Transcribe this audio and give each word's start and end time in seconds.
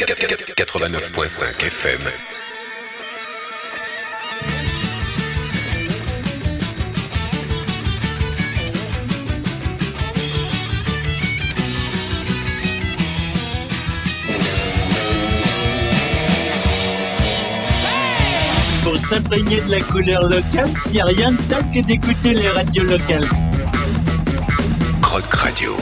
89.5 0.00 1.66
FM. 1.66 2.00
Pour 18.82 18.96
s'imprégner 18.96 19.60
de 19.60 19.70
la 19.70 19.80
couleur 19.82 20.22
locale, 20.22 20.70
il 20.86 20.92
n'y 20.92 21.00
a 21.00 21.04
rien 21.04 21.32
de 21.32 21.42
tel 21.42 21.70
que 21.74 21.86
d'écouter 21.86 22.32
les 22.32 22.48
radios 22.48 22.84
locales. 22.84 23.28
Croc 25.02 25.34
Radio. 25.34 25.76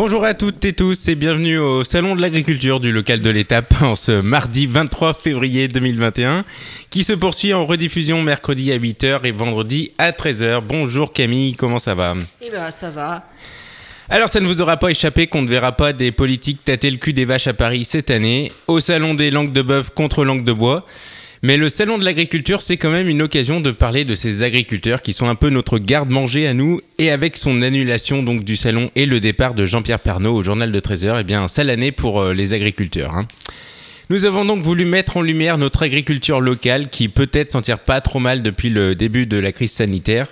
Bonjour 0.00 0.24
à 0.24 0.32
toutes 0.32 0.64
et 0.64 0.74
tous 0.74 1.08
et 1.08 1.16
bienvenue 1.16 1.58
au 1.58 1.82
Salon 1.82 2.14
de 2.14 2.22
l'agriculture 2.22 2.78
du 2.78 2.92
local 2.92 3.20
de 3.20 3.30
l'étape 3.30 3.82
en 3.82 3.96
ce 3.96 4.20
mardi 4.20 4.66
23 4.66 5.12
février 5.12 5.66
2021 5.66 6.44
qui 6.88 7.02
se 7.02 7.12
poursuit 7.14 7.52
en 7.52 7.66
rediffusion 7.66 8.22
mercredi 8.22 8.70
à 8.70 8.78
8h 8.78 9.24
et 9.24 9.32
vendredi 9.32 9.90
à 9.98 10.12
13h. 10.12 10.60
Bonjour 10.60 11.12
Camille, 11.12 11.56
comment 11.56 11.80
ça 11.80 11.96
va? 11.96 12.14
Eh 12.40 12.48
ben 12.48 12.70
ça 12.70 12.90
va. 12.90 13.24
Alors 14.08 14.28
ça 14.28 14.38
ne 14.38 14.46
vous 14.46 14.62
aura 14.62 14.76
pas 14.76 14.90
échappé 14.90 15.26
qu'on 15.26 15.42
ne 15.42 15.48
verra 15.48 15.72
pas 15.72 15.92
des 15.92 16.12
politiques 16.12 16.64
tâter 16.64 16.92
le 16.92 16.98
cul 16.98 17.12
des 17.12 17.24
vaches 17.24 17.48
à 17.48 17.52
Paris 17.52 17.84
cette 17.84 18.12
année, 18.12 18.52
au 18.68 18.78
salon 18.78 19.14
des 19.14 19.32
langues 19.32 19.52
de 19.52 19.62
bœuf 19.62 19.90
contre 19.90 20.24
langues 20.24 20.44
de 20.44 20.52
bois. 20.52 20.86
Mais 21.42 21.56
le 21.56 21.68
salon 21.68 21.98
de 21.98 22.04
l'agriculture, 22.04 22.62
c'est 22.62 22.76
quand 22.76 22.90
même 22.90 23.08
une 23.08 23.22
occasion 23.22 23.60
de 23.60 23.70
parler 23.70 24.04
de 24.04 24.14
ces 24.14 24.42
agriculteurs 24.42 25.02
qui 25.02 25.12
sont 25.12 25.28
un 25.28 25.36
peu 25.36 25.50
notre 25.50 25.78
garde-manger 25.78 26.48
à 26.48 26.54
nous. 26.54 26.80
Et 26.98 27.10
avec 27.10 27.36
son 27.36 27.62
annulation 27.62 28.22
donc 28.22 28.44
du 28.44 28.56
salon 28.56 28.90
et 28.96 29.06
le 29.06 29.20
départ 29.20 29.54
de 29.54 29.64
Jean-Pierre 29.64 30.00
Pernaud 30.00 30.34
au 30.34 30.42
journal 30.42 30.72
de 30.72 30.80
13h, 30.80 31.18
eh 31.20 31.24
bien, 31.24 31.46
sale 31.46 31.70
année 31.70 31.92
pour 31.92 32.20
euh, 32.20 32.34
les 32.34 32.54
agriculteurs. 32.54 33.14
hein. 33.14 33.26
Nous 34.10 34.24
avons 34.24 34.46
donc 34.46 34.62
voulu 34.62 34.86
mettre 34.86 35.18
en 35.18 35.22
lumière 35.22 35.58
notre 35.58 35.82
agriculture 35.82 36.40
locale 36.40 36.88
qui 36.88 37.08
peut-être 37.08 37.52
s'en 37.52 37.60
tire 37.60 37.78
pas 37.78 38.00
trop 38.00 38.20
mal 38.20 38.42
depuis 38.42 38.70
le 38.70 38.94
début 38.94 39.26
de 39.26 39.36
la 39.36 39.52
crise 39.52 39.72
sanitaire. 39.72 40.28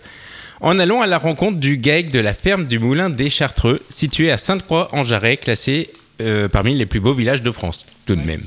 En 0.63 0.79
allant 0.79 1.03
à 1.03 1.07
la 1.07 1.19
rencontre 1.19 1.59
du 1.59 1.77
GAEC 1.77 2.11
de 2.11 2.19
la 2.19 2.33
ferme 2.33 2.67
du 2.67 2.79
Moulin 2.79 3.11
des 3.11 3.29
Chartreux, 3.29 3.79
situé 3.91 4.31
à 4.31 4.39
Sainte-Croix-en-Jarret, 4.39 5.37
classé 5.37 5.91
euh, 6.23 6.49
parmi 6.49 6.75
les 6.75 6.87
plus 6.87 7.01
beaux 7.01 7.13
villages 7.13 7.43
de 7.43 7.53
France, 7.53 7.85
tout 8.07 8.17
de 8.17 8.23
même. 8.25 8.45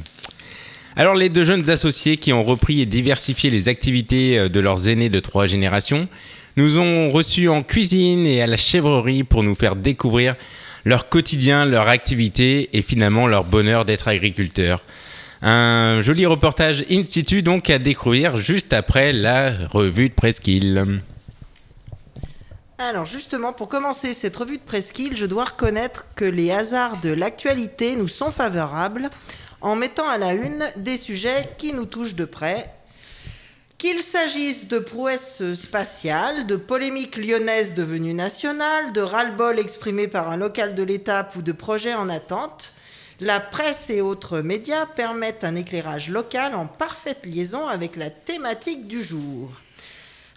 Alors 1.00 1.16
les 1.16 1.30
deux 1.30 1.45
jeunes 1.45 1.69
associés 1.69 2.17
qui 2.17 2.33
ont 2.33 2.44
repris 2.44 2.81
et 2.81 2.86
diversifié 2.86 3.50
les 3.50 3.69
activités 3.69 4.38
euh, 4.38 4.50
de 4.50 4.59
leurs 4.59 4.89
aînés 4.89 5.08
de 5.08 5.22
trois 5.22 5.45
générations 5.45 6.09
nous 6.58 6.78
ont 6.78 7.09
reçus 7.09 7.47
en 7.47 7.64
cuisine 7.64 8.25
et 8.25 8.41
à 8.41 8.47
la 8.47 8.58
chèvrerie 8.58 9.23
pour 9.23 9.41
nous 9.41 9.56
faire 9.56 9.78
découvrir 9.78 10.36
leur 10.83 11.08
quotidien, 11.08 11.64
leur 11.64 11.88
activité 11.88 12.69
et 12.73 12.81
finalement 12.81 13.28
leur 13.28 13.45
bonheur 13.45 13.86
d'être 13.86 14.09
agriculteurs. 14.09 14.81
Un 15.41 16.02
joli 16.02 16.25
reportage 16.25 16.83
in 16.91 17.06
situ 17.06 17.44
donc 17.44 17.69
à 17.69 17.80
découvrir 17.80 18.36
juste 18.36 18.73
après 18.73 19.13
la 19.13 19.53
revue 19.72 20.09
de 20.09 20.13
Presqu'île. 20.13 21.00
Alors 22.78 23.06
justement, 23.06 23.53
pour 23.53 23.69
commencer 23.69 24.11
cette 24.11 24.36
revue 24.36 24.58
de 24.58 24.63
Presqu'île, 24.63 25.16
je 25.16 25.25
dois 25.25 25.45
reconnaître 25.45 26.08
que 26.17 26.25
les 26.25 26.52
hasards 26.52 26.97
de 27.02 27.13
l'actualité 27.13 27.95
nous 27.95 28.09
sont 28.09 28.31
favorables 28.31 29.09
en 29.62 29.76
mettant 29.76 30.08
à 30.08 30.18
la 30.18 30.34
une 30.34 30.66
des 30.76 30.98
sujets 30.98 31.50
qui 31.58 31.74
nous 31.74 31.86
touchent 31.86 32.16
de 32.16 32.26
près. 32.26 32.72
Qu'il 33.78 34.02
s'agisse 34.02 34.68
de 34.68 34.80
prouesses 34.80 35.54
spatiales, 35.54 36.46
de 36.46 36.58
polémiques 36.58 37.16
lyonnaises 37.16 37.76
devenues 37.76 38.14
nationales, 38.14 38.92
de 38.92 39.02
ras-le-bol 39.02 39.58
exprimé 39.58 40.08
par 40.08 40.30
un 40.30 40.38
local 40.38 40.75
de 40.75 40.84
l'étape 40.84 41.36
ou 41.38 41.42
de 41.42 41.53
projets 41.53 41.94
en 41.94 42.09
attente, 42.09 42.74
la 43.22 43.40
presse 43.40 43.90
et 43.90 44.02
autres 44.02 44.40
médias 44.40 44.86
permettent 44.86 45.44
un 45.44 45.56
éclairage 45.56 46.09
local 46.09 46.56
en 46.56 46.68
parfaite 46.68 47.25
liaison 47.25 47.68
avec 47.68 47.96
la 47.96 48.09
thématique 48.09 48.88
du 48.88 49.03
jour. 49.03 49.52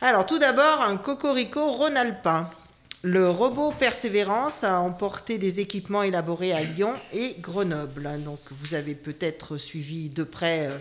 Alors 0.00 0.26
tout 0.26 0.38
d'abord, 0.40 0.82
un 0.82 0.96
cocorico 0.96 1.70
rhône-alpin. 1.70 2.50
Le 3.04 3.28
robot 3.28 3.72
Persévérance 3.78 4.62
a 4.62 4.78
emporté 4.80 5.36
des 5.38 5.58
équipements 5.60 6.04
élaborés 6.04 6.52
à 6.52 6.62
Lyon 6.62 6.94
et 7.12 7.34
Grenoble. 7.40 8.08
Donc 8.24 8.38
vous 8.50 8.74
avez 8.74 8.94
peut-être 8.94 9.56
suivi 9.56 10.08
de 10.08 10.22
près 10.22 10.68
euh, 10.68 10.78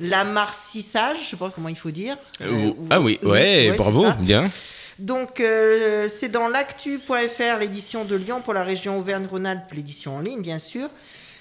l'amarcissage, 0.00 1.18
je 1.18 1.22
ne 1.24 1.26
sais 1.30 1.36
pas 1.36 1.50
comment 1.54 1.68
il 1.68 1.76
faut 1.76 1.90
dire. 1.90 2.16
Euh, 2.40 2.68
ou- 2.68 2.86
ah 2.90 3.00
oui, 3.00 3.18
ouais, 3.22 3.70
ouais, 3.70 3.72
bravo, 3.76 4.06
bien. 4.20 4.50
Donc, 4.98 5.38
euh, 5.40 6.08
c'est 6.08 6.28
dans 6.28 6.48
l'actu.fr, 6.48 7.58
l'édition 7.60 8.04
de 8.04 8.16
Lyon 8.16 8.40
pour 8.42 8.52
la 8.54 8.64
région 8.64 8.98
Auvergne-Rhône-Alpes, 8.98 9.72
l'édition 9.72 10.16
en 10.16 10.20
ligne, 10.20 10.42
bien 10.42 10.58
sûr. 10.58 10.88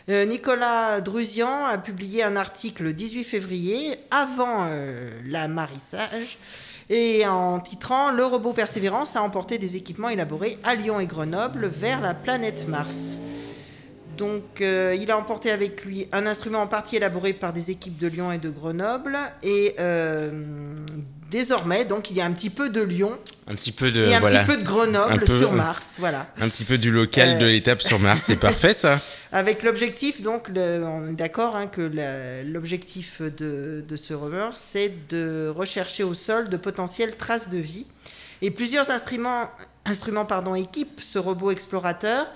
Euh, 0.09 0.25
Nicolas 0.25 1.01
Drusian 1.01 1.65
a 1.65 1.77
publié 1.77 2.21
un 2.23 2.35
article 2.35 2.83
le 2.83 2.93
18 2.93 3.23
février, 3.23 3.95
avant 4.11 4.67
euh, 4.69 5.09
l'amarissage, 5.25 6.37
et 6.89 7.25
en 7.27 7.59
titrant 7.59 8.11
Le 8.11 8.25
robot 8.25 8.53
Persévérance 8.53 9.15
a 9.15 9.21
emporté 9.21 9.57
des 9.57 9.75
équipements 9.75 10.09
élaborés 10.09 10.57
à 10.63 10.75
Lyon 10.75 10.99
et 10.99 11.07
Grenoble 11.07 11.67
vers 11.67 12.01
la 12.01 12.13
planète 12.13 12.67
Mars. 12.67 13.13
Donc, 14.17 14.61
euh, 14.61 14.95
il 14.99 15.11
a 15.11 15.17
emporté 15.17 15.51
avec 15.51 15.85
lui 15.85 16.07
un 16.11 16.25
instrument 16.25 16.61
en 16.61 16.67
partie 16.67 16.95
élaboré 16.95 17.33
par 17.33 17.53
des 17.53 17.69
équipes 17.69 17.99
de 17.99 18.07
Lyon 18.07 18.31
et 18.31 18.39
de 18.39 18.49
Grenoble. 18.49 19.17
Et 19.43 19.75
euh, 19.79 20.31
désormais, 21.29 21.85
donc, 21.85 22.09
il 22.11 22.17
y 22.17 22.21
a 22.21 22.25
un 22.25 22.31
petit 22.31 22.49
peu 22.49 22.69
de 22.69 22.81
Lyon 22.81 23.17
Un 23.47 23.55
petit 23.55 23.71
peu 23.71 23.91
de 23.91 24.05
et 24.05 24.15
un 24.15 24.19
voilà, 24.19 24.43
petit 24.43 24.51
peu 24.51 24.57
de 24.57 24.63
Grenoble 24.63 25.19
peu- 25.25 25.37
sur 25.39 25.51
Mars. 25.51 25.95
Voilà. 25.99 26.27
un 26.39 26.49
petit 26.49 26.63
peu 26.63 26.77
du 26.77 26.91
local 26.91 27.29
Euh, 27.31 27.37
de 27.39 27.45
l'étape 27.45 27.81
sur 27.81 27.99
Mars, 27.99 28.23
c'est 28.25 28.35
parfait 28.37 28.73
ça. 28.73 28.99
Avec 29.31 29.63
l'objectif, 29.63 30.21
donc, 30.21 30.47
le- 30.49 30.83
on 30.85 31.09
est 31.09 31.13
d'accord 31.15 31.55
hein, 31.55 31.67
que 31.67 31.81
l'objectif 32.45 33.21
de, 33.21 33.83
de 33.87 33.95
ce 33.95 34.13
rover, 34.13 34.49
c'est 34.55 34.91
de 35.09 35.51
rechercher 35.55 36.03
au 36.03 36.13
sol 36.13 36.49
de 36.49 36.57
potentielles 36.57 37.15
traces 37.17 37.49
de 37.49 37.57
vie. 37.57 37.85
Et 38.41 38.51
plusieurs 38.51 38.89
instruments, 38.91 39.49
instruments 39.85 40.25
pardon, 40.25 40.55
équipent 40.55 41.01
ce 41.01 41.17
robot 41.19 41.51
explorateur. 41.51 42.27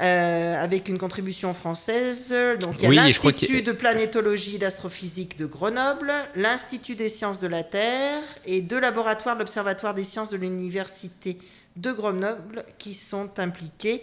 Euh, 0.00 0.62
avec 0.62 0.88
une 0.88 0.98
contribution 0.98 1.54
française. 1.54 2.34
Donc, 2.60 2.74
il 2.78 2.82
y 2.82 2.86
a 2.86 2.88
Oui, 2.88 2.96
l'Institut 2.96 3.62
de 3.62 3.72
planétologie 3.72 4.56
et 4.56 4.58
d'astrophysique 4.58 5.38
de 5.38 5.46
Grenoble, 5.46 6.12
l'Institut 6.36 6.94
des 6.94 7.08
sciences 7.08 7.40
de 7.40 7.48
la 7.48 7.64
Terre 7.64 8.22
et 8.46 8.60
deux 8.60 8.80
laboratoires 8.80 9.34
de 9.34 9.40
l'Observatoire 9.40 9.94
des 9.94 10.04
sciences 10.04 10.30
de 10.30 10.36
l'Université 10.36 11.38
de 11.76 11.92
Grenoble 11.92 12.64
qui 12.78 12.94
sont 12.94 13.38
impliqués 13.38 14.02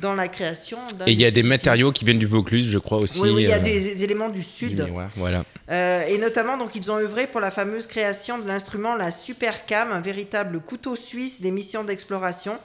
dans 0.00 0.14
la 0.14 0.28
création 0.28 0.78
Et 1.06 1.12
il 1.12 1.20
y 1.20 1.24
a 1.24 1.30
des 1.30 1.42
matériaux 1.42 1.90
qui 1.92 2.04
viennent 2.04 2.18
du 2.18 2.26
Vaucluse, 2.26 2.70
je 2.70 2.78
crois 2.78 2.98
aussi. 2.98 3.20
Oui, 3.20 3.30
oui, 3.30 3.42
il 3.42 3.48
y 3.48 3.52
a 3.52 3.56
euh, 3.56 3.60
des 3.60 4.02
éléments 4.02 4.28
du 4.28 4.38
du 4.38 4.44
sud. 4.44 4.84
miroir, 4.84 5.10
voilà. 5.16 5.44
Euh, 5.70 6.06
et 6.06 6.18
notamment, 6.18 6.56
donc, 6.56 6.70
ils 6.74 6.90
ont 6.90 6.98
œuvré 6.98 7.26
pour 7.26 7.40
la 7.40 7.50
fameuse 7.50 7.86
création 7.86 8.38
de 8.38 8.46
l'instrument 8.46 8.94
la 8.94 9.10
Supercam, 9.10 9.90
un 9.90 10.00
véritable 10.00 10.60
couteau 10.60 10.94
suisse 10.94 11.40
des 11.40 11.50
missions 11.50 11.82
d'exploration. 11.82 12.58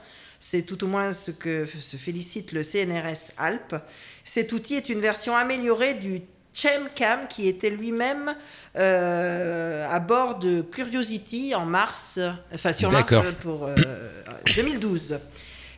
C'est 0.46 0.64
tout 0.64 0.84
au 0.84 0.88
moins 0.88 1.14
ce 1.14 1.32
que 1.32 1.66
se 1.80 1.96
félicite 1.96 2.52
le 2.52 2.64
CNRS 2.64 3.32
Alpes. 3.38 3.78
Cet 4.26 4.52
outil 4.52 4.76
est 4.76 4.90
une 4.90 5.00
version 5.00 5.38
améliorée 5.38 5.94
du 5.94 6.22
ChemCam 6.54 7.30
qui 7.30 7.48
était 7.48 7.70
lui-même 7.70 8.36
euh, 8.76 9.88
à 9.90 10.02
bord 10.02 10.40
de 10.40 10.62
Curiosity 10.62 11.56
en 11.56 11.66
mars, 11.66 12.20
enfin 12.54 12.74
sur 12.74 12.92
Mars 12.92 13.10
euh, 13.14 13.32
pour 13.40 13.68
euh, 13.68 13.76
2012. 14.58 15.18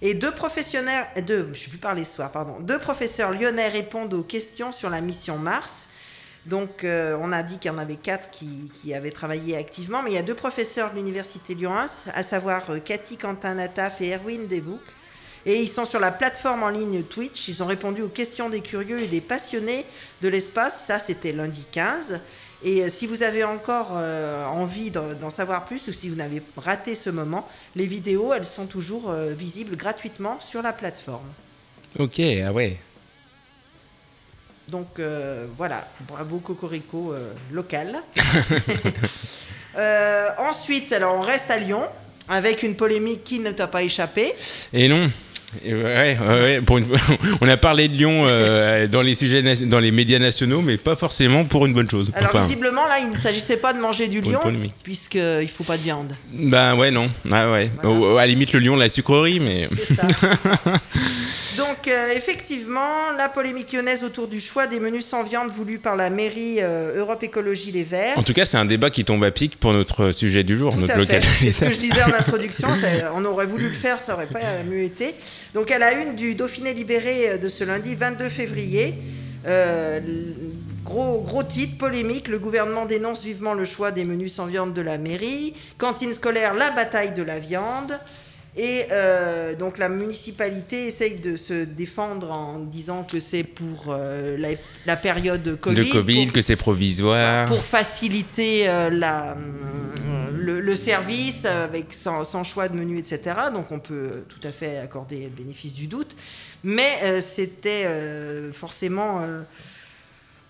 Et 0.01 0.15
deux 0.15 0.31
professionnels, 0.31 1.05
deux, 1.27 1.43
je 1.43 1.49
ne 1.49 1.55
sais 1.55 1.69
plus 1.69 1.77
parler 1.77 2.03
ce 2.03 2.15
soir, 2.15 2.31
pardon, 2.31 2.59
deux 2.59 2.79
professeurs 2.79 3.33
lyonnais 3.33 3.69
répondent 3.69 4.15
aux 4.15 4.23
questions 4.23 4.71
sur 4.71 4.89
la 4.89 4.99
mission 4.99 5.37
Mars. 5.37 5.84
Donc, 6.45 6.83
euh, 6.83 7.17
on 7.19 7.31
a 7.31 7.41
dit 7.41 7.57
qu'il 7.57 7.71
y 7.71 7.73
en 7.73 7.77
avait 7.77 7.95
quatre 7.95 8.29
qui, 8.29 8.93
avaient 8.93 9.11
travaillé 9.11 9.57
activement, 9.57 10.03
mais 10.03 10.11
il 10.11 10.13
y 10.13 10.19
a 10.19 10.23
deux 10.23 10.35
professeurs 10.35 10.91
de 10.91 10.97
l'Université 10.97 11.55
Lyon 11.55 11.73
1, 11.73 11.85
à 12.13 12.23
savoir 12.23 12.69
euh, 12.69 12.79
Cathy 12.79 13.17
Quentin-Nataf 13.17 14.01
et 14.01 14.11
Erwin 14.13 14.45
Desbouc. 14.47 14.81
Et 15.47 15.61
ils 15.61 15.67
sont 15.67 15.85
sur 15.85 15.99
la 15.99 16.11
plateforme 16.11 16.63
en 16.63 16.69
ligne 16.69 17.03
Twitch. 17.03 17.47
Ils 17.47 17.61
ont 17.61 17.67
répondu 17.67 18.01
aux 18.01 18.09
questions 18.09 18.49
des 18.49 18.61
curieux 18.61 19.01
et 19.01 19.07
des 19.07 19.21
passionnés 19.21 19.85
de 20.21 20.27
l'espace. 20.27 20.85
Ça, 20.85 20.97
c'était 20.97 21.31
lundi 21.31 21.65
15. 21.71 22.19
Et 22.63 22.83
euh, 22.83 22.89
si 22.89 23.05
vous 23.05 23.21
avez 23.21 23.43
encore 23.43 23.91
envie 23.91 24.91
d'en 24.91 25.29
savoir 25.29 25.65
plus 25.65 25.87
ou 25.87 25.93
si 25.93 26.09
vous 26.09 26.15
n'avez 26.15 26.41
raté 26.57 26.95
ce 26.95 27.11
moment, 27.11 27.47
les 27.75 27.85
vidéos, 27.85 28.33
elles 28.33 28.45
sont 28.45 28.65
toujours 28.65 29.11
visibles 29.11 29.75
gratuitement 29.75 30.39
sur 30.39 30.63
la 30.63 30.73
plateforme. 30.73 31.29
Ok, 31.99 32.19
ah 32.43 32.51
ouais. 32.51 32.79
Donc 34.67 34.99
euh, 34.99 35.45
voilà, 35.57 35.87
bravo 36.07 36.39
Cocorico 36.39 37.13
euh, 37.13 37.33
local. 37.51 38.01
Euh, 39.77 40.29
ensuite, 40.37 40.93
alors 40.93 41.15
on 41.19 41.21
reste 41.21 41.51
à 41.51 41.57
Lyon 41.57 41.81
avec 42.29 42.63
une 42.63 42.77
polémique 42.77 43.25
qui 43.25 43.39
ne 43.39 43.51
t'a 43.51 43.67
pas 43.67 43.83
échappé. 43.83 44.33
Et 44.71 44.87
non. 44.87 45.11
Ouais, 45.65 46.17
ouais, 46.19 46.41
ouais, 46.41 46.61
pour 46.61 46.77
une- 46.77 46.87
on 47.41 47.47
a 47.47 47.57
parlé 47.57 47.87
de 47.87 47.93
Lyon 47.95 48.23
euh, 48.25 48.87
dans 48.87 49.01
les 49.01 49.15
sujets, 49.15 49.41
na- 49.41 49.55
dans 49.55 49.79
les 49.79 49.91
médias 49.91 50.19
nationaux, 50.19 50.61
mais 50.61 50.77
pas 50.77 50.95
forcément 50.95 51.45
pour 51.45 51.65
une 51.65 51.73
bonne 51.73 51.89
chose. 51.89 52.11
Alors 52.15 52.29
Enfin, 52.33 52.43
visiblement 52.43 52.85
là, 52.87 52.99
il 53.01 53.09
ne 53.11 53.15
s'agissait 53.17 53.57
pas 53.57 53.73
de 53.73 53.79
manger 53.79 54.07
du 54.07 54.21
lion 54.21 54.39
polémique. 54.41 54.73
puisqu'il 54.83 55.21
ne 55.21 55.47
faut 55.47 55.63
pas 55.63 55.77
de 55.77 55.81
viande. 55.83 56.15
ben 56.33 56.75
ouais, 56.75 56.91
non. 56.91 57.07
Ah 57.31 57.51
ouais. 57.51 57.69
Voilà. 57.81 57.99
Au- 57.99 58.17
à 58.17 58.21
la 58.21 58.27
limite 58.27 58.53
le 58.53 58.59
Lyon, 58.59 58.75
la 58.75 58.89
sucrerie, 58.89 59.39
mais 59.39 59.67
ça. 59.95 60.07
Donc 61.57 61.87
euh, 61.87 62.09
effectivement, 62.15 63.11
la 63.17 63.29
polémique 63.29 63.71
lyonnaise 63.71 64.03
autour 64.03 64.27
du 64.27 64.41
choix 64.41 64.67
des 64.67 64.79
menus 64.81 65.05
sans 65.05 65.23
viande 65.23 65.49
voulus 65.51 65.77
par 65.79 65.95
la 65.95 66.09
mairie 66.09 66.57
euh, 66.59 66.99
Europe 66.99 67.23
Écologie 67.23 67.71
Les 67.71 67.83
Verts. 67.83 68.17
En 68.17 68.23
tout 68.23 68.33
cas, 68.33 68.43
c'est 68.43 68.57
un 68.57 68.65
débat 68.65 68.89
qui 68.89 69.05
tombe 69.05 69.23
à 69.23 69.31
pic 69.31 69.57
pour 69.57 69.71
notre 69.71 70.11
sujet 70.11 70.43
du 70.43 70.57
jour, 70.57 70.73
Tout 70.73 70.81
notre 70.81 70.97
local. 70.97 71.21
C'est 71.39 71.51
ce 71.51 71.61
que 71.65 71.71
je 71.71 71.77
disais 71.79 72.03
en 72.03 72.13
introduction. 72.19 72.67
on 73.15 73.23
aurait 73.23 73.45
voulu 73.45 73.69
le 73.69 73.73
faire, 73.73 73.99
ça 74.01 74.15
aurait 74.15 74.25
pas 74.27 74.39
mieux 74.69 74.81
été. 74.83 75.15
Donc, 75.55 75.71
à 75.71 75.79
la 75.79 75.93
une 75.93 76.15
du 76.15 76.35
Dauphiné 76.35 76.73
libéré 76.73 77.29
euh, 77.29 77.37
de 77.37 77.47
ce 77.47 77.63
lundi 77.63 77.95
22 77.95 78.27
février, 78.29 78.93
euh, 79.47 79.99
gros, 80.83 81.21
gros 81.21 81.43
titre, 81.43 81.77
polémique. 81.77 82.27
Le 82.27 82.39
gouvernement 82.39 82.85
dénonce 82.85 83.23
vivement 83.23 83.53
le 83.53 83.63
choix 83.65 83.91
des 83.91 84.03
menus 84.03 84.33
sans 84.33 84.47
viande 84.47 84.73
de 84.73 84.81
la 84.81 84.97
mairie. 84.97 85.53
Cantine 85.77 86.11
scolaire, 86.13 86.53
la 86.53 86.71
bataille 86.71 87.13
de 87.13 87.23
la 87.23 87.39
viande. 87.39 87.97
Et 88.57 88.83
euh, 88.91 89.53
donc 89.55 89.77
la 89.77 89.89
municipalité 89.89 90.87
essaye 90.87 91.15
de 91.15 91.35
se 91.35 91.65
défendre 91.65 92.31
en 92.31 92.59
disant 92.59 93.03
que 93.03 93.19
c'est 93.19 93.43
pour 93.43 93.87
euh, 93.89 94.37
la, 94.37 94.49
la 94.85 94.95
période 94.95 95.57
Covid. 95.59 95.75
de 95.75 95.83
Covid, 95.91 96.25
pour- 96.25 96.33
que 96.33 96.41
c'est 96.41 96.55
provisoire. 96.55 97.47
pour 97.49 97.63
faciliter 97.63 98.69
euh, 98.69 98.89
la, 98.89 99.31
euh, 99.31 99.35
le, 100.45 100.61
le 100.61 100.75
service 100.75 101.45
avec 101.45 101.93
sans, 101.93 102.23
sans 102.23 102.43
choix 102.43 102.67
de 102.69 102.75
menu, 102.75 102.97
etc. 102.99 103.19
Donc 103.53 103.71
on 103.71 103.79
peut 103.79 104.23
tout 104.29 104.45
à 104.47 104.51
fait 104.51 104.77
accorder 104.77 105.21
le 105.23 105.29
bénéfice 105.29 105.73
du 105.73 105.87
doute. 105.87 106.15
Mais 106.63 106.97
euh, 107.03 107.21
c'était 107.21 107.83
euh, 107.85 108.51
forcément 108.53 109.19
euh, 109.21 109.41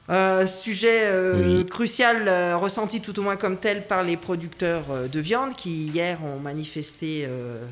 un 0.07 0.45
sujet 0.45 1.09
Oui. 1.35 1.65
crucial, 1.65 2.29
ressenti 2.55 3.01
tout 3.01 3.17
au 3.19 3.23
moins 3.23 3.37
comme 3.37 3.57
tel 3.57 3.87
par 3.87 4.03
les 4.03 4.17
producteurs 4.17 4.85
de 5.11 5.19
viande 5.19 5.55
qui 5.55 5.87
hier 5.87 6.19
ont 6.23 6.39
manifesté. 6.39 7.27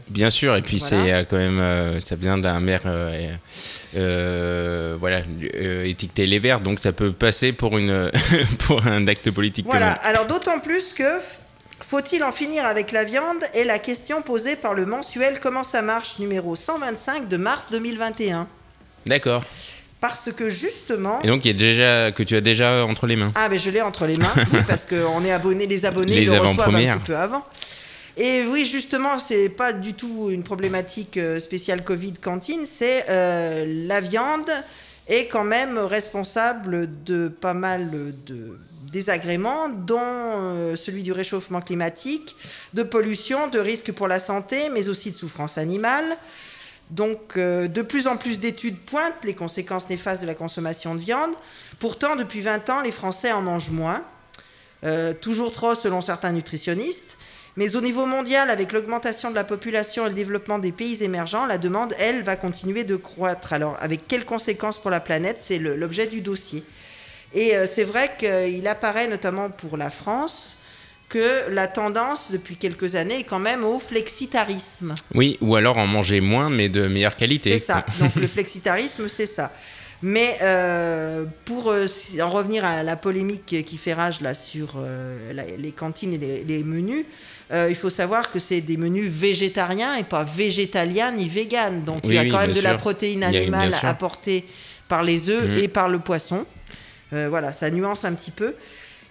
Bien 0.09 0.31
sûr, 0.31 0.55
et 0.55 0.63
puis 0.63 0.79
Voilà. 0.79 1.19
c'est 1.19 1.25
quand 1.29 1.37
même, 1.37 1.99
ça 2.01 2.15
vient 2.15 2.39
d'un 2.39 2.59
maire, 2.59 2.81
voilà, 3.93 5.21
étiqueté 5.85 6.25
les 6.25 6.39
Verts, 6.39 6.59
donc 6.61 6.79
ça 6.79 6.91
peut 6.91 7.11
passer 7.11 7.51
pour 7.53 7.77
une, 7.77 8.09
pour 8.65 8.85
un 8.87 9.05
acte 9.07 9.29
politique. 9.29 9.67
Voilà, 9.67 9.91
alors 9.91 10.25
d'autant 10.25 10.59
plus 10.59 10.91
que 10.93 11.03
faut-il 11.93 12.23
en 12.23 12.31
finir 12.31 12.65
avec 12.65 12.91
la 12.91 13.03
viande 13.03 13.43
est 13.53 13.65
la 13.65 13.77
question 13.77 14.23
posée 14.23 14.55
par 14.55 14.73
le 14.73 14.87
mensuel 14.87 15.39
Comment 15.39 15.63
ça 15.63 15.83
marche 15.83 16.17
numéro 16.17 16.55
125 16.55 17.27
de 17.27 17.37
mars 17.37 17.67
2021. 17.69 18.47
D'accord. 19.05 19.43
Parce 20.01 20.31
que 20.31 20.49
justement... 20.49 21.21
Et 21.21 21.27
donc, 21.27 21.45
il 21.45 21.49
y 21.49 21.51
a 21.51 21.57
déjà 21.57 22.11
que 22.11 22.23
tu 22.23 22.35
as 22.35 22.41
déjà 22.41 22.83
entre 22.83 23.05
les 23.05 23.15
mains. 23.15 23.31
Ah 23.35 23.47
mais 23.47 23.59
je 23.59 23.69
l'ai 23.69 23.83
entre 23.83 24.07
les 24.07 24.17
mains, 24.17 24.33
oui, 24.37 24.59
parce 24.67 24.85
qu'on 24.85 25.23
est 25.23 25.31
abonné, 25.31 25.67
les 25.67 25.85
abonnés 25.85 26.15
Les 26.15 26.25
le 26.25 26.31
reçoivent 26.39 26.75
un 26.75 26.97
petit 26.97 27.05
peu 27.05 27.15
avant. 27.15 27.45
Et 28.17 28.43
oui, 28.47 28.65
justement, 28.65 29.19
c'est 29.19 29.49
pas 29.49 29.71
du 29.71 29.93
tout 29.93 30.31
une 30.31 30.41
problématique 30.41 31.17
euh, 31.17 31.39
spéciale 31.39 31.83
Covid 31.83 32.13
cantine, 32.13 32.65
c'est 32.65 33.05
euh, 33.09 33.65
la 33.85 34.01
viande 34.01 34.49
est 35.07 35.27
quand 35.27 35.43
même 35.43 35.77
responsable 35.77 36.87
de 37.03 37.27
pas 37.27 37.53
mal 37.53 37.91
de 38.25 38.57
désagréments, 38.93 39.67
dont 39.67 39.99
euh, 39.99 40.77
celui 40.77 41.03
du 41.03 41.11
réchauffement 41.11 41.59
climatique, 41.59 42.37
de 42.73 42.83
pollution, 42.83 43.47
de 43.47 43.59
risques 43.59 43.91
pour 43.91 44.07
la 44.07 44.19
santé, 44.19 44.69
mais 44.69 44.87
aussi 44.87 45.11
de 45.11 45.15
souffrance 45.15 45.57
animale. 45.57 46.15
Donc, 46.91 47.37
euh, 47.37 47.67
de 47.67 47.81
plus 47.81 48.07
en 48.07 48.17
plus 48.17 48.39
d'études 48.39 48.79
pointent 48.79 49.25
les 49.25 49.33
conséquences 49.33 49.89
néfastes 49.89 50.21
de 50.21 50.27
la 50.27 50.35
consommation 50.35 50.95
de 50.95 51.01
viande. 51.01 51.31
Pourtant, 51.79 52.15
depuis 52.15 52.41
20 52.41 52.69
ans, 52.69 52.81
les 52.81 52.91
Français 52.91 53.31
en 53.31 53.41
mangent 53.41 53.71
moins. 53.71 54.03
Euh, 54.83 55.13
toujours 55.13 55.51
trop 55.51 55.75
selon 55.75 56.01
certains 56.01 56.31
nutritionnistes. 56.31 57.17
Mais 57.55 57.75
au 57.75 57.81
niveau 57.81 58.05
mondial, 58.05 58.49
avec 58.49 58.71
l'augmentation 58.71 59.29
de 59.29 59.35
la 59.35 59.43
population 59.43 60.05
et 60.05 60.09
le 60.09 60.15
développement 60.15 60.59
des 60.59 60.71
pays 60.71 61.03
émergents, 61.03 61.45
la 61.45 61.57
demande, 61.57 61.93
elle, 61.99 62.21
va 62.23 62.35
continuer 62.35 62.83
de 62.83 62.95
croître. 62.95 63.53
Alors, 63.53 63.77
avec 63.79 64.07
quelles 64.07 64.25
conséquences 64.25 64.79
pour 64.79 64.91
la 64.91 64.99
planète? 64.99 65.37
C'est 65.39 65.59
l'objet 65.59 66.07
du 66.07 66.21
dossier. 66.21 66.63
Et 67.33 67.55
euh, 67.55 67.65
c'est 67.65 67.83
vrai 67.83 68.11
qu'il 68.17 68.67
apparaît, 68.67 69.07
notamment 69.07 69.49
pour 69.49 69.75
la 69.77 69.89
France, 69.89 70.57
que 71.09 71.49
la 71.51 71.67
tendance 71.67 72.31
depuis 72.31 72.55
quelques 72.55 72.95
années 72.95 73.19
est 73.19 73.23
quand 73.23 73.39
même 73.39 73.63
au 73.63 73.79
flexitarisme. 73.79 74.93
Oui, 75.13 75.37
ou 75.41 75.55
alors 75.55 75.77
en 75.77 75.85
manger 75.87 76.21
moins, 76.21 76.49
mais 76.49 76.69
de 76.69 76.87
meilleure 76.87 77.15
qualité. 77.15 77.57
C'est 77.57 77.65
ça. 77.65 77.85
Donc 77.99 78.15
le 78.15 78.27
flexitarisme, 78.27 79.07
c'est 79.07 79.25
ça. 79.25 79.51
Mais 80.05 80.37
euh, 80.41 81.23
pour 81.45 81.71
euh, 81.71 81.85
en 82.21 82.29
revenir 82.29 82.65
à 82.65 82.83
la 82.83 82.95
polémique 82.97 83.63
qui 83.65 83.77
fait 83.77 83.93
rage 83.93 84.19
là 84.21 84.33
sur 84.33 84.73
euh, 84.75 85.31
la- 85.33 85.45
les 85.45 85.71
cantines 85.71 86.13
et 86.13 86.17
les, 86.17 86.43
les 86.43 86.63
menus, 86.63 87.05
il 87.69 87.75
faut 87.75 87.91
savoir 87.91 88.31
que 88.31 88.39
c'est 88.39 88.61
des 88.61 88.77
menus 88.77 89.07
végétariens 89.07 89.95
et 89.97 90.03
pas 90.03 90.23
végétaliens 90.23 91.11
ni 91.11 91.29
véganes. 91.29 91.83
Donc 91.83 91.99
il 92.03 92.13
y 92.13 92.17
a 92.17 92.23
oui, 92.23 92.29
quand 92.29 92.39
même 92.39 92.51
de 92.51 92.61
la 92.61 92.73
protéine 92.79 93.23
animale 93.23 93.75
apportée 93.83 94.45
par 94.87 95.03
les 95.03 95.29
œufs 95.29 95.49
Mhm. 95.49 95.57
et 95.57 95.67
par 95.67 95.87
le 95.87 95.99
poisson. 95.99 96.47
Euh, 97.11 97.27
voilà, 97.29 97.51
ça 97.51 97.69
nuance 97.69 98.05
un 98.05 98.13
petit 98.13 98.31
peu. 98.31 98.55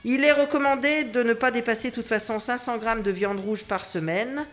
Il 0.05 0.25
est 0.25 0.33
recommandé 0.33 1.05
de 1.05 1.23
ne 1.23 1.33
pas 1.33 1.51
dépasser 1.51 1.91
de 1.91 1.95
toute 1.95 2.09
façon 2.09 2.39
500 2.39 2.79
grammes 2.79 3.03
de 3.03 3.11
viande 3.11 3.39
rouge 3.39 3.65
par 3.65 3.85
semaine. 3.85 4.47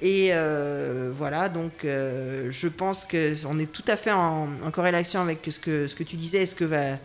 Et 0.00 0.30
euh, 0.32 1.12
voilà, 1.16 1.48
donc 1.48 1.84
euh, 1.84 2.48
je 2.50 2.66
pense 2.68 3.04
qu'on 3.04 3.58
est 3.58 3.70
tout 3.70 3.84
à 3.86 3.96
fait 3.96 4.10
en, 4.10 4.48
en 4.64 4.70
corrélation 4.72 5.20
avec 5.20 5.38
ce 5.48 5.58
que, 5.60 5.86
ce 5.86 5.94
que 5.94 6.02
tu 6.02 6.16
disais, 6.16 6.44
ce 6.44 6.56
que 6.56 6.64
va 6.64 6.98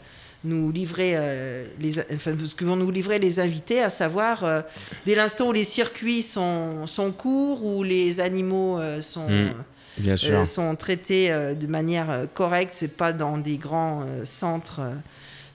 nous 0.44 0.72
livrer 0.72 1.14
euh, 1.16 1.68
les, 1.80 2.00
enfin, 2.14 2.36
ce 2.44 2.56
que 2.56 2.66
vont 2.66 2.76
nous 2.76 2.90
livrer 2.90 3.20
les 3.20 3.40
invités, 3.40 3.82
à 3.82 3.90
savoir 3.90 4.64
dès 5.06 5.14
l'instant 5.16 5.50
où 5.50 5.52
les 5.52 5.64
circuits 5.64 6.24
sont, 6.24 6.88
sont 6.88 7.12
courts, 7.12 7.64
où 7.66 7.84
les 7.84 8.20
animaux 8.20 8.80
sont, 9.02 9.28
Mm, 9.30 10.04
Bien 10.04 10.16
sûr. 10.16 10.46
sont 10.46 10.76
traités 10.76 11.30
de 11.56 11.68
manière 11.68 12.28
correcte, 12.36 12.76
c'est 12.78 12.96
pas 12.96 13.14
dans 13.14 13.38
des 13.38 13.58
grands 13.58 14.06
centres 14.24 14.82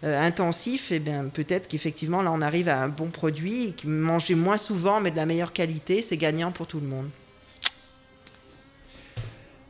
euh, 0.05 0.21
intensifs, 0.21 0.93
et 0.93 0.99
bien 0.99 1.25
peut-être 1.27 1.69
qu'effectivement 1.69 2.23
là 2.23 2.33
on 2.33 2.41
arrive 2.41 2.69
à 2.69 2.83
un 2.83 2.89
bon 2.89 3.09
produit, 3.09 3.75
manger 3.85 4.35
moins 4.35 4.57
souvent 4.57 5.01
mais 5.01 5.11
de 5.11 5.17
la 5.17 5.27
meilleure 5.27 5.53
qualité, 5.53 6.03
c'est 6.03 6.17
gagnant 6.17 6.53
pour 6.53 6.67
tout 6.67 6.81
le 6.81 6.87
monde. 6.87 7.09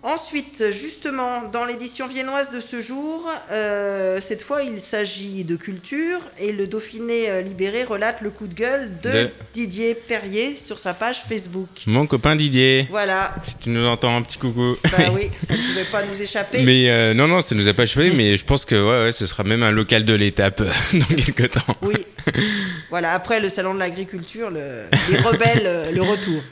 Ensuite, 0.05 0.65
justement, 0.73 1.45
dans 1.53 1.65
l'édition 1.65 2.09
viennoise 2.09 2.51
de 2.51 2.59
ce 2.59 2.81
jour, 2.81 3.31
euh, 3.53 4.21
cette 4.21 4.43
fois 4.43 4.63
il 4.65 4.81
s'agit 4.81 5.45
de 5.45 5.55
culture 5.55 6.19
et 6.41 6.51
le 6.51 6.67
Dauphiné 6.67 7.31
euh, 7.31 7.41
libéré 7.41 7.85
relate 7.85 8.21
le 8.21 8.31
coup 8.31 8.49
de 8.49 8.55
gueule 8.55 8.91
de, 9.01 9.11
De- 9.13 9.31
Didier 9.55 9.95
Perrier 9.95 10.57
sur 10.57 10.81
sa 10.81 10.93
page 10.93 11.23
Facebook. 11.29 11.69
Mon 11.87 12.09
copain 12.09 12.35
Didier, 12.35 12.89
Voilà, 12.91 13.33
si 13.45 13.57
tu 13.59 13.69
nous 13.71 13.87
entends, 13.87 14.17
un 14.17 14.23
petit 14.23 14.39
coucou. 14.39 14.75
bah 14.83 15.05
oui, 15.15 15.31
ça 15.47 15.55
ne 15.55 15.59
pouvait 15.69 15.85
pas 15.85 16.03
nous 16.05 16.21
échapper. 16.21 16.65
Mais 16.65 16.91
euh, 16.91 17.15
non, 17.15 17.29
non, 17.29 17.41
ça 17.41 17.55
nous 17.55 17.69
a 17.69 17.73
pas 17.73 17.85
échappé, 17.85 18.11
mais 18.11 18.37
je 18.37 18.45
pense 18.45 18.65
que 18.65 18.75
ouais, 18.75 19.05
ouais, 19.07 19.13
ce 19.13 19.27
sera 19.29 19.45
même 19.45 19.63
un 19.63 19.71
local 19.71 20.05
de 20.05 20.15
l'étape 20.15 20.63
dans 20.95 21.15
quelques 21.15 21.53
temps. 21.53 21.77
Oui. 21.81 21.95
voilà, 22.91 23.13
après 23.13 23.39
le 23.39 23.49
salon 23.49 23.73
de 23.75 23.79
l'agriculture, 23.79 24.51
le, 24.51 24.87
les 25.13 25.19
rebelles, 25.19 25.95
le 25.95 26.03
retour. 26.03 26.43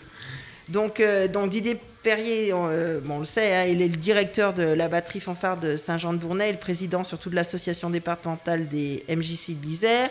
Donc, 0.68 1.00
euh, 1.00 1.26
donc 1.26 1.50
Didier 1.50 1.76
Perrier, 2.02 2.52
on, 2.54 2.68
euh, 2.70 2.98
bon, 3.04 3.16
on 3.16 3.18
le 3.20 3.24
sait, 3.26 3.54
hein, 3.54 3.64
il 3.64 3.82
est 3.82 3.88
le 3.88 3.96
directeur 3.96 4.54
de 4.54 4.62
la 4.62 4.88
batterie 4.88 5.20
fanfare 5.20 5.58
de 5.60 5.76
Saint-Jean-de-Bournay, 5.76 6.52
le 6.52 6.58
président 6.58 7.04
surtout 7.04 7.28
de 7.28 7.34
l'association 7.34 7.90
départementale 7.90 8.68
des 8.68 9.04
MJC 9.08 9.60
de 9.60 9.66
l'Isère. 9.66 10.08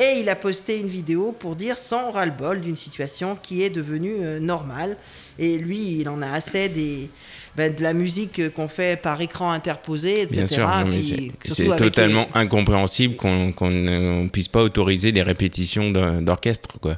Et 0.00 0.18
il 0.20 0.28
a 0.28 0.36
posté 0.36 0.78
une 0.78 0.88
vidéo 0.88 1.32
pour 1.32 1.54
dire 1.56 1.76
son 1.78 2.10
ras-le-bol 2.12 2.60
d'une 2.60 2.76
situation 2.76 3.36
qui 3.40 3.62
est 3.62 3.70
devenue 3.70 4.14
euh, 4.20 4.38
normale. 4.40 4.96
Et 5.40 5.58
lui, 5.58 6.00
il 6.00 6.08
en 6.08 6.22
a 6.22 6.30
assez 6.32 6.68
des, 6.68 7.08
ben, 7.56 7.72
de 7.74 7.82
la 7.82 7.92
musique 7.92 8.52
qu'on 8.54 8.68
fait 8.68 9.00
par 9.00 9.20
écran 9.20 9.50
interposé, 9.52 10.22
etc. 10.22 10.34
Bien 10.34 10.46
sûr, 10.46 10.68
non, 10.68 10.84
mais 10.86 10.98
Puis, 10.98 11.32
c'est- 11.52 11.62
les- 11.70 11.76
totalement 11.76 12.28
incompréhensible 12.34 13.16
qu'on 13.16 13.52
ne 13.70 14.22
on 14.24 14.28
puisse 14.28 14.48
pas 14.48 14.62
autoriser 14.62 15.10
des 15.12 15.22
répétitions 15.22 15.90
d'orchestre, 16.20 16.78
quoi. 16.80 16.96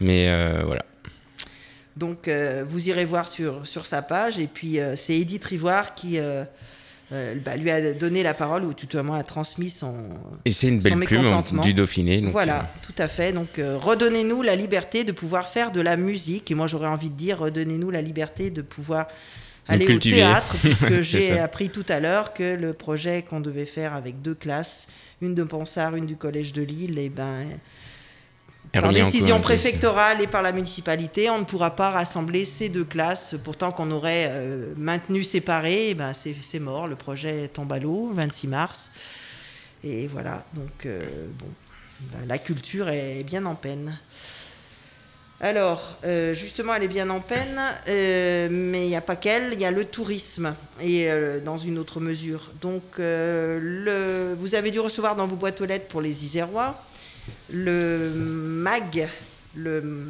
Mais 0.00 0.26
euh, 0.28 0.60
voilà. 0.64 0.84
Donc 1.96 2.28
euh, 2.28 2.64
vous 2.66 2.88
irez 2.88 3.04
voir 3.04 3.28
sur, 3.28 3.66
sur 3.66 3.86
sa 3.86 4.02
page. 4.02 4.38
Et 4.38 4.46
puis 4.46 4.78
euh, 4.78 4.96
c'est 4.96 5.16
Edith 5.18 5.44
Rivoire 5.44 5.94
qui 5.94 6.18
euh, 6.18 6.44
bah, 7.10 7.56
lui 7.56 7.70
a 7.70 7.94
donné 7.94 8.22
la 8.22 8.34
parole 8.34 8.64
ou 8.64 8.74
tout 8.74 8.94
au 8.96 9.02
moins 9.02 9.18
a 9.18 9.22
transmis 9.22 9.70
son... 9.70 10.10
Et 10.44 10.52
c'est 10.52 10.68
une 10.68 10.80
belle 10.80 10.98
plume 11.00 11.22
mécontentement. 11.22 11.62
du 11.62 11.72
Dauphiné. 11.72 12.20
donc, 12.20 12.32
voilà, 12.32 12.70
tout 12.82 12.94
à 12.98 13.08
fait. 13.08 13.32
Donc 13.32 13.58
redonnez-nous 13.58 14.42
la 14.42 14.56
liberté 14.56 15.04
de 15.04 15.12
pouvoir 15.12 15.48
faire 15.48 15.72
de 15.72 15.80
la 15.80 15.96
musique. 15.96 16.50
Et 16.50 16.54
moi 16.54 16.66
j'aurais 16.66 16.88
envie 16.88 17.10
de 17.10 17.16
dire, 17.16 17.38
redonnez-nous 17.38 17.90
la 17.90 18.02
liberté 18.02 18.50
de 18.50 18.60
pouvoir 18.60 19.08
aller 19.68 19.92
au 19.92 19.98
théâtre, 19.98 20.54
puisque 20.62 21.00
j'ai 21.00 21.38
appris 21.38 21.70
tout 21.70 21.86
à 21.88 21.98
l'heure 21.98 22.34
que 22.34 22.54
le 22.54 22.72
projet 22.72 23.22
qu'on 23.22 23.40
devait 23.40 23.66
faire 23.66 23.94
avec 23.94 24.20
deux 24.20 24.34
classes, 24.34 24.88
une 25.22 25.34
de 25.34 25.44
Ponsard, 25.44 25.96
une 25.96 26.06
du 26.06 26.16
Collège 26.16 26.52
de 26.52 26.62
Lille, 26.62 26.98
et 26.98 27.08
ben 27.08 27.40
est 27.40 27.58
par 28.80 28.92
décision 28.92 29.40
préfectorale 29.40 30.20
et 30.20 30.26
par 30.26 30.42
la 30.42 30.52
municipalité, 30.52 31.30
on 31.30 31.38
ne 31.38 31.44
pourra 31.44 31.76
pas 31.76 31.90
rassembler 31.90 32.44
ces 32.44 32.68
deux 32.68 32.84
classes. 32.84 33.36
Pourtant 33.44 33.72
qu'on 33.72 33.90
aurait 33.90 34.28
euh, 34.30 34.72
maintenu 34.76 35.24
séparées, 35.24 35.90
eh 35.90 35.94
ben 35.94 36.12
c'est 36.12 36.58
mort. 36.58 36.86
Le 36.86 36.96
projet 36.96 37.48
tombe 37.48 37.72
à 37.72 37.78
l'eau, 37.78 38.08
le 38.10 38.16
26 38.16 38.48
mars. 38.48 38.90
Et 39.84 40.06
voilà, 40.06 40.44
donc 40.54 40.86
euh, 40.86 41.00
bon, 41.38 41.46
ben, 42.12 42.26
la 42.26 42.38
culture 42.38 42.88
est 42.88 43.22
bien 43.24 43.46
en 43.46 43.54
peine. 43.54 43.98
Alors, 45.40 45.98
euh, 46.04 46.34
justement, 46.34 46.74
elle 46.74 46.84
est 46.84 46.88
bien 46.88 47.10
en 47.10 47.20
peine, 47.20 47.60
euh, 47.88 48.48
mais 48.50 48.86
il 48.86 48.88
n'y 48.88 48.96
a 48.96 49.02
pas 49.02 49.16
qu'elle, 49.16 49.52
il 49.52 49.60
y 49.60 49.66
a 49.66 49.70
le 49.70 49.84
tourisme, 49.84 50.54
et 50.80 51.10
euh, 51.10 51.40
dans 51.40 51.58
une 51.58 51.76
autre 51.78 52.00
mesure. 52.00 52.50
Donc, 52.62 52.82
le, 52.98 54.34
vous 54.38 54.54
avez 54.54 54.70
dû 54.70 54.80
recevoir 54.80 55.14
dans 55.14 55.26
vos 55.26 55.36
boîtes 55.36 55.60
aux 55.60 55.66
lettres 55.66 55.88
pour 55.88 56.00
les 56.00 56.24
Isérois 56.24 56.82
le 57.52 58.10
MAG, 58.14 59.08
le 59.54 60.08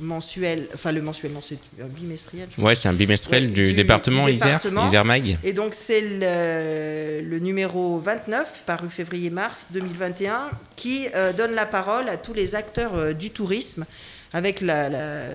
mensuel, 0.00 0.68
enfin 0.74 0.90
le 0.90 1.02
mensuel, 1.02 1.32
non, 1.32 1.40
c'est 1.40 1.58
un 1.80 1.86
bimestriel. 1.86 2.48
Ouais, 2.58 2.74
c'est 2.74 2.88
un 2.88 2.92
bimestriel 2.94 3.44
Ouais, 3.44 3.50
du, 3.50 3.62
du- 3.64 3.74
département 3.74 4.24
du 4.26 4.32
Isère, 4.32 4.46
département. 4.58 4.86
Isère 4.86 5.04
Mag. 5.04 5.38
Et 5.44 5.52
donc 5.52 5.74
c'est 5.74 6.00
le, 6.00 7.28
le 7.28 7.38
numéro 7.38 7.98
29, 8.00 8.62
paru 8.66 8.88
février-mars 8.88 9.66
2021, 9.72 10.50
qui 10.76 11.06
euh, 11.14 11.32
donne 11.32 11.52
la 11.54 11.66
parole 11.66 12.08
à 12.08 12.16
tous 12.16 12.32
les 12.34 12.54
acteurs 12.54 12.94
euh, 12.96 13.12
du 13.12 13.30
tourisme, 13.30 13.84
avec 14.32 14.60
la, 14.62 14.88
la- 14.88 15.26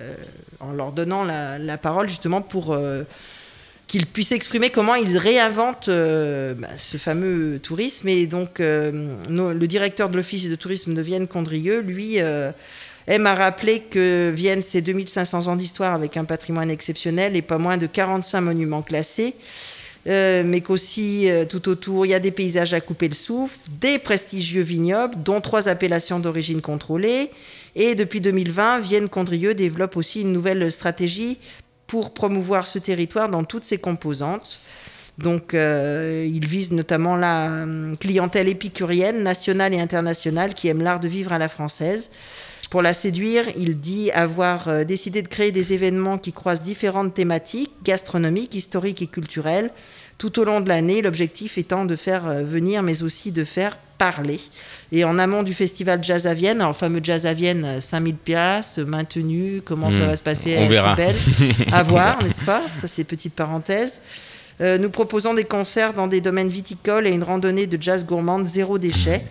en 0.60 0.72
leur 0.72 0.90
donnant 0.92 1.24
la, 1.24 1.58
la 1.58 1.78
parole 1.78 2.08
justement 2.08 2.42
pour 2.42 2.72
euh, 2.72 3.04
qu'ils 3.88 4.06
puissent 4.06 4.32
exprimer 4.32 4.70
comment 4.70 4.94
ils 4.94 5.16
réinventent 5.16 5.88
euh, 5.88 6.54
bah, 6.54 6.68
ce 6.76 6.98
fameux 6.98 7.58
tourisme. 7.60 8.08
Et 8.08 8.26
donc 8.26 8.60
euh, 8.60 9.16
le 9.28 9.66
directeur 9.66 10.10
de 10.10 10.16
l'Office 10.16 10.48
de 10.48 10.54
tourisme 10.54 10.94
de 10.94 11.02
Vienne-Condrieu, 11.02 11.80
lui... 11.80 12.20
euh, 12.20 12.52
aime 13.06 13.26
à 13.26 13.34
rappeler 13.34 13.80
que 13.80 14.30
Vienne, 14.34 14.60
c'est 14.60 14.82
2500 14.82 15.48
ans 15.48 15.56
d'histoire 15.56 15.94
avec 15.94 16.18
un 16.18 16.26
patrimoine 16.26 16.70
exceptionnel 16.70 17.36
et 17.36 17.40
pas 17.40 17.56
moins 17.56 17.78
de 17.78 17.86
45 17.86 18.42
monuments 18.42 18.82
classés. 18.82 19.34
Euh, 20.06 20.42
mais 20.44 20.60
qu'aussi 20.60 21.26
tout 21.48 21.70
autour, 21.70 22.04
il 22.04 22.10
y 22.10 22.14
a 22.14 22.20
des 22.20 22.30
paysages 22.30 22.74
à 22.74 22.82
couper 22.82 23.08
le 23.08 23.14
souffle, 23.14 23.58
des 23.80 23.98
prestigieux 23.98 24.60
vignobles, 24.60 25.14
dont 25.24 25.40
trois 25.40 25.68
appellations 25.68 26.20
d'origine 26.20 26.60
contrôlée. 26.60 27.30
Et 27.74 27.94
depuis 27.94 28.20
2020, 28.20 28.80
Vienne-Condrieu 28.80 29.54
développe 29.54 29.96
aussi 29.96 30.20
une 30.20 30.34
nouvelle 30.34 30.70
stratégie 30.70 31.38
pour 31.88 32.14
promouvoir 32.14 32.68
ce 32.68 32.78
territoire 32.78 33.28
dans 33.28 33.42
toutes 33.42 33.64
ses 33.64 33.78
composantes. 33.78 34.60
Donc, 35.16 35.52
euh, 35.52 36.24
il 36.32 36.46
vise 36.46 36.70
notamment 36.70 37.16
la 37.16 37.46
hum, 37.46 37.96
clientèle 37.98 38.48
épicurienne, 38.48 39.24
nationale 39.24 39.74
et 39.74 39.80
internationale, 39.80 40.54
qui 40.54 40.68
aime 40.68 40.82
l'art 40.82 41.00
de 41.00 41.08
vivre 41.08 41.32
à 41.32 41.38
la 41.38 41.48
française. 41.48 42.10
Pour 42.70 42.82
la 42.82 42.92
séduire, 42.92 43.46
il 43.56 43.80
dit 43.80 44.12
avoir 44.12 44.68
euh, 44.68 44.84
décidé 44.84 45.22
de 45.22 45.28
créer 45.28 45.50
des 45.50 45.72
événements 45.72 46.18
qui 46.18 46.32
croisent 46.32 46.62
différentes 46.62 47.14
thématiques, 47.14 47.72
gastronomiques, 47.82 48.54
historiques 48.54 49.02
et 49.02 49.06
culturelles, 49.08 49.70
tout 50.18 50.38
au 50.38 50.44
long 50.44 50.60
de 50.60 50.68
l'année, 50.68 51.02
l'objectif 51.02 51.58
étant 51.58 51.84
de 51.84 51.96
faire 51.96 52.28
euh, 52.28 52.42
venir, 52.42 52.82
mais 52.82 53.02
aussi 53.02 53.32
de 53.32 53.44
faire 53.44 53.78
parler. 53.98 54.40
Et 54.92 55.04
en 55.04 55.18
amont 55.18 55.42
du 55.42 55.52
festival 55.52 56.02
Jazz 56.02 56.26
à 56.26 56.34
Vienne, 56.34 56.58
alors 56.60 56.70
le 56.72 56.76
fameux 56.78 57.00
Jazz 57.02 57.26
à 57.26 57.34
Vienne, 57.34 57.64
euh, 57.64 57.80
5000 57.80 58.14
places, 58.14 58.78
maintenu, 58.78 59.60
comment 59.64 59.90
Hmm. 59.90 59.98
ça 59.98 60.06
va 60.06 60.16
se 60.16 60.22
passer 60.22 60.56
On 60.58 60.64
à 60.64 60.68
verra. 60.68 60.96
À 61.72 61.82
voir, 61.82 62.22
n'est-ce 62.22 62.42
pas? 62.42 62.62
Ça, 62.80 62.86
c'est 62.86 63.04
petite 63.04 63.34
parenthèse. 63.34 64.00
Euh, 64.60 64.78
nous 64.78 64.90
proposons 64.90 65.34
des 65.34 65.44
concerts 65.44 65.92
dans 65.94 66.06
des 66.06 66.20
domaines 66.20 66.48
viticoles 66.48 67.06
et 67.06 67.10
une 67.10 67.22
randonnée 67.22 67.66
de 67.66 67.80
jazz 67.80 68.04
gourmande 68.06 68.46
zéro 68.46 68.78
déchet. 68.78 69.24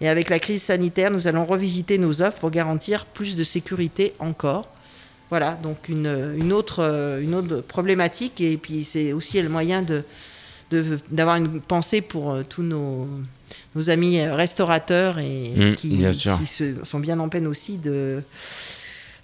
Et 0.00 0.08
avec 0.08 0.30
la 0.30 0.38
crise 0.38 0.62
sanitaire, 0.62 1.10
nous 1.10 1.26
allons 1.26 1.44
revisiter 1.44 1.98
nos 1.98 2.22
offres 2.22 2.38
pour 2.38 2.50
garantir 2.50 3.04
plus 3.06 3.36
de 3.36 3.42
sécurité 3.42 4.14
encore. 4.18 4.68
Voilà, 5.28 5.58
donc 5.62 5.88
une, 5.88 6.34
une 6.38 6.52
autre, 6.52 6.82
euh, 6.82 7.20
une 7.20 7.34
autre 7.34 7.60
problématique. 7.60 8.40
Et 8.40 8.56
puis 8.56 8.84
c'est 8.84 9.12
aussi 9.12 9.40
le 9.42 9.48
moyen 9.50 9.82
de- 9.82 10.02
d'avoir 11.10 11.36
une 11.36 11.60
pensée 11.60 12.00
pour 12.00 12.30
euh, 12.32 12.42
tous 12.48 12.62
nos, 12.62 13.08
nos 13.74 13.90
amis 13.90 14.20
euh, 14.20 14.34
restaurateurs 14.34 15.18
et 15.18 15.50
Mm, 15.56 15.74
qui, 15.74 15.88
bien 15.96 16.12
sûr. 16.12 16.38
qui 16.38 16.46
se- 16.46 16.84
sont 16.84 17.00
bien 17.00 17.18
en 17.20 17.28
peine 17.28 17.46
aussi 17.46 17.78
de, 17.78 18.22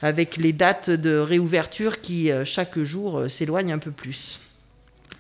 avec 0.03 0.37
les 0.37 0.53
dates 0.53 0.91
de 0.91 1.17
réouverture 1.19 2.01
qui 2.01 2.31
euh, 2.31 2.45
chaque 2.45 2.79
jour 2.79 3.25
s'éloignent 3.29 3.73
un 3.73 3.79
peu 3.79 3.91
plus. 3.91 4.41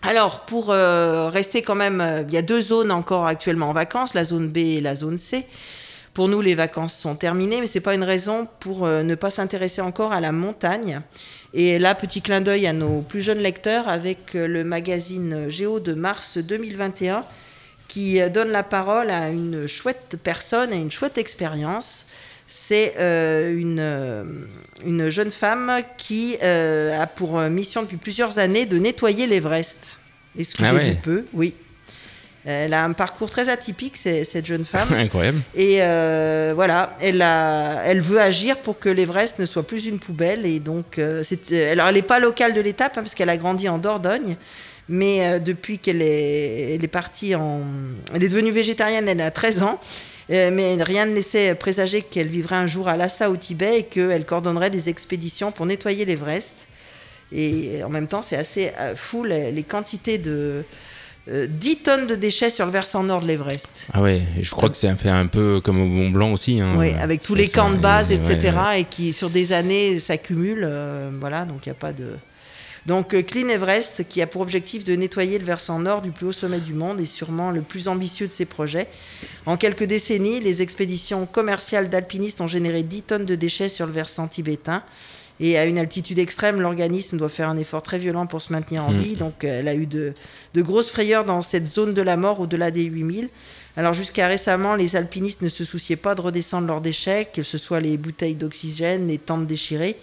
Alors, 0.02 0.40
pour 0.40 0.70
euh, 0.70 1.28
rester 1.30 1.62
quand 1.62 1.74
même, 1.74 2.24
il 2.28 2.32
y 2.34 2.36
a 2.36 2.42
deux 2.42 2.60
zones 2.60 2.92
encore 2.92 3.26
actuellement 3.26 3.70
en 3.70 3.72
vacances, 3.72 4.14
la 4.14 4.24
zone 4.24 4.48
B 4.48 4.58
et 4.58 4.80
la 4.80 4.94
zone 4.94 5.18
C. 5.18 5.44
Pour 6.16 6.28
nous, 6.28 6.40
les 6.40 6.54
vacances 6.54 6.94
sont 6.96 7.14
terminées, 7.14 7.60
mais 7.60 7.66
ce 7.66 7.76
n'est 7.76 7.82
pas 7.82 7.92
une 7.94 8.02
raison 8.02 8.48
pour 8.60 8.86
euh, 8.86 9.02
ne 9.02 9.14
pas 9.14 9.28
s'intéresser 9.28 9.82
encore 9.82 10.14
à 10.14 10.20
la 10.22 10.32
montagne. 10.32 11.02
Et 11.52 11.78
là, 11.78 11.94
petit 11.94 12.22
clin 12.22 12.40
d'œil 12.40 12.66
à 12.66 12.72
nos 12.72 13.02
plus 13.02 13.20
jeunes 13.20 13.40
lecteurs 13.40 13.86
avec 13.86 14.34
euh, 14.34 14.46
le 14.46 14.64
magazine 14.64 15.50
Géo 15.50 15.78
de 15.78 15.92
mars 15.92 16.38
2021 16.38 17.22
qui 17.88 18.18
euh, 18.18 18.30
donne 18.30 18.48
la 18.48 18.62
parole 18.62 19.10
à 19.10 19.28
une 19.28 19.66
chouette 19.66 20.16
personne 20.24 20.72
et 20.72 20.76
une 20.76 20.90
chouette 20.90 21.18
expérience. 21.18 22.06
C'est 22.48 22.94
euh, 22.98 23.54
une, 23.54 24.46
une 24.86 25.10
jeune 25.10 25.30
femme 25.30 25.82
qui 25.98 26.38
euh, 26.42 26.98
a 26.98 27.06
pour 27.06 27.38
mission 27.42 27.82
depuis 27.82 27.98
plusieurs 27.98 28.38
années 28.38 28.64
de 28.64 28.78
nettoyer 28.78 29.26
l'Everest. 29.26 29.98
Excusez-vous 30.38 30.76
Ah 30.78 30.82
ouais. 30.82 30.98
peu, 31.02 31.26
oui. 31.34 31.52
Elle 32.46 32.74
a 32.74 32.84
un 32.84 32.92
parcours 32.92 33.30
très 33.30 33.48
atypique, 33.48 33.96
cette 33.96 34.46
jeune 34.46 34.64
femme. 34.64 34.88
Incroyable. 34.96 35.40
Et 35.54 35.78
euh, 35.80 36.52
voilà, 36.54 36.96
elle, 37.00 37.20
a, 37.20 37.82
elle 37.84 38.00
veut 38.00 38.20
agir 38.20 38.58
pour 38.58 38.78
que 38.78 38.88
l'Everest 38.88 39.40
ne 39.40 39.46
soit 39.46 39.66
plus 39.66 39.86
une 39.86 39.98
poubelle. 39.98 40.46
Et 40.46 40.60
donc, 40.60 40.98
euh, 40.98 41.24
euh, 41.52 41.72
alors 41.72 41.88
elle 41.88 41.96
n'est 41.96 42.02
pas 42.02 42.20
locale 42.20 42.54
de 42.54 42.60
l'étape, 42.60 42.92
hein, 42.96 43.02
parce 43.02 43.14
qu'elle 43.14 43.30
a 43.30 43.36
grandi 43.36 43.68
en 43.68 43.78
Dordogne. 43.78 44.36
Mais 44.88 45.26
euh, 45.26 45.38
depuis 45.38 45.78
qu'elle 45.78 46.02
est, 46.02 46.74
elle 46.74 46.84
est 46.84 46.88
partie 46.88 47.34
en. 47.34 47.62
Elle 48.14 48.22
est 48.22 48.28
devenue 48.28 48.52
végétarienne, 48.52 49.08
elle 49.08 49.20
a 49.20 49.30
13 49.30 49.62
ans. 49.62 49.80
Euh, 50.30 50.50
mais 50.52 50.82
rien 50.82 51.06
ne 51.06 51.14
laissait 51.14 51.54
présager 51.54 52.02
qu'elle 52.02 52.28
vivrait 52.28 52.56
un 52.56 52.66
jour 52.66 52.88
à 52.88 52.96
Lhasa 52.96 53.30
au 53.30 53.36
Tibet 53.36 53.80
et 53.80 53.82
qu'elle 53.84 54.24
coordonnerait 54.24 54.70
des 54.70 54.88
expéditions 54.88 55.52
pour 55.52 55.66
nettoyer 55.66 56.04
l'Everest. 56.04 56.54
Et 57.32 57.82
en 57.84 57.88
même 57.88 58.06
temps, 58.06 58.22
c'est 58.22 58.36
assez 58.36 58.72
euh, 58.78 58.94
fou 58.96 59.24
les, 59.24 59.50
les 59.52 59.62
quantités 59.62 60.18
de. 60.18 60.64
Euh, 61.28 61.46
10 61.48 61.76
tonnes 61.78 62.06
de 62.06 62.14
déchets 62.14 62.50
sur 62.50 62.66
le 62.66 62.72
versant 62.72 63.02
nord 63.02 63.20
de 63.20 63.26
l'Everest. 63.26 63.86
Ah 63.92 64.00
ouais, 64.00 64.22
et 64.38 64.44
je 64.44 64.50
crois 64.52 64.70
que 64.70 64.76
fait 64.76 65.08
un 65.08 65.26
peu 65.26 65.60
comme 65.60 65.80
au 65.80 65.86
Mont 65.86 66.10
Blanc 66.10 66.32
aussi. 66.32 66.60
Hein. 66.60 66.74
Oui, 66.76 66.92
avec 66.92 67.20
tous 67.20 67.34
les 67.34 67.48
camps 67.48 67.70
de 67.70 67.78
base, 67.78 68.12
etc., 68.12 68.52
ouais. 68.68 68.80
et 68.82 68.84
qui 68.84 69.12
sur 69.12 69.28
des 69.28 69.52
années 69.52 69.98
s'accumulent. 69.98 70.64
euh, 70.64 71.10
voilà, 71.18 71.44
donc 71.44 71.66
il 71.66 71.68
n'y 71.68 71.72
a 71.72 71.78
pas 71.78 71.92
de. 71.92 72.16
Donc 72.86 73.14
euh, 73.14 73.22
Clean 73.22 73.48
Everest, 73.48 74.06
qui 74.08 74.22
a 74.22 74.28
pour 74.28 74.40
objectif 74.42 74.84
de 74.84 74.94
nettoyer 74.94 75.38
le 75.38 75.44
versant 75.44 75.80
nord 75.80 76.02
du 76.02 76.12
plus 76.12 76.26
haut 76.26 76.32
sommet 76.32 76.60
du 76.60 76.72
monde, 76.72 77.00
est 77.00 77.04
sûrement 77.04 77.50
le 77.50 77.62
plus 77.62 77.88
ambitieux 77.88 78.28
de 78.28 78.32
ses 78.32 78.44
projets. 78.44 78.86
En 79.44 79.56
quelques 79.56 79.84
décennies, 79.84 80.38
les 80.38 80.62
expéditions 80.62 81.26
commerciales 81.26 81.90
d'alpinistes 81.90 82.40
ont 82.40 82.46
généré 82.46 82.84
10 82.84 83.02
tonnes 83.02 83.24
de 83.24 83.34
déchets 83.34 83.68
sur 83.68 83.86
le 83.86 83.92
versant 83.92 84.28
tibétain. 84.28 84.84
Et 85.38 85.58
à 85.58 85.66
une 85.66 85.78
altitude 85.78 86.18
extrême, 86.18 86.60
l'organisme 86.60 87.18
doit 87.18 87.28
faire 87.28 87.48
un 87.48 87.58
effort 87.58 87.82
très 87.82 87.98
violent 87.98 88.26
pour 88.26 88.40
se 88.40 88.52
maintenir 88.52 88.84
en 88.84 88.90
Mm. 88.92 89.00
vie. 89.00 89.16
Donc, 89.16 89.44
euh, 89.44 89.60
elle 89.60 89.68
a 89.68 89.74
eu 89.74 89.86
de, 89.86 90.14
de 90.54 90.62
grosses 90.62 90.90
frayeurs 90.90 91.24
dans 91.24 91.42
cette 91.42 91.66
zone 91.66 91.92
de 91.92 92.02
la 92.02 92.16
mort 92.16 92.40
au-delà 92.40 92.70
des 92.70 92.84
8000. 92.84 93.28
Alors, 93.76 93.92
jusqu'à 93.92 94.28
récemment, 94.28 94.74
les 94.74 94.96
alpinistes 94.96 95.42
ne 95.42 95.48
se 95.48 95.62
souciaient 95.64 95.96
pas 95.96 96.14
de 96.14 96.22
redescendre 96.22 96.66
leurs 96.66 96.80
déchets, 96.80 97.28
que 97.32 97.42
ce 97.42 97.58
soit 97.58 97.80
les 97.80 97.98
bouteilles 97.98 98.34
d'oxygène, 98.36 99.08
les 99.08 99.18
tentes 99.18 99.46
déchirées. 99.46 99.96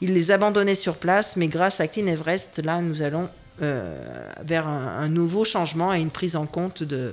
Ils 0.00 0.14
les 0.14 0.30
abandonnaient 0.30 0.74
sur 0.74 0.96
place, 0.96 1.36
mais 1.36 1.48
grâce 1.48 1.80
à 1.80 1.88
Clean 1.88 2.06
Everest, 2.06 2.60
là, 2.64 2.80
nous 2.80 3.02
allons 3.02 3.28
euh, 3.60 4.30
vers 4.44 4.66
un, 4.68 4.86
un 5.00 5.08
nouveau 5.08 5.44
changement 5.44 5.92
et 5.92 6.00
une 6.00 6.10
prise 6.10 6.36
en 6.36 6.46
compte 6.46 6.82
de, 6.82 7.12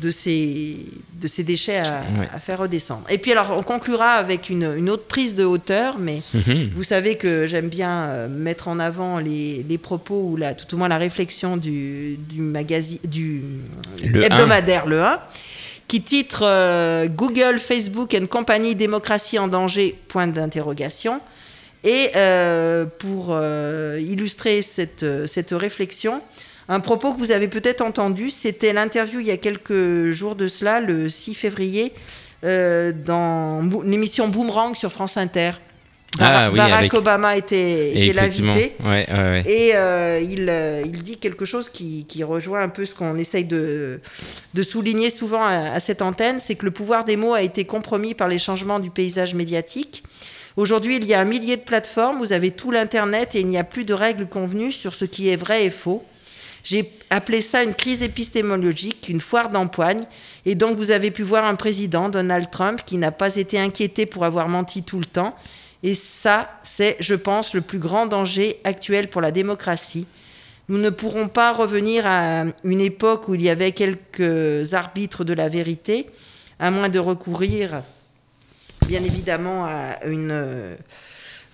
de, 0.00 0.10
ces, 0.10 0.76
de 1.20 1.26
ces 1.26 1.42
déchets 1.42 1.78
à, 1.78 2.40
faire 2.40 2.58
redescendre. 2.58 3.04
Et 3.10 3.18
puis, 3.18 3.32
alors, 3.32 3.56
on 3.56 3.62
conclura 3.62 4.12
avec 4.12 4.48
une, 4.48 4.74
une 4.76 4.90
autre 4.90 5.04
prise 5.06 5.34
de 5.34 5.44
hauteur, 5.44 5.98
mais 5.98 6.22
Mhm. 6.34 6.70
vous 6.74 6.82
savez 6.82 7.16
que 7.16 7.46
j'aime 7.46 7.68
bien 7.68 8.04
euh, 8.08 8.28
mettre 8.28 8.68
en 8.68 8.78
avant 8.78 9.18
les, 9.18 9.64
les 9.68 9.78
propos 9.78 10.22
ou 10.30 10.36
la, 10.36 10.54
tout 10.54 10.72
au 10.74 10.78
moins 10.78 10.88
la 10.88 10.98
réflexion 10.98 11.56
du, 11.56 12.16
du 12.28 12.40
magazine, 12.40 12.98
du 13.04 13.42
Le 14.04 14.24
hebdomadaire 14.24 14.86
Le 14.86 15.02
1, 15.02 15.20
qui 15.88 16.02
titre 16.02 16.42
euh, 16.44 17.06
Google, 17.08 17.58
Facebook 17.58 18.14
and 18.14 18.26
compagnie 18.26 18.74
démocratie 18.74 19.38
en 19.38 19.48
danger 19.48 19.98
point 20.08 20.26
d'interrogation. 20.26 21.20
Et 21.82 22.10
euh, 22.14 22.84
pour 22.98 23.28
euh, 23.30 23.98
illustrer 24.00 24.60
cette, 24.62 25.04
cette 25.26 25.50
réflexion, 25.52 26.20
un 26.70 26.80
propos 26.80 27.12
que 27.12 27.18
vous 27.18 27.32
avez 27.32 27.48
peut-être 27.48 27.80
entendu, 27.82 28.30
c'était 28.30 28.72
l'interview 28.72 29.18
il 29.20 29.26
y 29.26 29.30
a 29.32 29.36
quelques 29.36 30.12
jours 30.12 30.36
de 30.36 30.46
cela, 30.48 30.80
le 30.80 31.08
6 31.08 31.34
février, 31.34 31.92
euh, 32.44 32.92
dans 32.92 33.60
l'émission 33.84 34.28
Boomerang 34.28 34.74
sur 34.76 34.92
France 34.92 35.16
Inter. 35.16 35.50
Ah 36.18 36.48
oui, 36.50 36.56
Barack 36.56 36.78
avec- 36.78 36.94
Obama 36.94 37.36
était, 37.36 38.12
l'invité. 38.14 38.74
ouais, 38.84 39.06
ouais, 39.08 39.14
ouais. 39.14 39.42
Et 39.46 39.76
euh, 39.76 40.20
il, 40.20 40.48
euh, 40.48 40.82
il 40.84 41.02
dit 41.02 41.18
quelque 41.18 41.44
chose 41.44 41.68
qui, 41.68 42.04
qui 42.08 42.24
rejoint 42.24 42.60
un 42.62 42.68
peu 42.68 42.84
ce 42.84 42.94
qu'on 42.94 43.16
essaye 43.16 43.44
de, 43.44 44.00
de 44.54 44.62
souligner 44.62 45.10
souvent 45.10 45.44
à, 45.44 45.72
à 45.74 45.80
cette 45.80 46.02
antenne, 46.02 46.38
c'est 46.42 46.54
que 46.56 46.64
le 46.64 46.72
pouvoir 46.72 47.04
des 47.04 47.16
mots 47.16 47.34
a 47.34 47.42
été 47.42 47.64
compromis 47.64 48.14
par 48.14 48.26
les 48.28 48.38
changements 48.40 48.80
du 48.80 48.90
paysage 48.90 49.34
médiatique. 49.34 50.02
Aujourd'hui, 50.56 50.96
il 50.96 51.06
y 51.06 51.14
a 51.14 51.20
un 51.20 51.24
millier 51.24 51.56
de 51.56 51.62
plateformes, 51.62 52.18
vous 52.18 52.32
avez 52.32 52.50
tout 52.50 52.70
l'Internet 52.72 53.34
et 53.36 53.40
il 53.40 53.46
n'y 53.46 53.58
a 53.58 53.64
plus 53.64 53.84
de 53.84 53.94
règles 53.94 54.26
convenues 54.26 54.72
sur 54.72 54.94
ce 54.94 55.04
qui 55.04 55.28
est 55.28 55.36
vrai 55.36 55.64
et 55.64 55.70
faux. 55.70 56.04
J'ai 56.64 56.92
appelé 57.08 57.40
ça 57.40 57.62
une 57.62 57.74
crise 57.74 58.02
épistémologique, 58.02 59.08
une 59.08 59.20
foire 59.20 59.48
d'empoigne. 59.48 60.02
Et 60.46 60.54
donc, 60.54 60.76
vous 60.76 60.90
avez 60.90 61.10
pu 61.10 61.22
voir 61.22 61.44
un 61.44 61.54
président, 61.54 62.08
Donald 62.08 62.50
Trump, 62.50 62.82
qui 62.84 62.96
n'a 62.96 63.12
pas 63.12 63.36
été 63.36 63.58
inquiété 63.58 64.06
pour 64.06 64.24
avoir 64.24 64.48
menti 64.48 64.82
tout 64.82 64.98
le 64.98 65.06
temps 65.06 65.34
Et 65.82 65.94
ça, 65.94 66.50
c'est, 66.62 66.96
je 67.00 67.14
pense, 67.14 67.54
le 67.54 67.60
plus 67.60 67.78
grand 67.78 68.06
danger 68.06 68.60
actuel 68.64 69.08
pour 69.08 69.20
la 69.20 69.30
démocratie. 69.30 70.06
Nous 70.68 70.78
ne 70.78 70.90
pourrons 70.90 71.28
pas 71.28 71.52
revenir 71.52 72.06
à 72.06 72.44
une 72.62 72.80
époque 72.80 73.28
où 73.28 73.34
il 73.34 73.42
y 73.42 73.50
avait 73.50 73.72
quelques 73.72 74.72
arbitres 74.72 75.24
de 75.24 75.32
la 75.32 75.48
vérité, 75.48 76.06
à 76.60 76.70
moins 76.70 76.88
de 76.88 76.98
recourir, 77.00 77.82
bien 78.86 79.02
évidemment, 79.02 79.64
à 79.64 80.04
une 80.04 80.76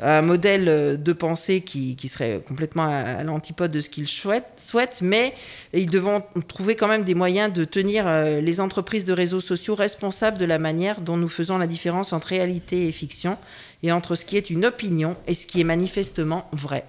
un 0.00 0.23
modèle 0.23 0.69
euh, 0.69 0.97
de 0.97 1.12
pensée 1.12 1.62
qui, 1.62 1.97
serait 2.09 2.41
complètement 2.47 2.85
à, 2.85 3.23
l'antipode 3.23 3.71
de 3.71 3.81
ce 3.81 3.88
qu'ils 3.88 4.09
souhaitent, 4.09 5.00
mais 5.00 5.35
ils 5.73 5.91
devront 5.91 6.23
trouver 6.49 6.76
quand 6.76 6.88
même 6.88 7.05
des 7.05 7.15
moyens 7.15 7.53
de 7.53 7.65
tenir 7.65 8.07
euh, 8.07 8.41
les 8.41 8.61
entreprises 8.61 9.05
de 9.05 9.12
réseaux 9.12 9.41
sociaux 9.41 9.75
responsables 9.75 10.38
de 10.38 10.45
la 10.45 10.59
manière 10.59 11.00
dont 11.00 11.17
nous 11.17 11.29
faisons 11.29 11.59
la 11.59 11.67
différence 11.67 12.12
entre 12.12 12.29
réalité 12.29 12.88
et 12.88 12.93
fiction, 12.93 13.38
et 13.83 13.93
entre 13.93 14.15
ce 14.15 14.25
qui 14.25 14.37
est 14.37 14.50
une 14.50 14.65
opinion 14.65 15.17
et 15.26 15.35
ce 15.35 15.47
qui 15.47 15.61
est 15.61 15.65
manifestement 15.65 16.49
vrai. 16.53 16.85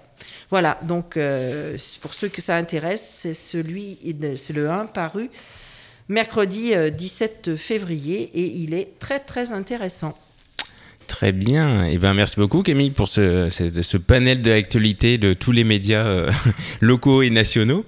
Voilà, 0.49 0.77
donc 0.83 1.15
euh, 1.17 1.77
pour 2.01 2.13
ceux 2.13 2.27
que 2.27 2.41
ça 2.41 2.55
intéresse, 2.55 3.19
c'est 3.21 3.33
celui, 3.33 3.97
c'est 4.37 4.53
le 4.53 4.69
1 4.69 4.87
paru 4.87 5.29
mercredi 6.09 6.71
17 6.97 7.57
février, 7.57 8.29
et 8.33 8.45
il 8.45 8.73
est 8.73 8.97
très 8.97 9.19
très 9.19 9.51
intéressant. 9.51 10.17
Très 11.07 11.31
bien. 11.31 11.85
Eh 11.85 11.97
ben, 11.97 12.13
merci 12.13 12.35
beaucoup, 12.35 12.63
Camille, 12.63 12.89
pour 12.89 13.07
ce, 13.07 13.49
ce, 13.49 13.97
panel 13.97 14.41
de 14.41 14.51
l'actualité 14.51 15.17
de 15.17 15.33
tous 15.33 15.53
les 15.53 15.63
médias 15.63 16.05
euh, 16.05 16.29
locaux 16.81 17.21
et 17.21 17.29
nationaux. 17.29 17.85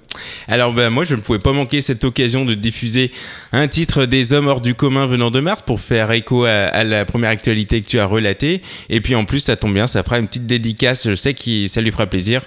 Alors, 0.48 0.74
ben, 0.74 0.90
moi, 0.90 1.04
je 1.04 1.16
ne 1.16 1.22
pouvais 1.22 1.40
pas 1.40 1.52
manquer 1.52 1.82
cette 1.82 2.06
occasion 2.06 2.46
de 2.46 2.54
diffuser 2.54 3.12
un 3.52 3.68
titre 3.68 4.06
des 4.06 4.32
hommes 4.32 4.48
hors 4.48 4.62
du 4.62 4.74
commun 4.74 5.06
venant 5.06 5.32
de 5.32 5.42
Mars 5.42 5.62
pour 5.62 5.82
faire 5.82 6.12
écho 6.12 6.46
à, 6.46 6.84
la 6.86 7.04
première 7.04 7.30
actualité 7.30 7.82
que 7.82 7.88
tu 7.88 8.00
as 8.00 8.06
relatée. 8.06 8.62
Et 8.90 9.02
puis, 9.02 9.16
en 9.16 9.26
plus, 9.26 9.42
ça 9.42 9.58
tombe 9.58 9.74
bien, 9.74 9.86
ça 9.86 10.02
fera 10.02 10.18
une 10.18 10.28
petite 10.28 10.48
dédicace. 10.48 11.10
Je 11.10 11.16
sais 11.16 11.34
que 11.34 11.68
ça 11.68 11.82
lui 11.82 11.92
fera 11.92 12.08
plaisir 12.08 12.42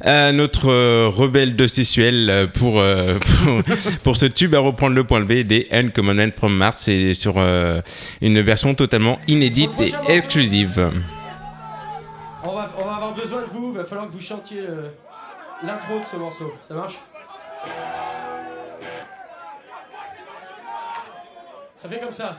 à 0.00 0.32
notre 0.32 0.70
euh, 0.70 1.08
rebelle 1.08 1.56
de 1.56 1.66
sexuel 1.66 2.28
euh, 2.30 2.46
pour, 2.54 2.82
pour, 4.02 4.16
ce 4.16 4.26
tube 4.26 4.54
à 4.54 4.58
reprendre 4.58 4.94
le 4.94 5.04
point 5.04 5.20
B 5.20 5.40
des 5.42 5.66
Uncommon 5.70 6.30
from 6.36 6.56
Mars. 6.56 6.82
C'est 6.84 7.14
sur 7.14 7.36
une 8.20 8.40
version 8.40 8.74
totalement 8.74 9.18
inédite 9.28 9.70
et 9.80 10.12
exclusive. 10.12 10.90
On 12.44 12.54
va 12.54 12.62
avoir 12.62 13.14
besoin 13.14 13.42
de 13.42 13.46
vous, 13.46 13.72
il 13.72 13.78
va 13.78 13.84
falloir 13.84 14.06
que 14.06 14.12
vous 14.12 14.20
chantiez 14.20 14.62
l'intro 15.64 15.98
de 15.98 16.04
ce 16.04 16.16
morceau. 16.16 16.54
Ça 16.62 16.74
marche? 16.74 16.98
Ça 21.76 21.88
fait 21.88 22.00
comme 22.00 22.12
ça. 22.12 22.38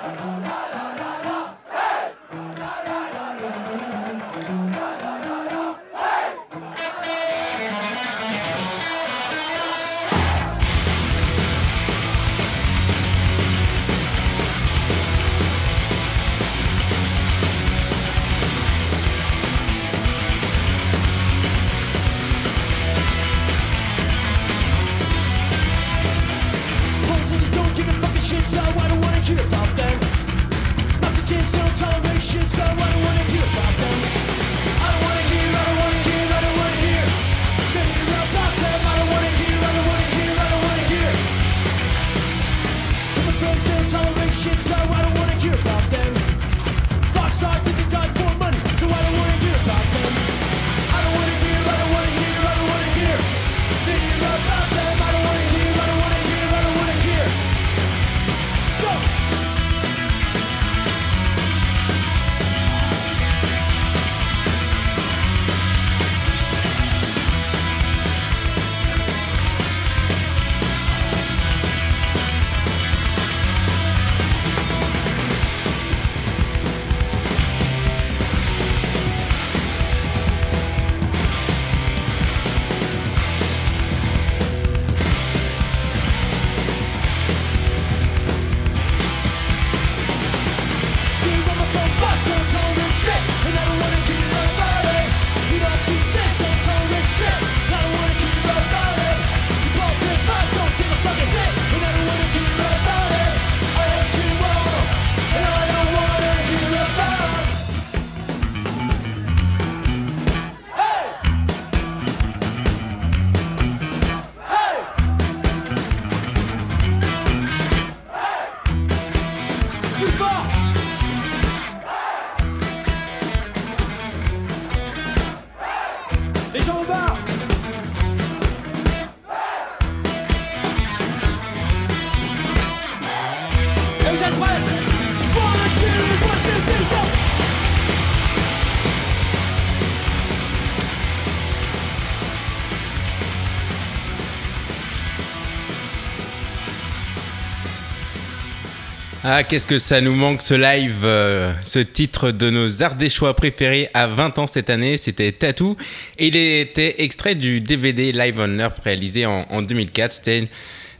Ah, 149.33 149.43
qu'est-ce 149.43 149.65
que 149.65 149.79
ça 149.79 150.01
nous 150.01 150.13
manque 150.13 150.41
ce 150.41 150.53
live, 150.53 151.05
euh, 151.05 151.53
ce 151.63 151.79
titre 151.79 152.31
de 152.31 152.49
nos 152.49 152.83
Ardéchois 152.83 153.33
préférés 153.33 153.89
à 153.93 154.07
20 154.07 154.39
ans 154.39 154.45
cette 154.45 154.69
année, 154.69 154.97
c'était 154.97 155.31
Tattoo. 155.31 155.77
Et 156.19 156.27
il 156.27 156.35
était 156.35 156.95
extrait 157.01 157.35
du 157.35 157.61
DVD 157.61 158.11
Live 158.11 158.35
on 158.37 158.59
Earth 158.59 158.79
réalisé 158.83 159.25
en, 159.25 159.61
2004. 159.61 160.11
C'était 160.17 160.49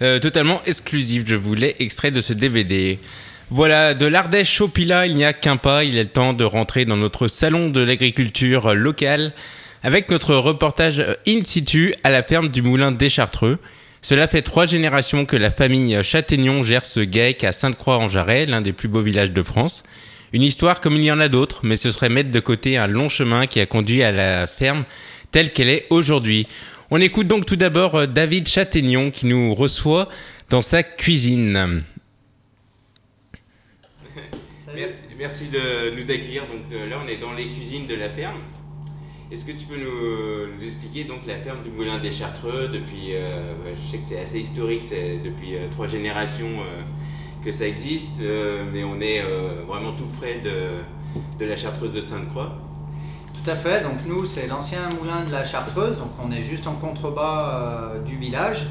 euh, 0.01 0.17
totalement 0.19 0.61
exclusif, 0.65 1.23
je 1.27 1.35
voulais 1.35 1.75
extrait 1.79 2.11
de 2.11 2.21
ce 2.21 2.31
DVD. 2.31 2.99
Voilà, 3.49 3.93
de 3.93 4.05
l'Ardèche 4.05 4.61
au 4.61 4.69
Pila, 4.69 5.07
il 5.07 5.15
n'y 5.15 5.25
a 5.25 5.33
qu'un 5.33 5.57
pas, 5.57 5.83
il 5.83 5.97
est 5.97 6.03
le 6.03 6.09
temps 6.09 6.31
de 6.31 6.45
rentrer 6.45 6.85
dans 6.85 6.95
notre 6.95 7.27
salon 7.27 7.67
de 7.67 7.83
l'agriculture 7.83 8.73
locale 8.73 9.33
avec 9.83 10.09
notre 10.09 10.35
reportage 10.35 11.03
in 11.27 11.43
situ 11.43 11.93
à 12.05 12.09
la 12.09 12.23
ferme 12.23 12.47
du 12.47 12.61
Moulin 12.61 12.93
des 12.93 13.09
Chartreux. 13.09 13.59
Cela 14.01 14.27
fait 14.27 14.41
trois 14.41 14.65
générations 14.65 15.25
que 15.25 15.35
la 15.35 15.51
famille 15.51 16.03
Châtaignon 16.03 16.63
gère 16.63 16.85
ce 16.85 17.01
GAEC 17.01 17.43
à 17.43 17.51
Sainte-Croix-en-Jarret, 17.51 18.47
l'un 18.47 18.61
des 18.61 18.73
plus 18.73 18.87
beaux 18.87 19.03
villages 19.03 19.31
de 19.31 19.43
France. 19.43 19.83
Une 20.33 20.41
histoire 20.41 20.81
comme 20.81 20.95
il 20.95 21.03
y 21.03 21.11
en 21.11 21.19
a 21.19 21.27
d'autres, 21.27 21.59
mais 21.63 21.77
ce 21.77 21.91
serait 21.91 22.09
mettre 22.09 22.31
de 22.31 22.39
côté 22.39 22.77
un 22.77 22.87
long 22.87 23.09
chemin 23.09 23.47
qui 23.47 23.59
a 23.59 23.65
conduit 23.65 24.01
à 24.01 24.11
la 24.11 24.47
ferme 24.47 24.85
telle 25.29 25.51
qu'elle 25.51 25.69
est 25.69 25.85
aujourd'hui. 25.89 26.47
On 26.89 26.99
écoute 26.99 27.27
donc 27.27 27.45
tout 27.45 27.55
d'abord 27.55 27.95
euh, 27.95 28.05
David 28.07 28.47
Châtaignon 28.47 29.11
qui 29.11 29.25
nous 29.25 29.53
reçoit 29.53 30.09
dans 30.49 30.61
sa 30.61 30.83
cuisine. 30.83 31.83
Merci, 35.17 35.49
de 35.49 35.95
nous 35.95 36.03
accueillir. 36.03 36.43
Donc 36.47 36.73
euh, 36.73 36.89
là, 36.89 36.97
on 37.03 37.07
est 37.07 37.17
dans 37.17 37.33
les 37.33 37.45
cuisines 37.45 37.85
de 37.87 37.95
la 37.95 38.09
ferme. 38.09 38.39
Est-ce 39.31 39.45
que 39.45 39.53
tu 39.53 39.65
peux 39.65 39.77
nous, 39.77 40.61
expliquer 40.61 41.05
donc 41.05 41.19
la 41.25 41.37
ferme 41.37 41.63
du 41.63 41.69
Moulin 41.69 41.99
des 41.99 42.11
Chartreux 42.11 42.67
depuis, 42.67 43.15
euh, 43.15 43.53
je 43.73 43.91
sais 43.91 43.97
que 43.99 44.05
c'est 44.05 44.19
assez 44.19 44.41
historique, 44.41 44.83
c'est 44.83 45.19
depuis 45.23 45.55
euh, 45.55 45.69
trois 45.71 45.87
générations 45.87 46.59
euh, 46.59 46.81
que 47.41 47.49
ça 47.53 47.65
existe, 47.65 48.19
mais 48.73 48.83
on 48.83 48.99
est 48.99 49.23
vraiment 49.67 49.93
tout 49.93 50.05
près 50.19 50.41
de, 50.41 50.81
de 51.39 51.45
la 51.45 51.55
Chartreuse 51.55 51.93
de 51.93 52.01
Sainte-Croix. 52.01 52.57
Tout 53.33 53.49
à 53.49 53.55
fait, 53.55 53.81
donc 53.81 54.05
nous 54.05 54.25
c'est 54.25 54.47
l'ancien 54.47 54.89
moulin 54.99 55.23
de 55.23 55.31
la 55.31 55.43
Chartreuse, 55.43 55.97
donc 55.97 56.11
on 56.23 56.31
est 56.31 56.43
juste 56.43 56.67
en 56.67 56.73
contrebas 56.73 57.93
du 58.05 58.17
village. 58.17 58.67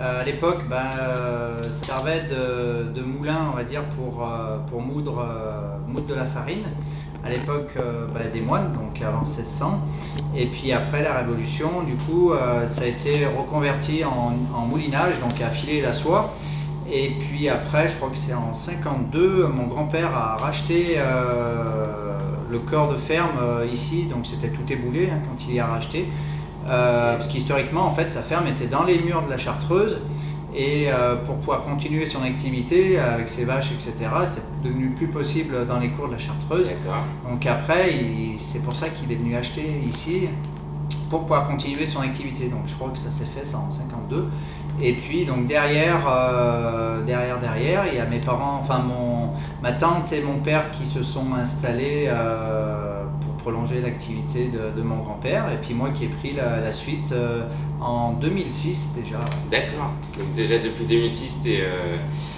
Euh, 0.00 0.22
à 0.22 0.24
l'époque, 0.24 0.68
ben, 0.68 0.90
euh, 0.98 1.70
servait 1.70 2.22
de, 2.22 2.92
de 2.92 3.02
moulin, 3.02 3.50
on 3.52 3.56
va 3.56 3.62
dire, 3.62 3.84
pour, 3.90 4.26
euh, 4.26 4.58
pour 4.66 4.82
moudre, 4.82 5.20
euh, 5.20 5.76
moudre 5.86 6.06
de 6.06 6.14
la 6.14 6.24
farine. 6.24 6.64
À 7.24 7.30
l'époque 7.30 7.78
ben, 8.14 8.30
des 8.30 8.42
moines, 8.42 8.74
donc 8.74 9.00
avant 9.00 9.20
1600. 9.20 9.80
Et 10.36 10.44
puis 10.44 10.72
après 10.72 11.02
la 11.02 11.14
Révolution, 11.14 11.82
du 11.82 11.94
coup, 11.94 12.34
ça 12.66 12.82
a 12.82 12.86
été 12.86 13.24
reconverti 13.24 14.04
en, 14.04 14.34
en 14.54 14.66
moulinage, 14.66 15.20
donc 15.20 15.40
à 15.40 15.48
filer 15.48 15.80
la 15.80 15.94
soie. 15.94 16.34
Et 16.92 17.12
puis 17.18 17.48
après, 17.48 17.88
je 17.88 17.96
crois 17.96 18.10
que 18.10 18.18
c'est 18.18 18.34
en 18.34 18.52
52, 18.52 19.46
mon 19.46 19.68
grand-père 19.68 20.14
a 20.14 20.36
racheté 20.36 21.00
le 22.50 22.58
corps 22.58 22.92
de 22.92 22.98
ferme 22.98 23.40
ici, 23.72 24.04
donc 24.04 24.26
c'était 24.26 24.50
tout 24.50 24.70
éboulé 24.70 25.08
hein, 25.10 25.20
quand 25.26 25.46
il 25.48 25.54
y 25.54 25.60
a 25.60 25.66
racheté. 25.66 26.10
Euh, 26.68 27.16
parce 27.16 27.28
qu'historiquement, 27.28 27.84
en 27.84 27.90
fait, 27.90 28.10
sa 28.10 28.22
ferme 28.22 28.46
était 28.46 28.66
dans 28.66 28.84
les 28.84 28.98
murs 28.98 29.22
de 29.22 29.30
la 29.30 29.38
Chartreuse. 29.38 30.00
Et 30.56 30.84
euh, 30.86 31.16
pour 31.16 31.36
pouvoir 31.36 31.64
continuer 31.64 32.06
son 32.06 32.22
activité 32.22 32.96
avec 32.98 33.28
ses 33.28 33.44
vaches, 33.44 33.72
etc., 33.72 33.92
c'est 34.24 34.62
devenu 34.62 34.90
plus 34.90 35.08
possible 35.08 35.66
dans 35.66 35.80
les 35.80 35.88
cours 35.88 36.06
de 36.06 36.12
la 36.12 36.18
Chartreuse. 36.18 36.70
Donc 37.28 37.44
après, 37.44 37.90
c'est 38.38 38.62
pour 38.62 38.74
ça 38.74 38.88
qu'il 38.88 39.10
est 39.10 39.16
venu 39.16 39.34
acheter 39.34 39.82
ici 39.84 40.28
pour 41.10 41.22
pouvoir 41.22 41.48
continuer 41.48 41.86
son 41.86 42.02
activité. 42.02 42.48
Donc 42.48 42.62
je 42.66 42.74
crois 42.74 42.90
que 42.90 42.98
ça 42.98 43.10
s'est 43.10 43.24
fait 43.24 43.44
ça 43.44 43.58
en 43.58 43.70
52. 43.70 44.28
Et 44.80 44.94
puis 44.94 45.24
donc 45.24 45.46
derrière, 45.46 46.06
euh, 46.08 47.04
derrière, 47.04 47.38
derrière, 47.38 47.86
il 47.86 47.94
y 47.94 48.00
a 48.00 48.04
mes 48.04 48.20
parents, 48.20 48.58
enfin 48.60 48.78
mon, 48.78 49.30
ma 49.62 49.72
tante 49.72 50.12
et 50.12 50.22
mon 50.22 50.40
père 50.40 50.70
qui 50.72 50.84
se 50.84 51.02
sont 51.02 51.34
installés 51.34 52.06
euh, 52.08 53.03
pour 53.44 53.52
prolonger 53.52 53.80
l'activité 53.80 54.46
de, 54.48 54.74
de 54.76 54.82
mon 54.82 54.96
grand-père. 54.96 55.44
Et 55.52 55.56
puis 55.64 55.74
moi 55.74 55.90
qui 55.90 56.04
ai 56.04 56.08
pris 56.08 56.32
la, 56.32 56.60
la 56.60 56.72
suite 56.72 57.12
euh, 57.12 57.42
en 57.80 58.12
2006 58.12 58.92
déjà. 58.96 59.18
D'accord. 59.50 59.92
Donc 60.18 60.32
déjà 60.34 60.58
depuis 60.58 60.84
2006, 60.86 61.40
tu 61.44 61.50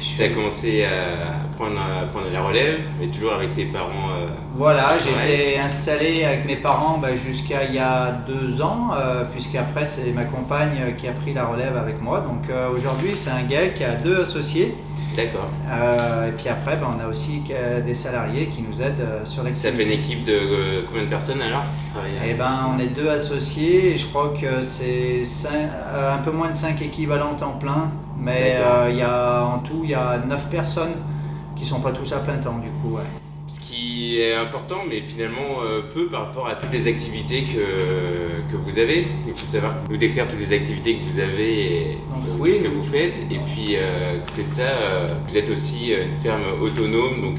suis- 0.01 0.23
as 0.23 0.29
commencé 0.31 0.85
à 0.85 1.57
prendre, 1.57 1.79
à 1.79 2.07
prendre 2.07 2.27
la 2.33 2.43
relève, 2.43 2.81
mais 2.99 3.07
toujours 3.09 3.33
avec 3.35 3.55
tes 3.55 3.67
parents. 3.67 4.11
euh, 4.19 4.27
Voilà, 4.57 4.89
j'étais 4.99 5.59
installé 5.59 6.25
avec 6.25 6.47
mes 6.47 6.57
parents 6.57 6.99
bah, 6.99 7.15
jusqu'à 7.15 7.65
il 7.65 7.75
y 7.75 7.79
a 7.79 8.13
deux 8.27 8.61
ans, 8.63 8.91
euh, 8.99 9.25
puisqu'après 9.33 9.85
c'est 9.87 10.11
ma 10.13 10.25
compagne 10.25 10.95
qui 10.99 11.07
a 11.09 11.13
pris 11.13 11.33
la 11.35 11.45
relève 11.47 11.77
avec 11.77 12.01
moi. 12.03 12.21
Donc 12.21 12.51
euh, 12.51 12.71
aujourd'hui 12.75 13.13
c'est 13.15 13.31
un 13.31 13.43
gars 13.45 13.69
qui 13.69 13.85
a 13.85 13.95
deux 13.95 14.21
associés, 14.23 14.75
D'accord. 15.17 15.49
Euh, 15.71 16.29
et 16.29 16.33
puis 16.33 16.49
après 16.49 16.77
bah, 16.77 16.91
on 16.95 17.03
a 17.03 17.09
aussi 17.09 17.43
euh, 17.51 17.81
des 17.81 17.95
salariés 17.95 18.49
qui 18.49 18.63
nous 18.63 18.83
aident 18.83 19.01
euh, 19.01 19.25
sur 19.25 19.43
Ça 19.43 19.49
fait 19.49 19.71
une 19.71 19.79
l'activité. 19.79 19.95
équipe 19.95 20.25
de 20.27 20.85
combien 20.87 21.05
de 21.05 21.09
personnes 21.09 21.41
alors 21.41 21.63
qui 21.63 21.91
travaillent 21.93 22.31
Et 22.31 22.35
ben 22.35 22.75
on 22.75 22.79
est 22.79 22.89
deux 22.89 23.09
associés 23.09 23.93
et 23.95 23.99
je 23.99 24.07
crois 24.07 24.35
que 24.39 24.61
c'est 24.61 25.23
un 25.95 26.19
peu 26.19 26.31
moins 26.31 26.51
de 26.51 26.57
5 26.57 26.83
équivalents 26.83 27.35
temps 27.35 27.57
plein, 27.59 27.91
mais 28.19 28.61
il 28.91 28.97
y 28.97 29.03
a, 29.03 29.43
en 29.45 29.59
tout 29.61 29.81
il 29.85 29.91
y 29.91 29.95
a 29.95 30.19
9 30.19 30.51
personnes 30.51 30.95
qui 31.55 31.65
sont 31.65 31.81
pas 31.81 31.93
tous 31.93 32.13
à 32.13 32.19
plein 32.19 32.37
temps 32.37 32.59
du 32.59 32.69
coup. 32.69 32.97
Ouais. 32.97 33.03
Ce 33.49 33.61
qui 33.61 34.21
est 34.21 34.35
important, 34.35 34.83
mais 34.89 35.01
finalement 35.03 35.63
euh, 35.65 35.83
peu 35.95 36.07
par 36.07 36.27
rapport 36.27 36.49
à 36.49 36.57
toutes 36.57 36.73
les 36.73 36.89
activités 36.89 37.43
que, 37.45 38.53
que 38.53 38.57
vous 38.57 38.79
avez. 38.79 39.07
Il 39.27 39.33
faut 39.37 39.47
savoir 39.47 39.75
nous 39.89 39.97
décrire 39.97 40.27
toutes 40.27 40.41
les 40.41 40.53
activités 40.53 40.97
que 40.97 41.05
vous 41.13 41.21
avez 41.21 41.67
et 41.67 41.99
Donc, 42.11 42.25
euh, 42.27 42.37
oui. 42.41 42.51
tout 42.51 42.57
ce 42.57 42.63
que 42.63 42.69
vous 42.75 42.85
faites. 42.91 43.15
Et 43.31 43.39
puis, 43.39 43.77
euh, 43.77 44.17
à 44.19 44.21
côté 44.21 44.43
de 44.49 44.53
ça, 44.53 44.63
euh, 44.63 45.09
vous 45.29 45.37
êtes 45.37 45.49
aussi 45.49 45.93
une 45.93 46.17
ferme 46.23 46.43
autonome, 46.61 47.21
donc 47.23 47.39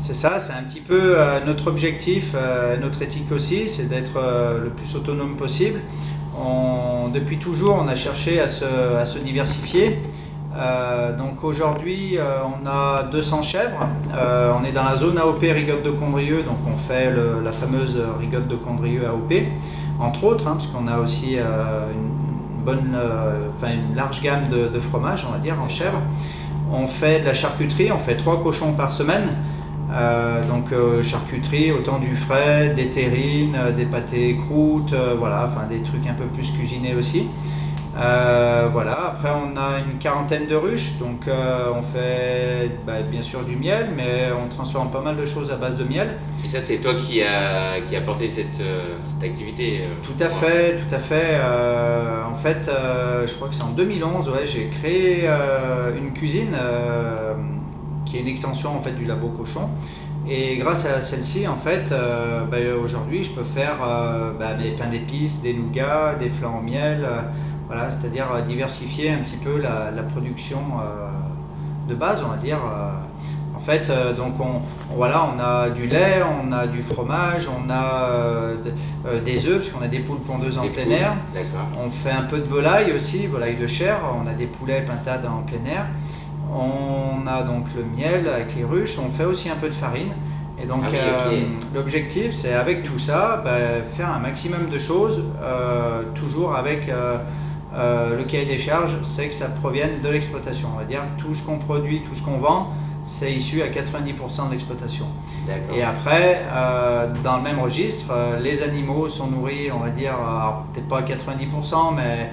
C'est 0.00 0.14
ça, 0.14 0.38
c'est 0.40 0.52
un 0.52 0.64
petit 0.64 0.80
peu 0.80 1.16
notre 1.46 1.68
objectif, 1.68 2.34
notre 2.82 3.00
éthique 3.02 3.30
aussi, 3.32 3.68
c'est 3.68 3.88
d'être 3.88 4.18
le 4.64 4.70
plus 4.70 4.94
autonome 4.96 5.36
possible. 5.36 5.80
On- 6.36 7.08
depuis 7.14 7.38
toujours, 7.38 7.78
on 7.82 7.86
a 7.88 7.94
cherché 7.94 8.40
à 8.40 8.48
se, 8.48 8.64
à 8.64 9.04
se 9.06 9.18
diversifier. 9.20 9.98
Euh, 10.56 11.16
donc 11.16 11.42
aujourd'hui, 11.42 12.16
euh, 12.16 12.38
on 12.44 12.66
a 12.66 13.04
200 13.10 13.42
chèvres. 13.42 13.88
Euh, 14.14 14.52
on 14.58 14.64
est 14.64 14.72
dans 14.72 14.84
la 14.84 14.96
zone 14.96 15.18
AOP 15.18 15.40
Rigotte 15.40 15.82
de 15.82 15.90
Condrieu, 15.90 16.42
donc 16.42 16.58
on 16.66 16.76
fait 16.76 17.12
la 17.42 17.52
fameuse 17.52 18.00
Rigotte 18.20 18.46
de 18.46 18.56
Condrieu 18.56 19.06
AOP, 19.06 19.32
entre 19.98 20.24
autres, 20.24 20.46
hein, 20.46 20.56
parce 20.58 20.66
qu'on 20.68 20.86
a 20.86 20.98
aussi 20.98 21.36
une 21.36 22.64
bonne, 22.64 22.96
enfin 23.56 23.72
une 23.72 23.96
large 23.96 24.22
gamme 24.22 24.48
de, 24.48 24.68
de 24.68 24.78
fromages, 24.78 25.26
on 25.28 25.32
va 25.32 25.38
dire, 25.38 25.56
en 25.60 25.68
chèvre. 25.68 26.00
On 26.72 26.86
fait 26.86 27.20
de 27.20 27.26
la 27.26 27.34
charcuterie, 27.34 27.92
on 27.92 27.98
fait 27.98 28.16
trois 28.16 28.42
cochons 28.42 28.74
par 28.74 28.92
semaine. 28.92 29.36
Donc 30.48 30.72
charcuterie, 31.02 31.72
autant 31.72 31.98
du 31.98 32.16
frais, 32.16 32.72
des 32.74 32.90
terrines, 32.90 33.56
des 33.76 33.84
pâtés 33.84 34.36
croûtes, 34.36 34.94
voilà, 35.18 35.44
enfin 35.44 35.66
des 35.68 35.82
trucs 35.82 36.06
un 36.06 36.14
peu 36.14 36.24
plus 36.24 36.50
cuisinés 36.50 36.94
aussi. 36.94 37.28
Euh, 37.96 38.68
voilà, 38.72 39.12
après 39.14 39.30
on 39.30 39.56
a 39.56 39.78
une 39.78 39.98
quarantaine 39.98 40.48
de 40.48 40.56
ruches, 40.56 40.98
donc 40.98 41.28
euh, 41.28 41.70
on 41.72 41.82
fait 41.82 42.72
bah, 42.84 43.02
bien 43.08 43.22
sûr 43.22 43.44
du 43.44 43.54
miel, 43.54 43.90
mais 43.96 44.30
on 44.36 44.48
transforme 44.48 44.90
pas 44.90 45.00
mal 45.00 45.16
de 45.16 45.24
choses 45.24 45.52
à 45.52 45.56
base 45.56 45.78
de 45.78 45.84
miel. 45.84 46.18
et 46.42 46.48
ça 46.48 46.60
c'est 46.60 46.78
toi 46.78 46.94
qui 46.94 47.22
a 47.22 47.80
qui 47.86 47.94
a 47.94 48.00
porté 48.00 48.28
cette, 48.28 48.60
euh, 48.60 48.96
cette 49.04 49.22
activité. 49.22 49.82
Tout 50.02 50.22
à 50.22 50.28
fait, 50.28 50.78
tout 50.78 50.92
à 50.92 50.98
fait. 50.98 51.40
En 52.28 52.34
fait, 52.34 52.68
je 53.26 53.32
crois 53.34 53.48
que 53.48 53.54
c'est 53.54 53.62
en 53.62 53.70
2011, 53.70 54.28
ouais, 54.28 54.44
j'ai 54.44 54.68
créé 54.68 55.28
une 55.96 56.12
cuisine 56.12 56.56
qui 58.04 58.18
est 58.18 58.20
une 58.20 58.28
extension 58.28 58.76
en 58.76 58.80
fait 58.80 58.92
du 58.92 59.04
labo 59.04 59.28
cochon. 59.28 59.68
Et 60.28 60.56
grâce 60.56 60.86
à 60.86 61.00
celle-ci, 61.00 61.46
en 61.46 61.56
fait, 61.56 61.90
bah, 62.50 62.56
aujourd'hui, 62.82 63.22
je 63.22 63.30
peux 63.30 63.44
faire 63.44 63.76
bah, 64.38 64.54
des 64.54 64.70
pains 64.70 64.88
d'épices, 64.88 65.40
des 65.40 65.54
nougats, 65.54 66.16
des 66.18 66.28
flancs 66.28 66.58
au 66.58 66.62
miel, 66.62 67.06
voilà, 67.66 67.90
c'est-à-dire 67.90 68.26
euh, 68.34 68.40
diversifier 68.42 69.10
un 69.12 69.18
petit 69.18 69.36
peu 69.36 69.58
la, 69.60 69.90
la 69.90 70.02
production 70.02 70.58
euh, 70.80 71.88
de 71.88 71.94
base, 71.94 72.22
on 72.24 72.30
va 72.30 72.36
dire. 72.36 72.58
euh. 72.58 72.90
En 73.56 73.60
fait, 73.66 73.90
donc 74.18 74.34
on, 74.40 74.60
voilà, 74.94 75.24
on 75.34 75.38
a 75.40 75.70
du 75.70 75.86
lait, 75.86 76.20
on 76.22 76.52
a 76.52 76.66
du 76.66 76.82
fromage, 76.82 77.48
on 77.48 77.70
a 77.70 78.08
euh, 78.10 78.56
des 79.24 79.46
œufs, 79.46 79.56
parce 79.56 79.68
qu'on 79.70 79.82
a 79.82 79.88
des 79.88 80.00
poules 80.00 80.18
pondeuses 80.20 80.58
en 80.58 80.62
plein 80.68 80.82
poules. 80.82 80.92
air. 80.92 81.14
On 81.82 81.88
fait 81.88 82.10
un 82.10 82.24
peu 82.24 82.40
de 82.40 82.44
volaille 82.48 82.92
aussi, 82.92 83.26
volaille 83.26 83.56
de 83.56 83.66
chair. 83.66 83.96
On 84.22 84.26
a 84.26 84.34
des 84.34 84.44
poulets 84.46 84.82
pintades 84.82 85.24
en 85.24 85.40
plein 85.42 85.64
air. 85.64 85.86
On 86.52 87.26
a 87.26 87.42
donc 87.42 87.66
le 87.74 87.84
miel 87.84 88.28
avec 88.28 88.54
les 88.54 88.64
ruches. 88.64 88.98
On 88.98 89.08
fait 89.08 89.24
aussi 89.24 89.48
un 89.48 89.56
peu 89.56 89.70
de 89.70 89.74
farine. 89.74 90.12
Et 90.62 90.66
donc 90.66 90.82
Ah 90.84 90.90
oui, 91.30 91.44
euh, 91.44 91.46
l'objectif, 91.74 92.34
c'est 92.34 92.52
avec 92.52 92.82
tout 92.82 92.98
ça, 92.98 93.40
bah, 93.42 93.82
faire 93.90 94.10
un 94.10 94.18
maximum 94.18 94.68
de 94.70 94.78
choses, 94.78 95.22
euh, 95.42 96.02
toujours 96.14 96.54
avec 96.54 96.90
euh, 97.76 98.16
le 98.16 98.24
cahier 98.24 98.44
des 98.46 98.58
charges, 98.58 98.96
c'est 99.02 99.28
que 99.28 99.34
ça 99.34 99.48
provienne 99.48 100.00
de 100.00 100.08
l'exploitation. 100.08 100.68
On 100.74 100.78
va 100.78 100.84
dire 100.84 101.02
tout 101.18 101.34
ce 101.34 101.44
qu'on 101.44 101.58
produit, 101.58 102.02
tout 102.02 102.14
ce 102.14 102.22
qu'on 102.22 102.38
vend, 102.38 102.68
c'est 103.04 103.32
issu 103.32 103.62
à 103.62 103.66
90% 103.68 104.46
de 104.46 104.52
l'exploitation. 104.52 105.06
Et 105.76 105.82
après, 105.82 106.42
euh, 106.52 107.08
dans 107.22 107.36
le 107.36 107.42
même 107.42 107.58
registre, 107.58 108.06
euh, 108.10 108.38
les 108.38 108.62
animaux 108.62 109.08
sont 109.08 109.26
nourris, 109.26 109.70
on 109.72 109.80
va 109.80 109.90
dire, 109.90 110.14
peut-être 110.72 110.88
pas 110.88 110.98
à 110.98 111.02
90%, 111.02 111.94
mais 111.96 112.30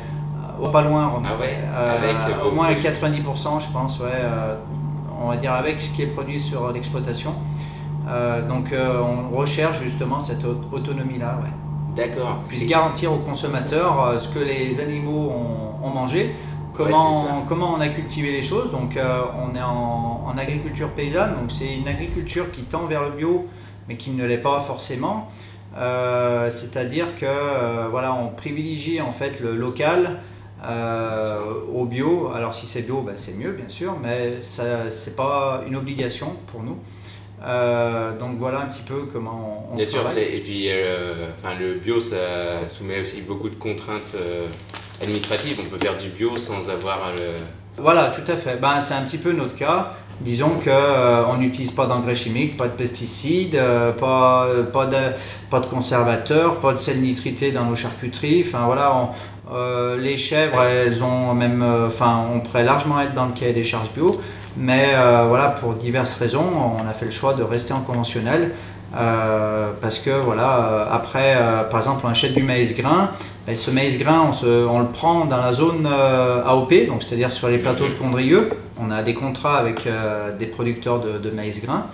pas 0.72 0.82
loin. 0.84 1.12
Ah 1.26 1.40
ouais, 1.40 1.58
avec 1.76 2.38
vos 2.42 2.50
au 2.50 2.52
moins 2.54 2.68
à 2.68 2.76
produits. 2.76 2.90
90%, 2.90 3.60
je 3.60 3.72
pense, 3.74 4.00
ouais, 4.00 4.08
on 5.20 5.30
va 5.30 5.36
dire 5.38 5.54
avec 5.54 5.80
ce 5.80 5.90
qui 5.90 6.04
est 6.04 6.08
produit 6.08 6.40
sur 6.40 6.72
l'exploitation. 6.72 7.34
Donc 8.48 8.72
on 8.74 9.36
recherche 9.36 9.82
justement 9.82 10.20
cette 10.20 10.46
au- 10.46 10.62
autonomie-là, 10.72 11.40
ouais. 11.44 11.50
D'accord. 12.08 12.40
puisse 12.48 12.66
garantir 12.68 13.12
aux 13.14 13.18
consommateurs 13.18 14.02
euh, 14.02 14.20
ce 14.20 14.28
que 14.30 14.40
les 14.40 14.80
animaux 14.80 15.32
ont, 15.32 15.86
ont 15.86 15.90
mangé, 15.90 16.36
comment, 16.74 17.46
comment 17.48 17.74
on 17.76 17.82
a 17.82 17.90
cultivé 17.90 18.32
les 18.32 18.44
choses. 18.44 18.72
Donc 18.72 18.98
euh, 18.98 19.22
on 19.40 19.56
est 19.56 19.62
en, 19.62 20.24
en 20.26 20.38
agriculture 20.38 20.90
paysanne, 20.90 21.36
donc 21.40 21.52
c'est 21.52 21.74
une 21.76 21.88
agriculture 21.88 22.52
qui 22.52 22.64
tend 22.64 22.86
vers 22.86 23.04
le 23.04 23.12
bio, 23.12 23.48
mais 23.88 23.96
qui 23.98 24.12
ne 24.12 24.26
l'est 24.26 24.38
pas 24.38 24.60
forcément. 24.60 25.30
Euh, 25.78 26.50
C'est-à-dire 26.50 27.16
que 27.16 27.26
euh, 27.26 27.88
voilà, 27.90 28.14
on 28.14 28.30
privilégie 28.30 29.02
en 29.02 29.12
fait 29.12 29.40
le 29.40 29.56
local. 29.56 30.20
au 31.74 31.86
bio, 31.86 32.32
alors 32.36 32.54
si 32.54 32.68
c'est 32.68 32.84
bio, 32.84 33.02
ben, 33.02 33.16
c'est 33.16 33.36
mieux 33.36 33.52
bien 33.52 33.70
sûr, 33.70 33.96
mais 34.02 34.42
ça 34.42 34.90
c'est 34.90 35.16
pas 35.16 35.64
une 35.68 35.76
obligation 35.76 36.36
pour 36.48 36.62
nous. 36.62 36.78
Euh, 37.44 38.16
donc 38.20 38.38
voilà 38.38 38.60
un 38.62 38.66
petit 38.68 38.84
peu 38.84 39.08
comment 39.12 39.68
on, 39.70 39.74
on 39.74 39.76
Bien 39.78 39.86
sûr, 39.86 40.04
travaille. 40.04 40.24
et 40.26 40.40
puis 40.42 40.66
euh, 40.70 41.30
enfin, 41.40 41.56
le 41.60 41.74
bio, 41.76 42.00
ça 42.00 42.68
soumet 42.68 43.02
aussi 43.02 43.22
beaucoup 43.22 43.50
de 43.50 43.56
contraintes 43.56 44.16
euh, 44.16 44.46
administratives. 45.02 45.60
On 45.60 45.68
peut 45.70 45.80
faire 45.84 45.98
du 45.98 46.10
bio 46.10 46.38
sans 46.38 46.70
avoir 46.70 47.12
le. 47.18 47.24
Voilà, 47.82 48.10
tout 48.16 48.30
à 48.32 48.36
fait. 48.36 48.58
Ben, 48.58 48.80
c'est 48.80 48.94
un 48.94 49.02
petit 49.02 49.18
peu 49.18 49.32
notre 49.32 49.56
cas. 49.56 49.94
Disons 50.20 50.60
qu'on 50.64 51.38
n'utilise 51.38 51.72
pas 51.72 51.88
d'engrais 51.88 52.14
chimiques, 52.14 52.56
pas 52.56 52.68
de 52.68 52.74
pesticides, 52.74 53.60
pas, 54.00 54.46
pas, 54.72 54.86
de, 54.86 54.98
pas 55.50 55.60
de 55.62 55.66
conservateurs, 55.66 56.60
pas 56.60 56.74
de 56.74 56.78
sel 56.78 57.02
nitrité 57.02 57.52
dans 57.52 57.66
nos 57.66 57.76
charcuteries. 57.76 58.46
Enfin 58.46 58.66
voilà, 58.68 59.14
les 59.98 60.18
chèvres, 60.18 60.62
elles 60.62 61.04
ont 61.04 61.34
même, 61.34 61.64
enfin, 61.88 62.24
on 62.32 62.42
pourrait 62.42 62.64
largement 62.66 63.02
être 63.02 63.14
dans 63.14 63.26
le 63.26 63.32
cahier 63.32 63.54
des 63.54 63.64
charges 63.64 63.90
bio. 63.96 64.22
Mais 64.58 64.94
voilà, 65.28 65.50
pour 65.50 65.74
diverses 65.74 66.16
raisons, 66.16 66.46
on 66.78 66.88
a 66.88 66.94
fait 66.94 67.06
le 67.06 67.12
choix 67.12 67.34
de 67.34 67.44
rester 67.44 67.74
en 67.74 67.82
conventionnel. 67.82 68.52
Euh, 68.96 69.72
parce 69.80 70.00
que 70.00 70.10
voilà, 70.10 70.58
euh, 70.58 70.86
après, 70.92 71.36
euh, 71.38 71.64
par 71.64 71.80
exemple, 71.80 72.02
on 72.06 72.10
achète 72.10 72.34
du 72.34 72.44
maïs 72.44 72.76
grain, 72.76 73.12
et 73.48 73.56
ce 73.56 73.72
maïs 73.72 73.98
grain, 73.98 74.26
on, 74.28 74.34
se, 74.34 74.68
on, 74.68 74.80
le 74.80 74.88
prend 74.88 75.26
dans 75.26 75.38
la 75.38 75.54
zone 75.54 75.88
AOP, 75.88 76.88
donc 76.88 77.02
c'est-à-dire 77.02 77.32
sur 77.32 77.48
les 77.48 77.58
plateaux 77.58 77.88
de 77.88 77.94
Condrieux. 77.94 78.50
On 78.80 78.92
a 78.92 79.02
des 79.02 79.14
contrats 79.14 79.58
avec 79.58 79.88
des 80.38 80.46
producteurs 80.46 81.00
de, 81.00 81.18
de 81.18 81.32
maïs 81.32 81.62
grain. 81.62 81.88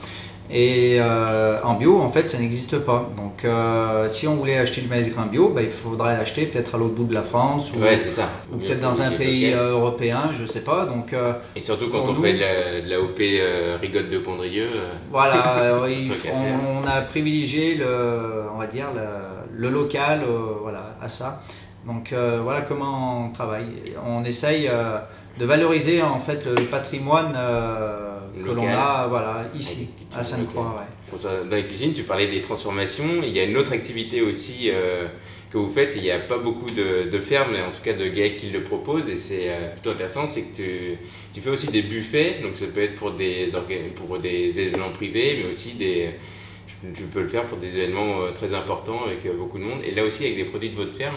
Et 0.50 0.98
euh, 1.00 1.62
en 1.64 1.74
bio, 1.74 2.00
en 2.00 2.10
fait, 2.10 2.30
ça 2.30 2.38
n'existe 2.38 2.80
pas. 2.80 3.10
Donc, 3.18 3.44
euh, 3.44 4.08
si 4.08 4.28
on 4.28 4.36
voulait 4.36 4.58
acheter 4.58 4.82
du 4.82 4.88
maïs 4.88 5.14
grain 5.14 5.26
bio, 5.26 5.50
bah, 5.50 5.62
il 5.62 5.70
faudrait 5.70 6.16
l'acheter 6.16 6.46
peut-être 6.46 6.76
à 6.76 6.78
l'autre 6.78 6.94
bout 6.94 7.04
de 7.04 7.14
la 7.14 7.24
France 7.24 7.74
ou, 7.74 7.78
ou 7.80 8.58
peut-être 8.58 8.80
dans 8.80 9.02
un 9.02 9.12
pays 9.12 9.52
euh, 9.54 9.72
européen, 9.72 10.30
je 10.32 10.44
ne 10.44 10.48
sais 10.48 10.62
pas. 10.62 10.86
Donc, 10.86 11.14
et 11.56 11.62
surtout 11.62 11.90
quand 11.90 12.04
on 12.08 12.22
fait 12.22 12.34
de 12.34 12.90
la, 12.90 13.02
OP 13.02 13.20
rigotte 13.82 14.10
de 14.10 14.20
Condrieux. 14.20 14.70
Voilà, 15.12 15.82
on, 16.34 16.88
a 16.88 17.02
privilégié 17.02 17.76
le, 17.76 18.44
on 18.54 18.58
va 18.58 18.68
dire 18.68 18.88
le, 19.54 19.70
local, 19.70 20.24
voilà, 20.62 20.96
à 21.02 21.10
ça. 21.10 21.44
Donc 21.86 22.14
voilà 22.14 22.62
comment 22.62 23.26
on 23.26 23.30
travaille. 23.32 23.94
On 24.06 24.24
essaye 24.24 24.70
de 25.38 25.46
valoriser 25.46 26.02
en 26.02 26.20
fait 26.20 26.46
le, 26.46 26.56
patrimoine 26.66 27.38
que 28.34 28.50
l'on 28.50 28.68
a 28.68 29.08
voilà, 29.08 29.44
ici, 29.56 29.90
à 30.16 30.24
Sainte-Croix. 30.24 30.86
Dans 31.12 31.56
la 31.56 31.62
cuisine, 31.62 31.94
tu 31.94 32.04
parlais 32.04 32.28
des 32.28 32.42
transformations. 32.42 33.22
Il 33.24 33.30
y 33.30 33.40
a 33.40 33.44
une 33.44 33.58
autre 33.58 33.74
activité 33.74 34.22
aussi 34.22 34.70
euh, 34.70 35.08
que 35.52 35.58
vous 35.58 35.70
faites. 35.70 35.96
Il 35.96 36.02
n'y 36.02 36.12
a 36.12 36.20
pas 36.20 36.38
beaucoup 36.38 36.70
de, 36.70 37.20
fermes, 37.20 37.52
mais 37.54 37.62
en 37.62 37.72
tout 37.72 37.82
cas 37.84 37.94
de 37.94 38.08
gars 38.08 38.30
qui 38.30 38.50
le 38.50 38.64
proposent. 38.64 39.10
Et 39.10 39.18
c'est 39.18 39.50
euh, 39.50 39.72
plutôt 39.72 39.92
intéressant, 39.92 40.26
c'est 40.26 40.44
que 40.44 40.56
tu, 40.56 40.98
tu, 41.34 41.42
fais 41.42 41.50
aussi 41.50 41.68
des 41.68 41.82
buffets. 41.82 42.40
Donc 42.42 42.56
ça 42.56 42.66
peut 42.68 42.82
être 42.82 42.96
pour 42.96 43.12
des, 43.12 43.50
pour 43.96 44.20
des 44.20 44.60
événements 44.60 44.92
privés, 44.92 45.40
mais 45.42 45.50
aussi 45.50 45.74
des... 45.74 46.12
Tu 46.94 47.04
peux 47.04 47.22
le 47.22 47.28
faire 47.28 47.46
pour 47.46 47.58
des 47.58 47.76
événements 47.78 48.22
euh, 48.22 48.32
très 48.32 48.54
importants 48.54 49.06
avec 49.06 49.36
beaucoup 49.36 49.58
de 49.58 49.64
monde. 49.64 49.80
Et 49.84 49.92
là 49.92 50.04
aussi 50.04 50.26
avec 50.26 50.38
des 50.38 50.46
produits 50.46 50.70
de 50.70 50.76
votre 50.76 50.96
ferme. 50.96 51.16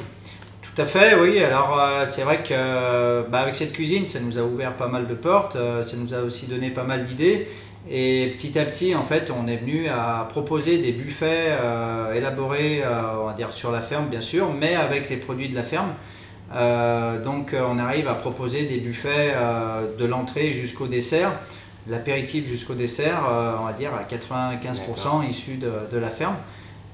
Tout 0.63 0.83
à 0.83 0.87
fait, 0.87 1.15
oui. 1.17 1.39
Alors 1.41 2.07
c'est 2.07 2.23
vrai 2.23 2.43
que 2.43 3.29
bah, 3.29 3.41
avec 3.41 3.57
cette 3.57 3.73
cuisine, 3.73 4.07
ça 4.07 4.21
nous 4.21 4.39
a 4.39 4.43
ouvert 4.43 4.77
pas 4.77 4.87
mal 4.87 5.09
de 5.09 5.15
portes, 5.15 5.55
ça 5.55 5.97
nous 5.97 6.15
a 6.15 6.21
aussi 6.21 6.47
donné 6.47 6.71
pas 6.71 6.85
mal 6.85 7.05
d'idées. 7.05 7.49
Et 7.89 8.33
petit 8.37 8.59
à 8.59 8.65
petit, 8.65 8.95
en 8.95 9.03
fait, 9.03 9.31
on 9.31 9.47
est 9.47 9.57
venu 9.57 9.89
à 9.89 10.27
proposer 10.29 10.79
des 10.79 10.93
buffets 10.93 11.49
euh, 11.49 12.13
élaborés, 12.13 12.83
euh, 12.85 13.23
on 13.23 13.27
va 13.27 13.33
dire 13.33 13.53
sur 13.53 13.73
la 13.73 13.81
ferme, 13.81 14.09
bien 14.09 14.21
sûr, 14.21 14.53
mais 14.53 14.75
avec 14.75 15.09
les 15.09 15.17
produits 15.17 15.49
de 15.49 15.55
la 15.55 15.63
ferme. 15.63 15.95
Euh, 16.55 17.23
donc, 17.23 17.55
on 17.55 17.79
arrive 17.79 18.07
à 18.09 18.15
proposer 18.15 18.65
des 18.65 18.79
buffets 18.79 19.35
de 19.99 20.05
l'entrée 20.05 20.53
jusqu'au 20.53 20.89
dessert, 20.89 21.33
l'apéritif 21.89 22.47
jusqu'au 22.47 22.75
dessert, 22.75 23.23
on 23.61 23.65
va 23.65 23.73
dire 23.73 23.93
à 23.95 24.03
95% 24.03 25.27
issus 25.29 25.57
de, 25.57 25.73
de, 25.91 25.99
la 25.99 26.11
ferme. 26.11 26.37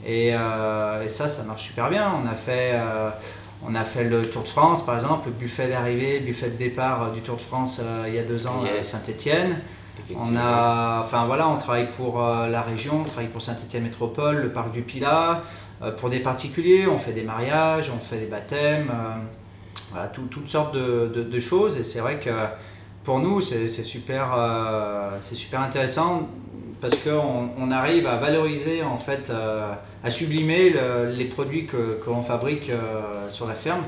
Et, 0.06 0.28
et, 0.28 1.08
ça, 1.08 1.26
ça 1.26 1.42
marche 1.42 1.64
super 1.64 1.90
bien. 1.90 2.12
On 2.22 2.28
a 2.28 2.34
fait. 2.34 2.74
On 3.66 3.74
a 3.74 3.84
fait 3.84 4.04
le 4.04 4.20
Tour 4.20 4.42
de 4.42 4.48
France, 4.48 4.84
par 4.84 4.96
exemple, 4.96 5.28
le 5.28 5.32
buffet 5.32 5.68
d'arrivée, 5.68 6.18
le 6.18 6.26
buffet 6.26 6.50
de 6.50 6.56
départ 6.56 7.10
du 7.12 7.22
Tour 7.22 7.36
de 7.36 7.40
France 7.40 7.80
il 8.06 8.14
y 8.14 8.18
a 8.18 8.22
deux 8.22 8.46
ans 8.46 8.62
à 8.78 8.84
Saint-Étienne. 8.84 9.62
On 10.14 10.36
a, 10.36 11.00
enfin 11.04 11.26
voilà, 11.26 11.48
on 11.48 11.56
travaille 11.56 11.90
pour 11.90 12.22
euh, 12.22 12.48
la 12.48 12.62
région, 12.62 13.00
on 13.00 13.04
travaille 13.04 13.28
pour 13.28 13.42
Saint-Étienne 13.42 13.82
Métropole, 13.82 14.36
le 14.36 14.52
parc 14.52 14.72
du 14.72 14.82
Pilat, 14.82 15.42
euh, 15.82 15.90
pour 15.90 16.10
des 16.10 16.20
particuliers, 16.20 16.86
on 16.86 16.98
fait 16.98 17.12
des 17.12 17.22
mariages, 17.22 17.90
on 17.94 17.98
fait 17.98 18.18
des 18.18 18.26
baptêmes, 18.26 18.90
euh, 18.90 19.14
voilà, 19.90 20.08
toutes 20.08 20.48
sortes 20.48 20.74
de, 20.74 21.40
choses. 21.40 21.76
Et 21.76 21.84
c'est 21.84 22.00
vrai 22.00 22.18
que 22.18 22.30
pour 23.04 23.18
nous, 23.20 23.40
c'est 23.40 23.68
super, 23.68 24.36
c'est 25.20 25.36
super 25.36 25.60
intéressant 25.60 26.28
parce 26.80 26.96
qu'on 26.96 27.50
on 27.56 27.70
arrive 27.70 28.06
à 28.06 28.16
valoriser 28.16 28.82
en 28.82 28.98
fait, 28.98 29.30
à 29.30 30.10
sublimer 30.10 30.74
les 31.14 31.24
produits 31.26 31.66
que, 31.66 32.00
l'on 32.06 32.22
fabrique 32.22 32.70
sur 33.28 33.46
la 33.46 33.54
ferme. 33.54 33.84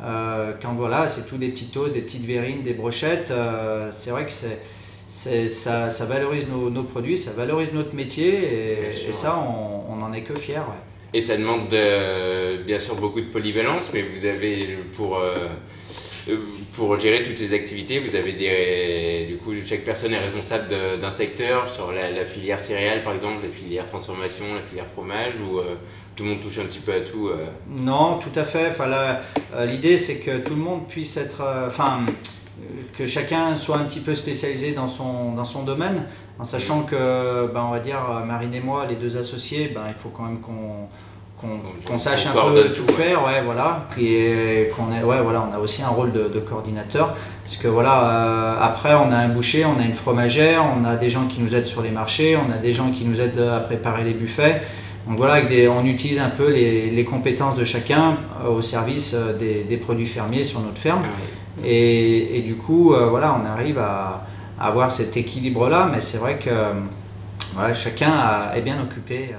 quand 0.00 0.74
voilà, 0.74 1.06
c'est 1.06 1.26
tout 1.26 1.36
des 1.36 1.48
petites 1.48 1.72
toasts, 1.72 1.94
des 1.94 2.02
petites 2.02 2.26
verrines, 2.26 2.62
des 2.62 2.74
brochettes. 2.74 3.32
c'est 3.92 4.10
vrai 4.10 4.26
que 4.26 4.32
c'est 4.32 4.60
ça, 5.08 5.90
ça, 5.90 6.04
valorise 6.04 6.46
nos, 6.48 6.70
nos, 6.70 6.82
produits, 6.82 7.16
ça 7.16 7.32
valorise 7.32 7.72
notre 7.72 7.94
métier 7.94 8.88
et, 8.88 9.12
ça, 9.12 9.38
on 9.38 9.96
n'en 9.96 10.12
est 10.12 10.22
que 10.22 10.34
fiers. 10.34 10.60
Et 11.12 11.20
ça 11.20 11.36
demande 11.36 11.68
bien 12.66 12.80
sûr 12.80 12.94
beaucoup 12.96 13.20
de 13.20 13.26
polyvalence, 13.26 13.90
mais 13.94 14.02
vous 14.02 14.26
avez 14.26 14.78
pour, 14.94 15.18
euh, 15.18 15.48
pour 16.74 16.98
gérer 16.98 17.22
toutes 17.22 17.38
ces 17.38 17.54
activités, 17.54 18.00
vous 18.00 18.16
avez 18.16 18.32
des. 18.32 19.26
Du 19.26 19.36
coup, 19.36 19.52
chaque 19.66 19.84
personne 19.84 20.12
est 20.12 20.18
responsable 20.18 20.74
d'un 21.00 21.10
secteur, 21.10 21.70
sur 21.70 21.92
la, 21.92 22.24
filière 22.24 22.60
céréales 22.60 23.02
par 23.02 23.14
exemple, 23.14 23.44
la 23.44 23.50
filière 23.50 23.86
transformation, 23.86 24.44
la 24.54 24.62
filière 24.62 24.86
fromage, 24.92 25.34
ou 25.48 25.58
euh, 25.58 25.76
tout 26.16 26.24
le 26.24 26.30
monde 26.30 26.40
touche 26.40 26.58
un 26.58 26.64
petit 26.64 26.80
peu 26.80 26.92
à 26.92 27.00
tout 27.00 27.28
euh? 27.28 27.46
Non, 27.68 28.18
tout 28.18 28.38
à 28.38 28.44
fait. 28.44 28.66
Enfin, 28.66 29.18
L'idée, 29.64 29.96
c'est 29.96 30.16
que 30.16 30.38
tout 30.38 30.54
le 30.54 30.60
monde 30.60 30.88
puisse 30.88 31.16
être. 31.16 31.42
Enfin 31.66 32.04
que 32.96 33.06
chacun 33.06 33.56
soit 33.56 33.76
un 33.76 33.84
petit 33.84 34.00
peu 34.00 34.14
spécialisé 34.14 34.72
dans 34.72 34.88
son, 34.88 35.34
dans 35.34 35.44
son 35.44 35.62
domaine, 35.62 36.04
en 36.38 36.44
sachant 36.44 36.82
que, 36.82 37.50
ben, 37.52 37.64
on 37.68 37.70
va 37.70 37.80
dire, 37.80 37.98
Marine 38.26 38.54
et 38.54 38.60
moi, 38.60 38.86
les 38.86 38.96
deux 38.96 39.16
associés, 39.16 39.72
ben, 39.74 39.82
il 39.88 39.94
faut 39.94 40.10
quand 40.10 40.24
même 40.24 40.40
qu'on 40.40 40.88
qu'on 41.86 41.98
sache 41.98 42.26
un 42.26 42.32
peu 42.32 42.72
tout, 42.72 42.90
faire, 42.92 43.24
ouais, 43.24 43.42
voilà, 43.44 43.86
qu'on 43.94 44.00
est, 44.92 45.02
ouais, 45.02 45.20
voilà, 45.22 45.46
on 45.50 45.54
a 45.54 45.58
aussi 45.58 45.82
un 45.82 45.88
rôle 45.88 46.12
de, 46.12 46.40
coordinateur, 46.40 47.14
parce 47.44 47.56
que 47.56 47.68
voilà, 47.68 48.04
euh, 48.04 48.56
après 48.60 48.94
on 48.94 49.10
a 49.12 49.16
un 49.16 49.28
boucher, 49.28 49.64
on 49.64 49.80
a 49.80 49.84
une 49.84 49.94
fromagère, 49.94 50.64
on 50.64 50.84
a 50.84 50.96
des 50.96 51.10
gens 51.10 51.26
qui 51.26 51.40
nous 51.40 51.54
aident 51.54 51.66
sur 51.66 51.82
les 51.82 51.90
marchés, 51.90 52.36
on 52.36 52.52
a 52.52 52.56
des 52.56 52.72
gens 52.72 52.90
qui 52.90 53.04
nous 53.04 53.20
aident 53.20 53.40
à 53.40 53.60
préparer 53.60 54.04
les 54.04 54.14
buffets, 54.14 54.62
donc 55.06 55.18
voilà, 55.18 55.34
avec 55.34 55.48
des, 55.48 55.68
on 55.68 55.84
utilise 55.84 56.18
un 56.18 56.30
peu 56.30 56.50
les, 56.50 56.90
les 56.90 57.04
compétences 57.04 57.56
de 57.56 57.64
chacun 57.64 58.16
euh, 58.44 58.48
au 58.48 58.62
service 58.62 59.12
euh, 59.14 59.36
des, 59.36 59.64
des, 59.64 59.76
produits 59.76 60.06
fermiers 60.06 60.44
sur 60.44 60.60
notre 60.60 60.78
ferme. 60.78 61.02
Ah 61.04 61.08
et, 61.64 62.42
du 62.46 62.56
coup, 62.56 62.92
euh, 62.92 63.06
voilà, 63.08 63.38
on 63.40 63.46
arrive 63.46 63.78
à, 63.78 64.24
avoir 64.58 64.90
cet 64.90 65.16
équilibre-là, 65.16 65.88
mais 65.92 66.00
c'est 66.00 66.16
vrai 66.16 66.38
que 66.38 66.50
chacun 67.74 68.50
est 68.54 68.62
bien 68.62 68.80
occupé. 68.80 69.34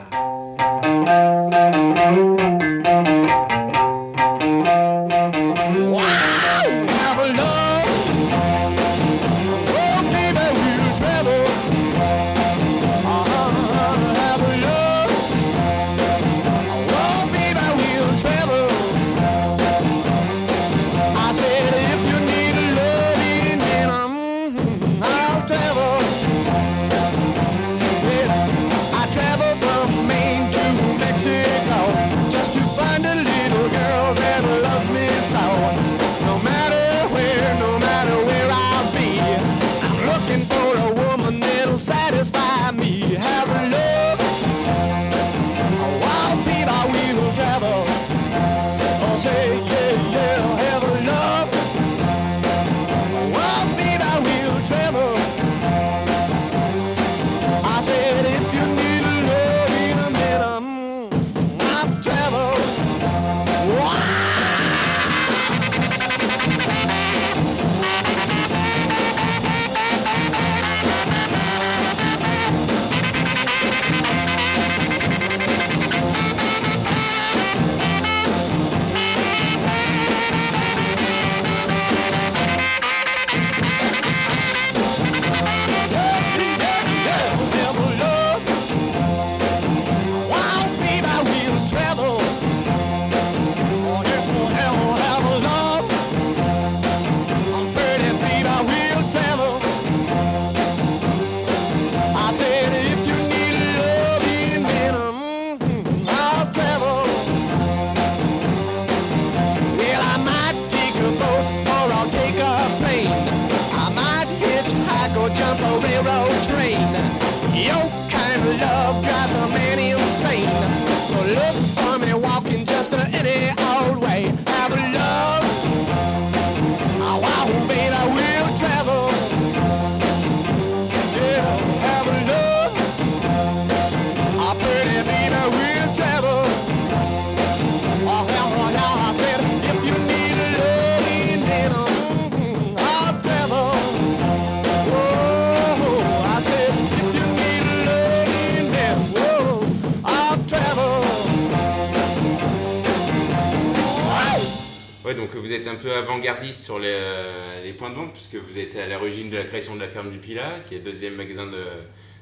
Êtes 155.52 155.68
un 155.68 155.76
peu 155.76 155.92
avant-gardiste 155.94 156.64
sur 156.64 156.80
les, 156.80 156.90
euh, 156.92 157.64
les 157.64 157.74
points 157.74 157.90
de 157.90 157.96
vente, 157.96 158.14
puisque 158.14 158.36
vous 158.36 158.58
êtes 158.58 158.76
à 158.76 158.88
l'origine 158.88 159.30
de 159.30 159.38
la 159.38 159.44
création 159.44 159.76
de 159.76 159.82
la 159.82 159.88
ferme 159.88 160.12
du 160.12 160.18
Pilat, 160.18 160.62
qui 160.68 160.76
est 160.76 160.78
le 160.80 160.84
deuxième 160.84 161.16
magasin 161.16 161.46
de, 161.48 161.64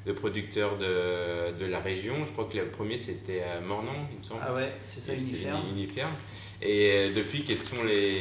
de 0.06 0.12
producteurs 0.12 0.78
de, 0.78 1.52
de 1.58 1.66
la 1.66 1.80
région. 1.80 2.14
Je 2.26 2.32
crois 2.32 2.48
que 2.50 2.56
le 2.56 2.66
premier 2.66 2.98
c'était 2.98 3.42
à 3.42 3.60
Mornan, 3.60 4.08
il 4.12 4.18
me 4.18 4.22
semble. 4.24 4.40
Ah 4.44 4.54
ouais, 4.54 4.72
c'est 4.82 5.00
ça, 5.00 5.12
Uniferme. 5.14 5.60
Uni- 5.70 5.82
Uniferme. 5.82 6.14
Et 6.62 6.96
euh, 6.98 7.12
depuis, 7.14 7.44
quels 7.44 7.58
sont 7.58 7.84
les, 7.84 8.18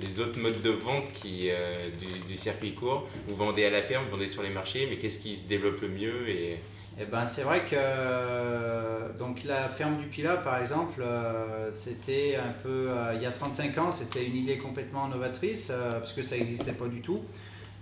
les 0.00 0.20
autres 0.20 0.38
modes 0.38 0.62
de 0.62 0.70
vente 0.70 1.12
qui, 1.12 1.48
euh, 1.50 1.74
du, 2.00 2.06
du 2.26 2.38
circuit 2.38 2.72
court? 2.72 3.08
Vous 3.28 3.36
vendez 3.36 3.64
à 3.66 3.70
la 3.70 3.82
ferme, 3.82 4.04
vous 4.06 4.12
vendez 4.12 4.28
sur 4.28 4.42
les 4.42 4.48
marchés, 4.50 4.86
mais 4.88 4.96
qu'est-ce 4.96 5.18
qui 5.18 5.36
se 5.36 5.42
développe 5.42 5.80
le 5.82 5.88
mieux 5.88 6.28
et... 6.28 6.56
Eh 7.00 7.04
ben, 7.04 7.24
c'est 7.24 7.42
vrai 7.42 7.60
que 7.64 7.76
euh, 7.76 9.12
donc 9.20 9.44
la 9.44 9.68
ferme 9.68 9.98
du 9.98 10.06
Pilat, 10.06 10.38
par 10.38 10.58
exemple, 10.58 11.00
euh, 11.00 11.70
c'était 11.72 12.34
un 12.34 12.52
peu 12.64 12.88
euh, 12.90 13.12
il 13.14 13.22
y 13.22 13.26
a 13.26 13.30
35 13.30 13.78
ans, 13.78 13.90
c'était 13.92 14.26
une 14.26 14.34
idée 14.34 14.58
complètement 14.58 15.06
novatrice 15.06 15.70
parce 15.92 16.12
que 16.12 16.22
ça 16.22 16.36
n'existait 16.36 16.72
pas 16.72 16.88
du 16.88 17.00
tout. 17.00 17.20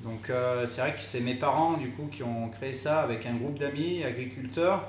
Donc 0.04 0.30
c'est 0.66 0.80
vrai 0.82 0.92
que 0.92 1.00
c'est 1.00 1.20
mes 1.20 1.34
parents 1.34 1.78
du 1.78 1.88
coup 1.88 2.08
qui 2.12 2.22
ont 2.22 2.50
créé 2.50 2.74
ça 2.74 3.00
avec 3.00 3.24
un 3.24 3.34
groupe 3.34 3.58
d'amis 3.58 4.04
agriculteurs 4.04 4.86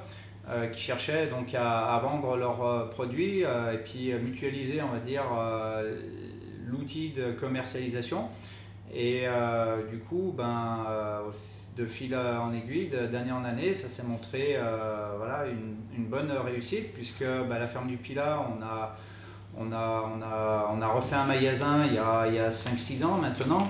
qui 0.74 0.82
cherchaient 0.82 1.28
donc 1.28 1.56
à, 1.56 1.96
à 1.96 2.00
vendre 2.00 2.36
leurs 2.36 2.90
produits 2.90 3.40
et 3.40 3.78
puis 3.86 4.14
mutualiser, 4.14 4.82
on 4.82 4.90
va 4.90 5.00
dire, 5.00 5.24
l'outil 6.68 7.12
de 7.12 7.32
commercialisation. 7.32 8.26
Et 8.94 9.24
du 9.90 10.00
coup, 10.00 10.34
ben, 10.38 10.86
de 11.78 11.86
fil 11.86 12.16
en 12.16 12.52
aiguille, 12.54 12.88
de- 12.90 13.06
d'année 13.08 13.32
en 13.32 13.44
année, 13.46 13.74
ça 13.74 13.88
s'est 13.88 14.04
montré 14.04 14.56
euh, 14.56 15.14
voilà, 15.18 15.46
une, 15.48 15.76
une 15.96 16.06
bonne 16.08 16.32
réussite, 16.32 16.94
puisque 16.94 17.24
bah, 17.24 17.60
la 17.60 17.68
ferme 17.68 17.88
du 17.88 17.98
Pilat, 17.98 18.40
on 18.50 18.62
a, 18.64 18.98
on 19.58 19.72
a, 19.72 20.12
on 20.16 20.22
a, 20.22 20.72
on 20.76 20.82
a 20.82 20.88
refait 20.88 21.16
un 21.16 21.26
magasin 21.26 21.86
il 21.88 21.94
y 21.96 21.98
a, 22.00 22.26
il 22.28 22.34
y 22.34 22.40
a 22.40 22.50
5-6 22.50 23.06
ans 23.06 23.18
maintenant. 23.18 23.70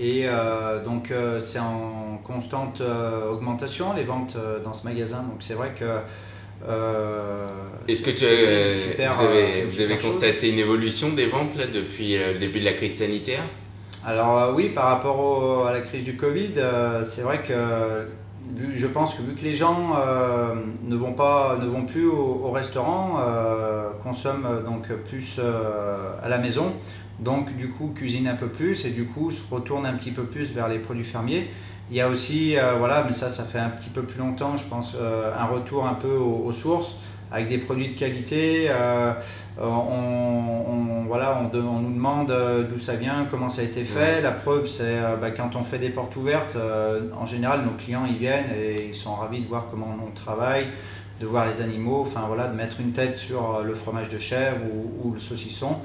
Et 0.00 0.22
euh, 0.24 0.82
donc 0.82 1.10
euh, 1.10 1.38
c'est 1.38 1.58
en 1.58 2.18
constante 2.24 2.80
augmentation 3.30 3.92
les 3.92 4.04
ventes 4.04 4.36
dans 4.64 4.72
ce 4.72 4.84
magasin. 4.84 5.22
Donc 5.22 5.40
c'est 5.40 5.54
vrai 5.54 5.74
que... 5.78 5.84
Est-ce 7.88 8.02
que 8.02 8.10
tu 8.10 8.24
as, 8.24 8.90
super, 8.90 9.14
vous 9.14 9.24
avez, 9.24 9.64
vous 9.96 9.96
constaté 10.00 10.50
une 10.50 10.60
évolution 10.60 11.10
des 11.10 11.26
ventes 11.26 11.56
là, 11.56 11.66
depuis 11.66 12.16
le 12.16 12.34
début 12.38 12.60
de 12.60 12.64
la 12.64 12.72
crise 12.72 12.98
sanitaire? 12.98 13.42
Alors 14.04 14.38
euh, 14.38 14.52
oui, 14.52 14.70
par 14.70 14.86
rapport 14.86 15.66
à 15.66 15.72
la 15.72 15.80
crise 15.80 16.02
du 16.02 16.16
Covid, 16.16 16.54
euh, 16.56 17.04
c'est 17.04 17.22
vrai 17.22 17.42
que 17.42 18.08
je 18.74 18.86
pense 18.88 19.14
que 19.14 19.22
vu 19.22 19.34
que 19.34 19.42
les 19.42 19.54
gens 19.54 19.92
euh, 19.96 20.54
ne, 20.82 20.96
vont 20.96 21.12
pas, 21.12 21.56
ne 21.60 21.66
vont 21.66 21.84
plus 21.84 22.06
au, 22.06 22.42
au 22.44 22.50
restaurant, 22.50 23.20
consomment 24.02 24.62
donc 24.64 24.92
plus 25.08 25.40
à 26.22 26.28
la 26.28 26.38
maison, 26.38 26.72
donc 27.20 27.56
du 27.56 27.68
coup 27.68 27.92
cuisinent 27.94 28.26
un 28.26 28.34
peu 28.34 28.48
plus 28.48 28.84
et 28.84 28.90
du 28.90 29.04
coup 29.04 29.30
se 29.30 29.42
retournent 29.48 29.86
un 29.86 29.94
petit 29.94 30.10
peu 30.10 30.24
plus 30.24 30.52
vers 30.52 30.68
les 30.68 30.80
produits 30.80 31.04
fermiers. 31.04 31.50
Il 31.90 31.96
y 31.96 32.00
a 32.00 32.08
aussi, 32.08 32.56
voilà, 32.78 33.04
mais 33.06 33.12
ça, 33.12 33.28
ça 33.28 33.44
fait 33.44 33.58
un 33.58 33.68
petit 33.68 33.90
peu 33.90 34.02
plus 34.02 34.18
longtemps, 34.18 34.56
je 34.56 34.64
pense, 34.64 34.96
un 34.96 35.44
retour 35.46 35.86
un 35.86 35.94
peu 35.94 36.14
aux 36.14 36.52
sources 36.52 36.96
avec 37.32 37.48
des 37.48 37.58
produits 37.58 37.88
de 37.88 37.98
qualité. 37.98 38.66
euh, 38.68 39.12
euh, 39.60 39.64
on, 39.64 40.64
on- 40.68 41.04
voilà, 41.06 41.38
on, 41.42 41.48
de- 41.48 41.60
on 41.62 41.80
nous 41.80 41.92
demande 41.94 42.30
euh, 42.30 42.62
d'où 42.62 42.78
ça 42.78 42.94
vient, 42.94 43.26
comment 43.30 43.48
ça 43.48 43.60
a 43.62 43.64
été 43.64 43.84
fait. 43.84 44.20
La 44.20 44.30
preuve, 44.32 44.66
c'est 44.66 44.98
bah, 45.20 45.30
quand 45.30 45.56
on 45.56 45.64
fait 45.64 45.78
des 45.78 45.90
portes 45.90 46.16
ouvertes, 46.16 46.54
euh, 46.56 47.00
en 47.18 47.26
général, 47.26 47.62
nos 47.62 47.72
clients 47.72 48.04
ils 48.08 48.16
viennent 48.18 48.50
et 48.54 48.88
ils 48.88 48.94
sont 48.94 49.14
ravis 49.14 49.40
de 49.40 49.46
voir 49.48 49.66
comment 49.70 49.94
on 50.06 50.10
travaille, 50.12 50.66
de 51.20 51.26
voir 51.26 51.46
les 51.46 51.60
animaux, 51.60 52.02
enfin 52.02 52.22
voilà, 52.26 52.48
de 52.48 52.54
mettre 52.56 52.80
une 52.80 52.92
tête 52.92 53.16
sur 53.16 53.60
le 53.62 53.74
fromage 53.74 54.08
de 54.08 54.18
chèvre 54.18 54.58
ou, 54.72 55.08
ou 55.08 55.12
le 55.12 55.20
saucisson. 55.20 55.76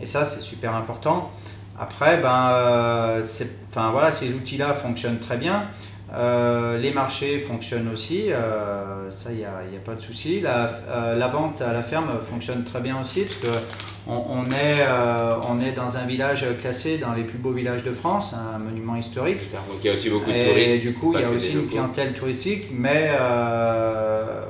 Et 0.00 0.06
ça, 0.06 0.24
c'est 0.24 0.40
super 0.40 0.74
important. 0.74 1.30
Après, 1.78 2.20
ben, 2.20 2.50
euh, 2.52 3.22
enfin, 3.70 3.90
voilà, 3.92 4.10
ces 4.10 4.32
outils-là 4.34 4.72
fonctionnent 4.74 5.18
très 5.20 5.36
bien. 5.36 5.64
Euh, 6.14 6.76
les 6.78 6.92
marchés 6.92 7.38
fonctionnent 7.38 7.88
aussi, 7.90 8.30
euh, 8.30 9.10
ça, 9.10 9.30
il 9.30 9.38
n'y 9.38 9.44
a, 9.44 9.62
il 9.66 9.72
y 9.72 9.76
a 9.76 9.80
pas 9.80 9.94
de 9.94 10.00
souci. 10.00 10.40
La, 10.40 10.66
euh, 10.88 11.16
la 11.16 11.28
vente 11.28 11.62
à 11.62 11.72
la 11.72 11.80
ferme 11.80 12.20
fonctionne 12.20 12.64
très 12.64 12.80
bien 12.80 13.00
aussi, 13.00 13.22
parce 13.22 13.36
que 13.36 13.58
on, 14.06 14.20
on 14.28 14.44
est, 14.46 14.84
on 15.48 15.60
est 15.60 15.70
dans 15.70 15.96
un 15.96 16.04
village 16.06 16.44
classé 16.60 16.98
dans 16.98 17.12
les 17.12 17.22
plus 17.22 17.38
beaux 17.38 17.52
villages 17.52 17.84
de 17.84 17.92
France, 17.92 18.34
un 18.34 18.58
monument 18.58 18.96
historique. 18.96 19.48
Donc 19.52 19.78
il 19.80 19.86
y 19.86 19.90
a 19.90 19.92
aussi 19.92 20.10
beaucoup 20.10 20.30
de 20.30 20.36
Et 20.36 20.48
touristes. 20.48 20.82
du 20.82 20.94
coup, 20.94 21.14
il 21.14 21.20
y 21.20 21.24
a 21.24 21.30
aussi 21.30 21.52
une 21.52 21.68
clientèle 21.68 22.12
touristique, 22.12 22.66
mais, 22.72 23.12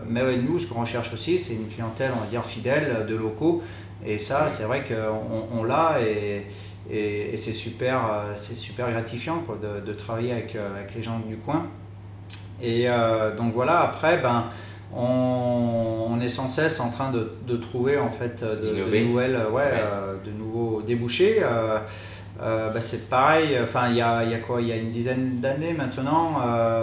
mais 0.08 0.22
ouais, 0.22 0.38
nous, 0.38 0.58
ce 0.58 0.66
qu'on 0.66 0.80
recherche 0.80 1.12
aussi, 1.12 1.38
c'est 1.38 1.52
une 1.52 1.68
clientèle, 1.68 2.12
on 2.16 2.20
va 2.20 2.26
dire, 2.30 2.46
fidèle 2.46 3.04
de 3.06 3.14
locaux. 3.14 3.62
Et 4.06 4.18
ça, 4.18 4.48
c'est 4.48 4.64
vrai 4.64 4.84
qu'on 4.88 5.58
on, 5.60 5.64
l'a 5.64 5.98
et, 6.00 6.46
et, 6.90 7.32
et 7.32 7.36
c'est 7.36 7.52
super, 7.52 7.96
euh, 8.04 8.32
c'est 8.34 8.56
super 8.56 8.90
gratifiant 8.90 9.38
quoi, 9.46 9.56
de, 9.62 9.84
de 9.84 9.92
travailler 9.92 10.32
avec, 10.32 10.56
euh, 10.56 10.74
avec 10.76 10.94
les 10.94 11.02
gens 11.02 11.20
du 11.26 11.36
coin. 11.36 11.66
Et 12.62 12.84
euh, 12.88 13.34
donc 13.36 13.54
voilà, 13.54 13.80
après, 13.80 14.18
ben, 14.18 14.44
on, 14.94 16.06
on 16.10 16.20
est 16.20 16.28
sans 16.28 16.48
cesse 16.48 16.78
en 16.80 16.90
train 16.90 17.10
de, 17.10 17.32
de 17.46 17.56
trouver 17.56 17.98
en 17.98 18.10
fait 18.10 18.42
de, 18.44 19.04
nouvelles, 19.06 19.36
ouais, 19.36 19.50
Ouais. 19.52 19.62
euh, 19.74 20.14
de 20.24 20.30
nouveaux 20.30 20.82
débouchés. 20.82 21.38
Euh, 21.42 21.78
euh, 22.40 22.70
bah, 22.70 22.80
c'est 22.80 23.08
pareil, 23.08 23.56
enfin 23.62 23.88
il 23.90 23.96
y 23.96 24.00
a, 24.00 24.24
il 24.24 24.30
y 24.30 24.34
a 24.34 24.38
quoi 24.38 24.60
Il 24.60 24.68
y 24.68 24.72
a 24.72 24.76
une 24.76 24.90
dizaine 24.90 25.38
d'années 25.40 25.74
maintenant, 25.74 26.36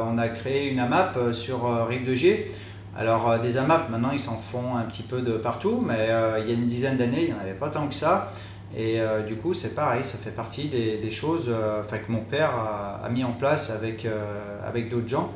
on 0.07 0.17
a 0.17 0.29
créé 0.29 0.69
une 0.69 0.79
AMAP 0.79 1.33
sur 1.33 1.88
Rive 1.88 2.07
de 2.07 2.13
Gier. 2.13 2.51
Alors 2.97 3.39
des 3.39 3.57
AMAP 3.57 3.89
maintenant 3.89 4.12
ils 4.12 4.19
s'en 4.19 4.38
font 4.38 4.75
un 4.77 4.83
petit 4.83 5.03
peu 5.03 5.21
de 5.21 5.33
partout, 5.33 5.83
mais 5.85 6.09
il 6.41 6.49
y 6.49 6.51
a 6.51 6.53
une 6.55 6.65
dizaine 6.67 6.97
d'années 6.97 7.23
il 7.23 7.33
n'y 7.33 7.33
en 7.33 7.41
avait 7.41 7.53
pas 7.53 7.69
tant 7.69 7.88
que 7.88 7.95
ça. 7.95 8.31
Et 8.77 8.99
euh, 9.01 9.23
du 9.23 9.36
coup 9.36 9.53
c'est 9.53 9.73
pareil, 9.73 10.03
ça 10.03 10.17
fait 10.17 10.29
partie 10.29 10.65
des, 10.65 10.97
des 10.97 11.12
choses 11.12 11.45
euh, 11.47 11.82
que 11.84 12.12
mon 12.12 12.21
père 12.21 12.51
a, 12.51 13.01
a 13.03 13.10
mis 13.10 13.23
en 13.23 13.32
place 13.32 13.71
avec, 13.71 14.05
euh, 14.05 14.60
avec 14.67 14.89
d'autres 14.89 15.10
gens. 15.10 15.34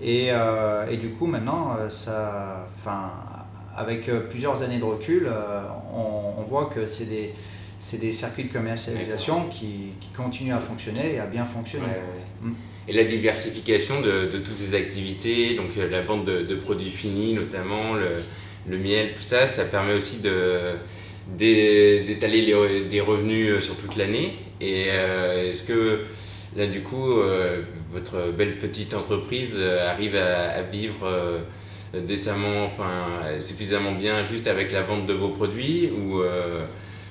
Et, 0.00 0.28
euh, 0.30 0.86
et 0.88 0.96
du 0.96 1.10
coup 1.10 1.26
maintenant, 1.26 1.76
ça, 1.90 2.68
avec 3.76 4.08
plusieurs 4.28 4.62
années 4.62 4.78
de 4.78 4.84
recul, 4.84 5.28
on, 5.92 6.40
on 6.40 6.42
voit 6.44 6.66
que 6.66 6.86
c'est 6.86 7.06
des, 7.06 7.34
c'est 7.80 7.98
des 7.98 8.12
circuits 8.12 8.44
de 8.44 8.52
commercialisation 8.52 9.48
qui, 9.48 9.94
qui 10.00 10.10
continuent 10.16 10.54
à 10.54 10.60
fonctionner 10.60 11.14
et 11.14 11.18
à 11.18 11.26
bien 11.26 11.44
fonctionner. 11.44 11.86
Ouais, 11.86 11.90
ouais. 12.44 12.48
Mm. 12.50 12.54
Et 12.86 12.92
la 12.92 13.04
diversification 13.04 14.00
de, 14.00 14.26
de 14.26 14.38
toutes 14.38 14.56
ces 14.56 14.74
activités, 14.76 15.56
donc 15.56 15.70
la 15.76 16.00
vente 16.02 16.24
de, 16.24 16.42
de 16.42 16.54
produits 16.54 16.90
finis 16.90 17.34
notamment, 17.34 17.94
le, 17.94 18.22
le 18.68 18.78
miel, 18.78 19.14
tout 19.14 19.22
ça, 19.22 19.46
ça 19.46 19.64
permet 19.64 19.94
aussi 19.94 20.20
de 20.20 20.76
d'étaler 21.36 22.42
les 22.42 22.84
des 22.84 23.00
revenus 23.00 23.50
euh, 23.50 23.60
sur 23.60 23.76
toute 23.76 23.96
l'année. 23.96 24.36
Et 24.60 24.86
euh, 24.88 25.50
est-ce 25.50 25.62
que 25.62 26.04
là 26.56 26.66
du 26.66 26.82
coup, 26.82 27.12
euh, 27.12 27.62
votre 27.92 28.32
belle 28.32 28.58
petite 28.58 28.94
entreprise 28.94 29.56
arrive 29.88 30.16
à, 30.16 30.50
à 30.50 30.62
vivre 30.62 31.06
décemment, 31.94 32.66
enfin 32.66 33.40
suffisamment 33.40 33.92
bien 33.92 34.24
juste 34.24 34.46
avec 34.46 34.72
la 34.72 34.82
vente 34.82 35.06
de 35.06 35.14
vos 35.14 35.28
produits 35.28 35.90
ou 35.90 36.20
euh, 36.20 36.64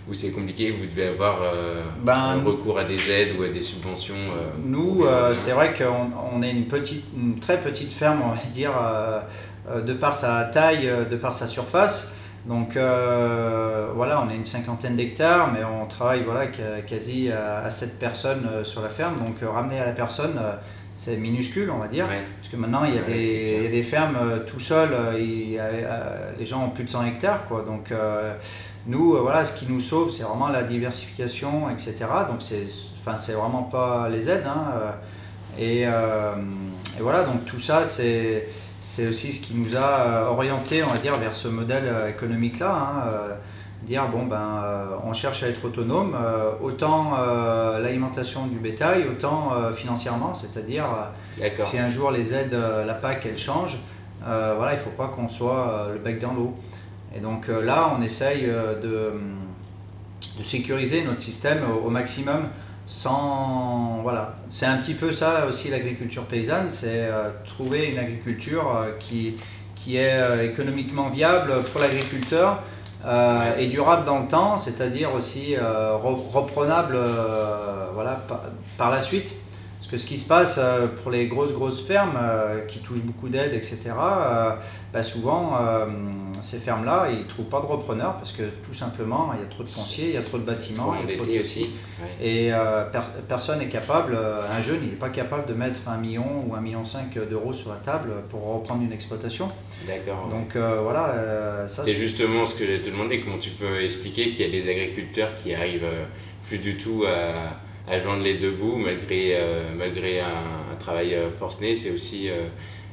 ou 0.09 0.13
c'est 0.13 0.31
compliqué, 0.31 0.71
vous 0.71 0.85
devez 0.85 1.07
avoir 1.07 1.41
euh, 1.41 1.81
Ben, 2.01 2.41
recours 2.45 2.79
à 2.79 2.85
des 2.85 3.11
aides 3.11 3.35
ou 3.37 3.43
à 3.43 3.49
des 3.49 3.61
subventions 3.61 4.15
euh, 4.15 4.51
Nous, 4.63 5.05
c'est 5.33 5.51
vrai 5.51 5.73
qu'on 5.73 6.11
on 6.33 6.41
est 6.41 6.51
une, 6.51 6.65
petite, 6.65 7.03
une 7.13 7.39
très 7.39 7.59
petite 7.59 7.91
ferme, 7.91 8.21
on 8.23 8.29
va 8.29 8.41
dire, 8.49 8.71
de 9.85 9.93
par 9.93 10.15
sa 10.15 10.45
taille, 10.45 10.89
de 11.11 11.15
par 11.17 11.33
sa 11.33 11.45
surface. 11.45 12.15
Donc 12.47 12.77
euh, 12.77 13.89
voilà, 13.93 14.21
on 14.25 14.29
a 14.29 14.33
une 14.33 14.45
cinquantaine 14.45 14.95
d'hectares, 14.95 15.51
mais 15.51 15.59
on 15.63 15.85
travaille 15.85 16.23
voilà, 16.23 16.47
quasi 16.87 17.29
à, 17.29 17.63
à 17.65 17.69
7 17.69 17.99
personnes 17.99 18.47
euh, 18.49 18.63
sur 18.63 18.81
la 18.81 18.89
ferme. 18.89 19.17
Donc 19.17 19.43
euh, 19.43 19.49
ramener 19.49 19.79
à 19.79 19.85
la 19.85 19.91
personne, 19.91 20.39
c'est 20.95 21.17
minuscule, 21.17 21.69
on 21.69 21.77
va 21.79 21.87
dire. 21.89 22.05
Ouais. 22.07 22.21
Parce 22.39 22.49
que 22.49 22.55
maintenant, 22.55 22.85
il 22.85 22.95
y 22.95 22.97
a, 22.97 23.01
Ouais, 23.01 23.13
des, 23.15 23.21
c'est 23.21 23.43
clair. 23.43 23.57
il 23.59 23.63
y 23.63 23.67
a 23.67 23.71
des 23.71 23.83
fermes 23.83 24.17
tout 24.47 24.59
il 25.19 25.59
a, 25.59 25.63
euh, 25.63 26.31
les 26.39 26.45
gens 26.45 26.63
ont 26.65 26.69
plus 26.69 26.85
de 26.85 26.89
100 26.89 27.05
hectares. 27.05 27.45
Quoi. 27.47 27.63
Donc, 27.63 27.91
euh, 27.91 28.33
nous, 28.87 29.11
voilà, 29.21 29.43
ce 29.43 29.53
qui 29.53 29.69
nous 29.71 29.81
sauve, 29.81 30.09
c'est 30.09 30.23
vraiment 30.23 30.47
la 30.47 30.63
diversification, 30.63 31.69
etc. 31.69 31.95
Donc, 32.29 32.41
c'est 32.41 32.63
enfin, 33.01 33.15
vraiment 33.33 33.63
pas 33.63 34.07
les 34.09 34.29
aides. 34.29 34.47
hein, 34.47 34.71
et, 35.59 35.83
euh, 35.85 36.35
et 36.97 37.01
voilà, 37.01 37.23
donc 37.23 37.45
tout 37.45 37.59
ça, 37.59 37.83
c'est 37.83 38.47
c'est 38.87 39.07
aussi 39.07 39.33
ce 39.33 39.41
qui 39.41 39.53
nous 39.53 39.75
a 39.75 39.79
euh, 39.79 40.27
orienté, 40.27 40.81
on 40.81 40.87
va 40.87 40.97
dire, 40.97 41.17
vers 41.17 41.35
ce 41.35 41.49
modèle 41.49 41.87
euh, 41.87 42.09
économique-là. 42.09 42.71
hein, 42.71 43.09
euh, 43.11 43.33
dire, 43.83 44.07
bon, 44.07 44.25
ben, 44.25 44.85
on 45.03 45.11
cherche 45.13 45.43
à 45.43 45.49
être 45.49 45.63
autonome, 45.63 46.17
autant 46.61 47.15
l'alimentation 47.79 48.47
du 48.47 48.57
bétail, 48.57 49.05
autant 49.07 49.51
financièrement, 49.71 50.33
c'est-à-dire. 50.33 50.85
si 51.63 51.77
un 51.77 51.87
jour 51.87 52.09
les 52.09 52.33
aides, 52.33 52.53
la 52.55 52.93
PAC, 52.95 53.27
elle 53.27 53.37
change, 53.37 53.77
voilà, 54.25 54.73
il 54.73 54.77
ne 54.77 54.81
faut 54.81 54.89
pas 54.89 55.07
qu'on 55.09 55.29
soit 55.29 55.89
le 55.93 55.99
bec 55.99 56.19
dans 56.19 56.33
l'eau. 56.33 56.55
Et 57.15 57.19
donc 57.19 57.47
là, 57.47 57.93
on 57.97 58.01
essaye 58.01 58.45
euh, 58.45 58.79
de, 58.81 59.19
de 60.39 60.43
sécuriser 60.43 61.03
notre 61.03 61.21
système 61.21 61.59
au, 61.71 61.87
au 61.87 61.89
maximum 61.89 62.47
sans... 62.87 63.99
Voilà. 64.01 64.35
C'est 64.49 64.65
un 64.65 64.77
petit 64.77 64.93
peu 64.95 65.11
ça 65.11 65.45
aussi 65.47 65.69
l'agriculture 65.69 66.23
paysanne, 66.23 66.71
c'est 66.71 66.87
euh, 67.09 67.29
trouver 67.45 67.85
une 67.87 67.99
agriculture 67.99 68.75
euh, 68.75 68.91
qui, 68.99 69.35
qui 69.75 69.97
est 69.97 70.13
euh, 70.19 70.43
économiquement 70.49 71.09
viable 71.09 71.53
pour 71.71 71.81
l'agriculteur, 71.81 72.63
Ouais, 73.05 73.63
et 73.63 73.67
durable 73.67 74.03
dans 74.05 74.19
le 74.19 74.27
temps, 74.27 74.57
c'est-à-dire 74.57 75.13
aussi 75.13 75.55
re- 75.55 76.31
reprenable 76.33 76.97
voilà, 77.93 78.19
par, 78.27 78.41
par 78.77 78.91
la 78.91 78.99
suite. 78.99 79.33
Parce 79.89 79.91
que 79.91 79.97
ce 79.97 80.05
qui 80.05 80.17
se 80.17 80.27
passe 80.27 80.59
euh, 80.61 80.87
pour 81.01 81.11
les 81.11 81.27
grosses 81.27 81.53
grosses 81.53 81.81
fermes 81.81 82.19
euh, 82.21 82.65
qui 82.65 82.79
touchent 82.79 83.03
beaucoup 83.03 83.29
d'aide, 83.29 83.53
etc., 83.53 83.79
euh, 83.97 84.51
bah, 84.91 85.01
souvent 85.03 85.57
ces 86.41 86.57
fermes-là, 86.57 87.07
ils 87.11 87.19
ne 87.19 87.23
trouvent 87.23 87.45
pas 87.47 87.61
de 87.61 87.65
repreneurs 87.65 88.17
parce 88.17 88.31
que 88.31 88.43
tout 88.65 88.73
simplement, 88.73 89.31
il 89.33 89.39
y 89.39 89.43
a 89.43 89.47
trop 89.47 89.63
de 89.63 89.69
fonciers, 89.69 90.09
il 90.09 90.13
y 90.13 90.17
a 90.17 90.21
trop 90.21 90.37
de 90.37 90.43
bâtiments, 90.43 90.93
il 90.93 91.09
y 91.09 91.13
a 91.13 91.17
trop 91.17 91.25
de 91.25 91.39
aussi. 91.39 91.69
Ouais. 91.99 92.27
Et 92.27 92.51
per- 92.91 92.99
personne 93.27 93.59
n'est 93.59 93.69
capable, 93.69 94.17
un 94.17 94.61
jeune, 94.61 94.79
il 94.83 94.89
n'est 94.89 94.95
pas 94.95 95.09
capable 95.09 95.45
de 95.47 95.53
mettre 95.53 95.79
un 95.87 95.97
million 95.97 96.43
ou 96.45 96.53
un 96.55 96.61
million 96.61 96.83
cinq 96.83 97.17
d'euros 97.29 97.53
sur 97.53 97.69
la 97.69 97.77
table 97.77 98.09
pour 98.29 98.43
reprendre 98.55 98.83
une 98.83 98.91
exploitation. 98.91 99.49
D'accord. 99.87 100.27
Donc 100.29 100.55
euh, 100.55 100.79
voilà, 100.81 101.09
euh, 101.09 101.67
ça 101.67 101.83
C'est 101.85 101.93
justement 101.93 102.45
ce 102.45 102.55
que 102.55 102.65
j'allais 102.65 102.81
te 102.81 102.89
demander, 102.89 103.21
comment 103.21 103.37
tu 103.37 103.51
peux 103.51 103.81
expliquer 103.83 104.31
qu'il 104.31 104.45
y 104.45 104.49
a 104.49 104.51
des 104.51 104.69
agriculteurs 104.69 105.35
qui 105.35 105.53
arrivent 105.53 105.87
plus 106.47 106.57
du 106.57 106.77
tout 106.77 107.03
à, 107.07 107.57
à 107.87 107.97
joindre 107.99 108.23
les 108.23 108.35
deux 108.35 108.51
bouts 108.51 108.77
malgré, 108.77 109.35
euh, 109.35 109.63
malgré 109.75 110.19
un, 110.19 110.25
un 110.73 110.75
travail 110.79 111.15
euh, 111.15 111.29
forcené, 111.31 111.75
c'est 111.75 111.91
aussi 111.91 112.29
euh, 112.29 112.47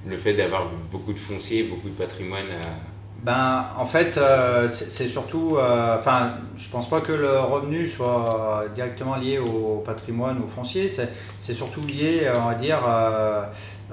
le 0.07 0.17
fait 0.19 0.35
d'avoir 0.35 0.67
beaucoup 0.93 1.13
de 1.13 1.19
foncier, 1.19 1.65
beaucoup 1.65 1.89
de 1.89 1.95
patrimoine 1.95 2.51
à... 2.63 2.67
Ben, 3.23 3.65
en 3.79 3.87
fait, 3.87 4.19
euh, 4.19 4.69
c'est 4.69 5.09
surtout. 5.09 5.57
euh, 5.57 5.97
Enfin, 5.99 6.33
je 6.59 6.69
pense 6.69 6.91
pas 6.91 7.01
que 7.01 7.13
le 7.13 7.41
revenu 7.41 7.87
soit 7.89 8.67
directement 8.75 9.17
lié 9.17 9.39
au 9.39 9.83
patrimoine 9.85 10.39
ou 10.41 10.45
au 10.45 10.47
foncier. 10.47 10.89
C'est 10.89 11.55
surtout 11.55 11.81
lié, 11.87 12.31
on 12.37 12.49
va 12.49 12.55
dire, 12.55 12.81
euh, 12.87 13.43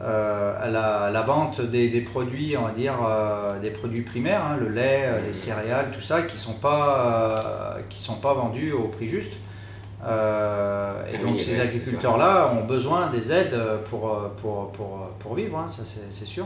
euh, 0.02 0.54
à 0.62 0.68
la, 0.70 1.12
la 1.12 1.22
vente 1.22 1.62
des, 1.62 1.88
des 1.88 2.02
produits, 2.02 2.58
on 2.58 2.64
va 2.64 2.72
dire, 2.72 2.96
euh, 3.08 3.58
des 3.62 3.72
produits 3.72 4.02
primaires, 4.02 4.44
hein, 4.44 4.58
le 4.60 4.68
lait, 4.68 5.04
euh, 5.06 5.22
les 5.26 5.32
céréales, 5.34 5.92
tout 5.94 6.02
ça, 6.02 6.24
qui 6.24 6.38
sont 6.38 6.56
pas, 6.56 7.78
euh, 7.78 7.82
qui 7.90 8.02
sont 8.02 8.16
pas 8.16 8.34
vendus 8.34 8.74
au 8.74 8.90
prix 8.90 9.08
juste. 9.08 9.34
Euh, 10.04 11.04
et 11.14 11.18
donc 11.18 11.40
ces 11.40 11.60
agriculteurs-là 11.60 12.52
ont 12.54 12.66
besoin 12.66 13.08
des 13.10 13.32
aides 13.32 13.58
pour, 13.90 14.10
euh, 14.12 14.34
pour, 14.42 14.72
pour, 14.72 15.10
pour 15.20 15.36
vivre, 15.36 15.58
hein, 15.60 15.68
ça 15.68 15.84
c'est 15.86 16.26
sûr. 16.26 16.46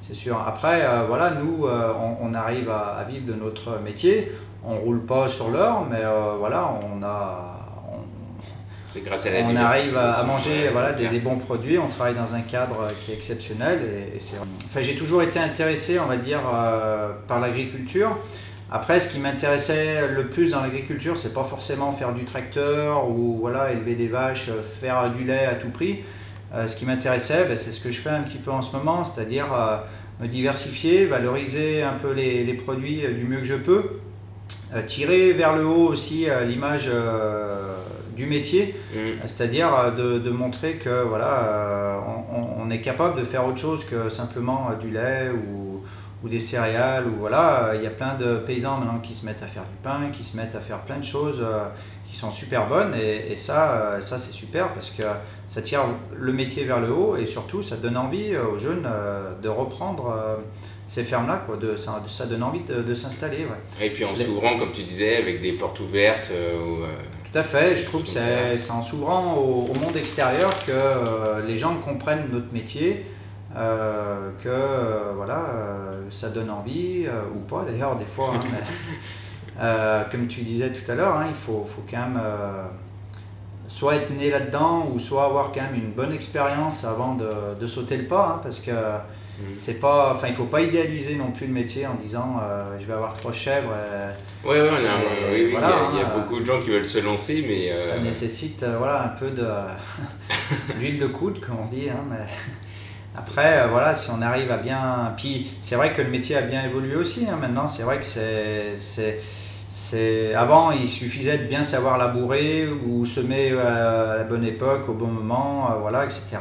C'est 0.00 0.14
sûr. 0.14 0.42
Après, 0.44 0.82
euh, 0.84 1.04
voilà, 1.06 1.32
nous, 1.32 1.66
euh, 1.66 1.92
on, 1.94 2.30
on 2.30 2.34
arrive 2.34 2.70
à, 2.70 2.96
à 2.98 3.04
vivre 3.04 3.26
de 3.26 3.34
notre 3.34 3.78
métier. 3.80 4.32
On 4.64 4.76
roule 4.76 5.04
pas 5.04 5.28
sur 5.28 5.50
l'or, 5.50 5.86
mais 5.90 6.00
euh, 6.02 6.34
voilà, 6.38 6.68
on 6.82 7.02
a, 7.02 7.58
on, 7.92 7.98
C'est 8.90 9.04
grâce 9.04 9.24
à 9.26 9.30
la 9.30 9.40
on 9.46 9.54
arrive 9.56 9.96
à, 9.96 10.22
manger 10.24 10.64
ouais, 10.64 10.70
voilà, 10.70 10.92
des, 10.92 11.20
bons 11.20 11.38
produits. 11.38 11.78
On 11.78 11.86
travaille 11.88 12.14
dans 12.14 12.34
un 12.34 12.40
cadre 12.40 12.88
qui 13.00 13.12
est 13.12 13.14
exceptionnel. 13.14 13.80
Et, 13.82 14.16
et 14.16 14.20
c'est- 14.20 14.36
enfin, 14.38 14.80
j'ai 14.80 14.96
toujours 14.96 15.22
été 15.22 15.38
intéressé, 15.38 15.98
on 16.00 16.06
va 16.06 16.16
dire, 16.16 16.40
euh, 16.52 17.10
par 17.28 17.38
l'agriculture. 17.40 18.16
Après, 18.72 19.00
ce 19.00 19.08
qui 19.08 19.18
m'intéressait 19.18 20.08
le 20.08 20.26
plus 20.28 20.52
dans 20.52 20.60
l'agriculture, 20.60 21.16
c'est 21.18 21.34
pas 21.34 21.42
forcément 21.44 21.90
faire 21.92 22.14
du 22.14 22.24
tracteur 22.24 23.08
ou 23.10 23.36
voilà, 23.40 23.72
élever 23.72 23.94
des 23.96 24.06
vaches, 24.06 24.48
euh, 24.48 24.62
faire 24.62 25.10
du 25.10 25.24
lait 25.24 25.44
à 25.46 25.54
tout 25.56 25.70
prix. 25.70 26.00
Euh, 26.54 26.66
ce 26.68 26.76
qui 26.76 26.84
m'intéressait, 26.86 27.46
ben, 27.46 27.56
c'est 27.56 27.72
ce 27.72 27.80
que 27.80 27.90
je 27.90 28.00
fais 28.00 28.10
un 28.10 28.22
petit 28.22 28.38
peu 28.38 28.50
en 28.52 28.62
ce 28.62 28.76
moment, 28.76 29.02
c'est-à-dire 29.02 29.46
euh, 29.52 29.78
me 30.20 30.28
diversifier, 30.28 31.06
valoriser 31.06 31.82
un 31.82 31.94
peu 31.94 32.12
les, 32.12 32.44
les 32.44 32.54
produits 32.54 33.02
du 33.12 33.24
mieux 33.24 33.38
que 33.38 33.44
je 33.44 33.54
peux, 33.56 33.82
euh, 34.74 34.82
tirer 34.86 35.32
vers 35.32 35.56
le 35.56 35.66
haut 35.66 35.88
aussi 35.88 36.26
l'image 36.46 36.88
du 38.16 38.26
métier, 38.26 38.74
Mm. 38.94 38.98
c'est-à-dire 39.26 39.94
de, 39.96 40.18
de 40.18 40.30
montrer 40.30 40.74
que 40.74 41.02
voilà, 41.04 42.00
on, 42.06 42.36
on- 42.40 42.62
on 42.66 42.70
est 42.70 42.80
capable 42.80 43.18
de 43.20 43.24
faire 43.24 43.46
autre 43.46 43.58
chose 43.58 43.84
que 43.84 44.08
simplement 44.08 44.68
du 44.80 44.90
lait 44.90 45.30
ou, 45.30 45.69
ou 46.22 46.28
des 46.28 46.40
céréales. 46.40 47.06
Ou 47.06 47.16
voilà, 47.20 47.64
Euh, 47.68 47.76
il 47.76 47.82
y 47.82 47.86
a 47.86 47.90
plein 47.90 48.14
de 48.16 48.36
paysans 48.36 48.78
maintenant 48.78 49.00
qui 49.00 49.14
se 49.14 49.24
mettent 49.26 49.42
à 49.42 49.46
faire 49.46 49.64
du 49.64 49.76
pain, 49.82 50.10
qui 50.12 50.24
se 50.24 50.36
mettent 50.36 50.54
à 50.54 50.60
faire 50.60 50.80
plein 50.80 50.98
de 50.98 51.04
choses 51.04 51.40
euh, 51.42 51.64
qui 52.10 52.16
sont 52.16 52.30
super 52.30 52.66
bonnes. 52.68 52.94
Et, 52.94 53.32
et 53.32 53.36
ça, 53.36 53.72
euh, 53.72 54.00
ça 54.00 54.18
c'est 54.18 54.32
super 54.32 54.72
parce 54.74 54.90
que 54.90 55.02
ça 55.48 55.62
tire 55.62 55.82
le 56.16 56.32
métier 56.32 56.64
vers 56.64 56.80
le 56.80 56.92
haut 56.92 57.16
et 57.16 57.26
surtout 57.26 57.62
ça 57.62 57.76
donne 57.76 57.96
envie 57.96 58.36
aux 58.36 58.58
jeunes 58.58 58.86
de 59.42 59.48
reprendre 59.48 60.14
ces 60.86 61.02
fermes-là. 61.04 61.42
Quoi, 61.46 61.56
de, 61.56 61.76
ça, 61.76 62.02
ça 62.08 62.26
donne 62.26 62.42
envie 62.42 62.60
de, 62.62 62.82
de 62.82 62.94
s'installer. 62.94 63.46
Ouais. 63.46 63.86
Et 63.86 63.90
puis 63.90 64.04
en 64.04 64.14
s'ouvrant, 64.14 64.58
comme 64.58 64.72
tu 64.72 64.82
disais, 64.82 65.16
avec 65.16 65.40
des 65.40 65.52
portes 65.52 65.80
ouvertes. 65.80 66.30
ou, 66.30 66.84
Tout 67.32 67.38
à 67.38 67.42
fait, 67.42 67.76
je 67.76 67.84
trouve 67.86 68.02
que 68.04 68.08
c'est 68.08 68.58
c'est 68.58 68.70
en 68.72 68.82
s'ouvrant 68.82 69.34
au, 69.36 69.68
au 69.70 69.74
monde 69.74 69.96
extérieur 69.96 70.50
que 70.66 70.70
euh, 70.72 71.46
les 71.46 71.56
gens 71.56 71.74
comprennent 71.76 72.28
notre 72.32 72.52
métier, 72.52 73.06
euh, 73.56 74.30
que 74.42 74.48
euh, 74.48 75.12
voilà, 75.16 75.44
euh, 75.54 76.02
ça 76.10 76.30
donne 76.30 76.50
envie, 76.50 77.06
ou 77.34 77.40
pas 77.40 77.64
d'ailleurs, 77.66 77.96
des 77.96 78.04
fois. 78.06 78.34
hein, 78.36 78.40
mais, 78.52 80.04
comme 80.10 80.26
tu 80.28 80.42
disais 80.42 80.70
tout 80.72 80.90
à 80.90 80.94
l'heure, 80.94 81.16
hein, 81.16 81.26
il 81.28 81.34
faut, 81.34 81.64
faut 81.64 81.82
quand 81.90 81.98
même 81.98 82.20
soit 83.68 83.94
être 83.96 84.10
né 84.10 84.30
là-dedans, 84.30 84.88
ou 84.92 84.98
soit 84.98 85.24
avoir 85.26 85.52
quand 85.52 85.60
même 85.62 85.74
une 85.76 85.92
bonne 85.92 86.12
expérience 86.12 86.84
avant 86.84 87.14
de, 87.14 87.54
de 87.58 87.66
sauter 87.66 87.96
le 87.96 88.04
pas, 88.06 88.34
hein, 88.36 88.40
parce 88.42 88.60
que 88.60 88.70
Mhm. 88.72 89.54
c'est 89.54 89.80
pas, 89.80 90.12
enfin, 90.12 90.26
il 90.28 90.34
faut 90.34 90.44
pas 90.44 90.60
idéaliser 90.60 91.14
non 91.14 91.30
plus 91.30 91.46
le 91.46 91.52
métier 91.52 91.86
en 91.86 91.94
disant 91.94 92.40
euh, 92.42 92.76
je 92.78 92.84
vais 92.86 92.92
avoir 92.92 93.14
trois 93.14 93.32
chèvres. 93.32 93.70
Ouais, 94.44 94.60
ouais, 94.60 94.68
Et 94.68 95.32
oui, 95.32 95.44
oui, 95.46 95.50
voilà, 95.52 95.68
il 95.68 95.70
y 95.70 95.72
a- 95.72 95.90
il 95.92 95.98
y, 95.98 96.00
a 96.02 96.06
hein, 96.06 96.18
beaucoup 96.20 96.40
de 96.40 96.44
gens 96.46 96.60
qui 96.60 96.70
veulent 96.70 96.84
se 96.84 96.98
lancer, 96.98 97.44
mais. 97.46 97.70
euh, 97.70 97.74
Ça 97.76 97.98
nécessite 98.00 98.62
euh, 98.64 98.76
voilà, 98.78 99.04
un 99.04 99.08
peu 99.08 99.30
de 99.30 99.46
l'huile 100.78 100.98
de 100.98 101.06
coude, 101.06 101.40
comme 101.40 101.58
on 101.60 101.66
dit. 101.66 101.88
hein, 101.90 102.02
mais 102.10 102.26
Après, 103.14 103.58
euh, 103.62 103.66
voilà, 103.68 103.92
si 103.92 104.08
on 104.10 104.22
arrive 104.22 104.50
à 104.52 104.56
bien. 104.56 105.12
Puis 105.16 105.50
c'est 105.60 105.74
vrai 105.74 105.92
que 105.92 106.00
le 106.02 106.08
métier 106.10 106.36
a 106.36 106.42
bien 106.42 106.64
évolué 106.64 106.94
aussi. 106.96 107.26
hein, 107.28 107.36
Maintenant, 107.40 107.66
c'est 107.66 107.82
vrai 107.82 107.98
que 107.98 108.04
c'est. 108.06 108.74
c'est- 108.76 110.34
Avant, 110.34 110.70
il 110.72 110.86
suffisait 110.86 111.38
de 111.38 111.44
bien 111.44 111.62
savoir 111.62 111.98
labourer 111.98 112.68
ou 112.68 113.04
semer 113.04 113.50
euh, 113.52 114.14
à 114.14 114.18
la 114.18 114.24
bonne 114.24 114.44
époque, 114.44 114.88
au 114.88 114.94
bon 114.94 115.06
moment, 115.08 115.70
euh, 115.70 115.74
voilà, 115.80 116.04
etc. 116.04 116.38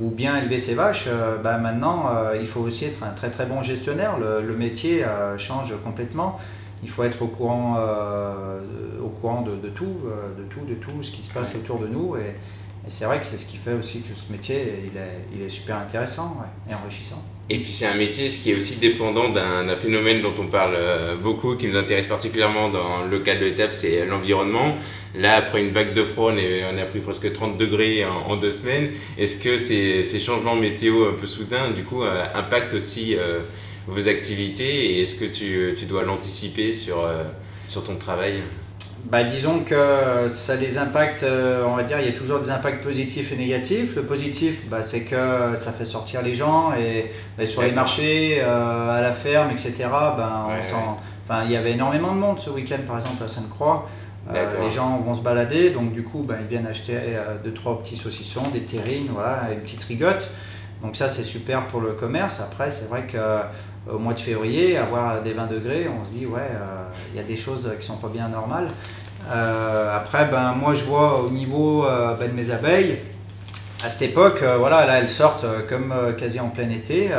Ou 0.00 0.10
bien 0.10 0.36
élever 0.38 0.58
ses 0.58 0.74
vaches. 0.74 1.08
Bah, 1.42 1.58
maintenant, 1.58 2.06
il 2.38 2.46
faut 2.46 2.60
aussi 2.60 2.84
être 2.86 3.02
un 3.02 3.10
très 3.10 3.30
très 3.30 3.46
bon 3.46 3.62
gestionnaire. 3.62 4.18
Le, 4.18 4.42
le 4.46 4.56
métier 4.56 5.04
change 5.38 5.74
complètement. 5.84 6.38
Il 6.84 6.90
faut 6.90 7.04
être 7.04 7.22
au 7.22 7.28
courant, 7.28 7.76
euh, 7.78 8.58
au 9.04 9.08
courant 9.08 9.42
de, 9.42 9.52
de 9.56 9.68
tout, 9.68 9.96
de 10.38 10.42
tout, 10.44 10.64
de 10.68 10.74
tout 10.74 11.02
ce 11.02 11.10
qui 11.12 11.22
se 11.22 11.32
passe 11.32 11.54
autour 11.54 11.78
de 11.78 11.86
nous. 11.86 12.16
Et, 12.16 12.34
et 12.84 12.90
c'est 12.90 13.04
vrai 13.04 13.20
que 13.20 13.26
c'est 13.26 13.38
ce 13.38 13.46
qui 13.46 13.58
fait 13.58 13.74
aussi 13.74 14.00
que 14.00 14.08
ce 14.14 14.32
métier, 14.32 14.90
il 15.32 15.42
est, 15.42 15.48
super 15.48 15.76
intéressant 15.76 16.36
et 16.68 16.74
enrichissant. 16.74 17.22
Et 17.48 17.58
puis 17.58 17.70
c'est 17.70 17.86
un 17.86 17.94
métier 17.94 18.28
qui 18.28 18.50
est 18.50 18.56
aussi 18.56 18.76
dépendant 18.76 19.28
d'un 19.28 19.76
phénomène 19.76 20.20
dont 20.20 20.34
on 20.38 20.46
parle 20.46 20.74
euh, 20.74 21.16
beaucoup, 21.16 21.54
qui 21.54 21.68
nous 21.68 21.76
intéresse 21.76 22.08
particulièrement 22.08 22.70
dans 22.70 23.04
le 23.04 23.18
cadre 23.20 23.40
de 23.40 23.46
l'étape, 23.46 23.72
c'est 23.72 24.04
l'environnement. 24.06 24.78
Là, 25.14 25.36
après 25.36 25.60
une 25.60 25.70
vague 25.70 25.94
de 25.94 26.02
froid, 26.02 26.32
on, 26.32 26.78
a 26.78 26.84
pris 26.84 27.00
presque 27.00 27.32
30 27.32 27.56
degrés 27.56 28.04
en, 28.04 28.36
deux 28.36 28.50
semaines. 28.50 28.90
Est-ce 29.16 29.36
que 29.36 29.58
ces, 29.58 30.18
changements 30.18 30.56
météo 30.56 31.08
un 31.08 31.12
peu 31.12 31.26
soudains, 31.28 31.70
du 31.70 31.84
coup, 31.84 32.02
euh, 32.02 32.24
impactent 32.34 32.74
aussi 32.74 33.14
euh, 33.16 33.40
vos 33.86 34.08
activités? 34.08 34.94
Et 34.94 35.02
est-ce 35.02 35.16
que 35.16 35.26
tu, 35.26 35.86
dois 35.86 36.02
l'anticiper 36.04 36.72
sur 36.72 37.04
ton 37.84 37.96
travail? 37.96 38.42
Bah, 39.04 39.24
disons 39.24 39.64
que 39.64 40.28
ça 40.30 40.52
a 40.52 40.56
des 40.56 40.78
impacts, 40.78 41.24
euh, 41.24 41.64
on 41.66 41.74
va 41.74 41.82
dire, 41.82 41.98
il 41.98 42.06
y 42.06 42.08
a 42.08 42.12
toujours 42.12 42.38
des 42.38 42.50
impacts 42.50 42.84
positifs 42.84 43.32
et 43.32 43.36
négatifs. 43.36 43.96
Le 43.96 44.02
positif, 44.02 44.68
bah, 44.68 44.82
c'est 44.82 45.02
que 45.02 45.54
ça 45.56 45.72
fait 45.72 45.86
sortir 45.86 46.22
les 46.22 46.34
gens 46.34 46.72
et 46.72 47.10
bah, 47.36 47.44
sur 47.46 47.62
les 47.62 47.72
marchés, 47.72 48.40
euh, 48.40 48.96
à 48.96 49.00
la 49.00 49.10
ferme, 49.10 49.50
etc. 49.50 49.74
Ben, 50.16 50.46
on 50.46 50.50
Ouais, 50.50 51.44
il 51.44 51.50
y 51.50 51.56
avait 51.56 51.72
énormément 51.72 52.14
de 52.14 52.18
monde 52.18 52.40
ce 52.40 52.50
week-end, 52.50 52.80
par 52.86 52.96
exemple, 52.96 53.22
à 53.22 53.28
Sainte-Croix. 53.28 53.88
Euh, 54.32 54.60
les 54.60 54.70
gens 54.70 54.98
vont 54.98 55.14
se 55.14 55.20
balader, 55.20 55.70
donc 55.70 55.92
du 55.92 56.04
coup, 56.04 56.22
ben, 56.22 56.36
ils 56.40 56.46
viennent 56.46 56.66
acheter 56.66 56.96
euh, 56.96 57.36
deux, 57.42 57.52
trois 57.52 57.80
petits 57.80 57.96
saucissons, 57.96 58.48
des 58.52 58.62
terrines, 58.62 59.08
voilà, 59.12 59.48
une 59.52 59.60
petite 59.60 59.82
rigotte. 59.84 60.28
Donc 60.82 60.96
ça, 60.96 61.08
c'est 61.08 61.24
super 61.24 61.66
pour 61.66 61.80
le 61.80 61.92
commerce. 61.92 62.40
Après, 62.40 62.70
c'est 62.70 62.88
vrai 62.88 63.02
que 63.06 63.18
au 63.90 63.98
mois 63.98 64.14
de 64.14 64.20
février, 64.20 64.76
avoir 64.76 65.22
des 65.22 65.32
20 65.32 65.46
degrés, 65.46 65.88
on 65.88 66.04
se 66.04 66.12
dit, 66.12 66.26
ouais, 66.26 66.40
euh, 66.40 66.84
il 67.12 67.16
y 67.16 67.20
a 67.20 67.26
des 67.26 67.36
choses 67.36 67.70
qui 67.80 67.86
sont 67.86 67.96
pas 67.96 68.08
bien 68.08 68.28
normales. 68.28 68.68
Euh, 69.30 69.96
après, 69.96 70.26
ben, 70.26 70.52
moi, 70.52 70.74
je 70.74 70.84
vois 70.84 71.20
au 71.20 71.30
niveau 71.30 71.86
euh, 71.86 72.14
ben, 72.14 72.30
de 72.30 72.34
mes 72.34 72.50
abeilles, 72.50 72.98
à 73.84 73.90
cette 73.90 74.02
époque, 74.02 74.44
voilà, 74.58 74.86
là, 74.86 75.00
elles 75.00 75.10
sortent 75.10 75.66
comme 75.68 75.92
quasi 76.16 76.38
en 76.38 76.50
plein 76.50 76.70
été. 76.70 77.10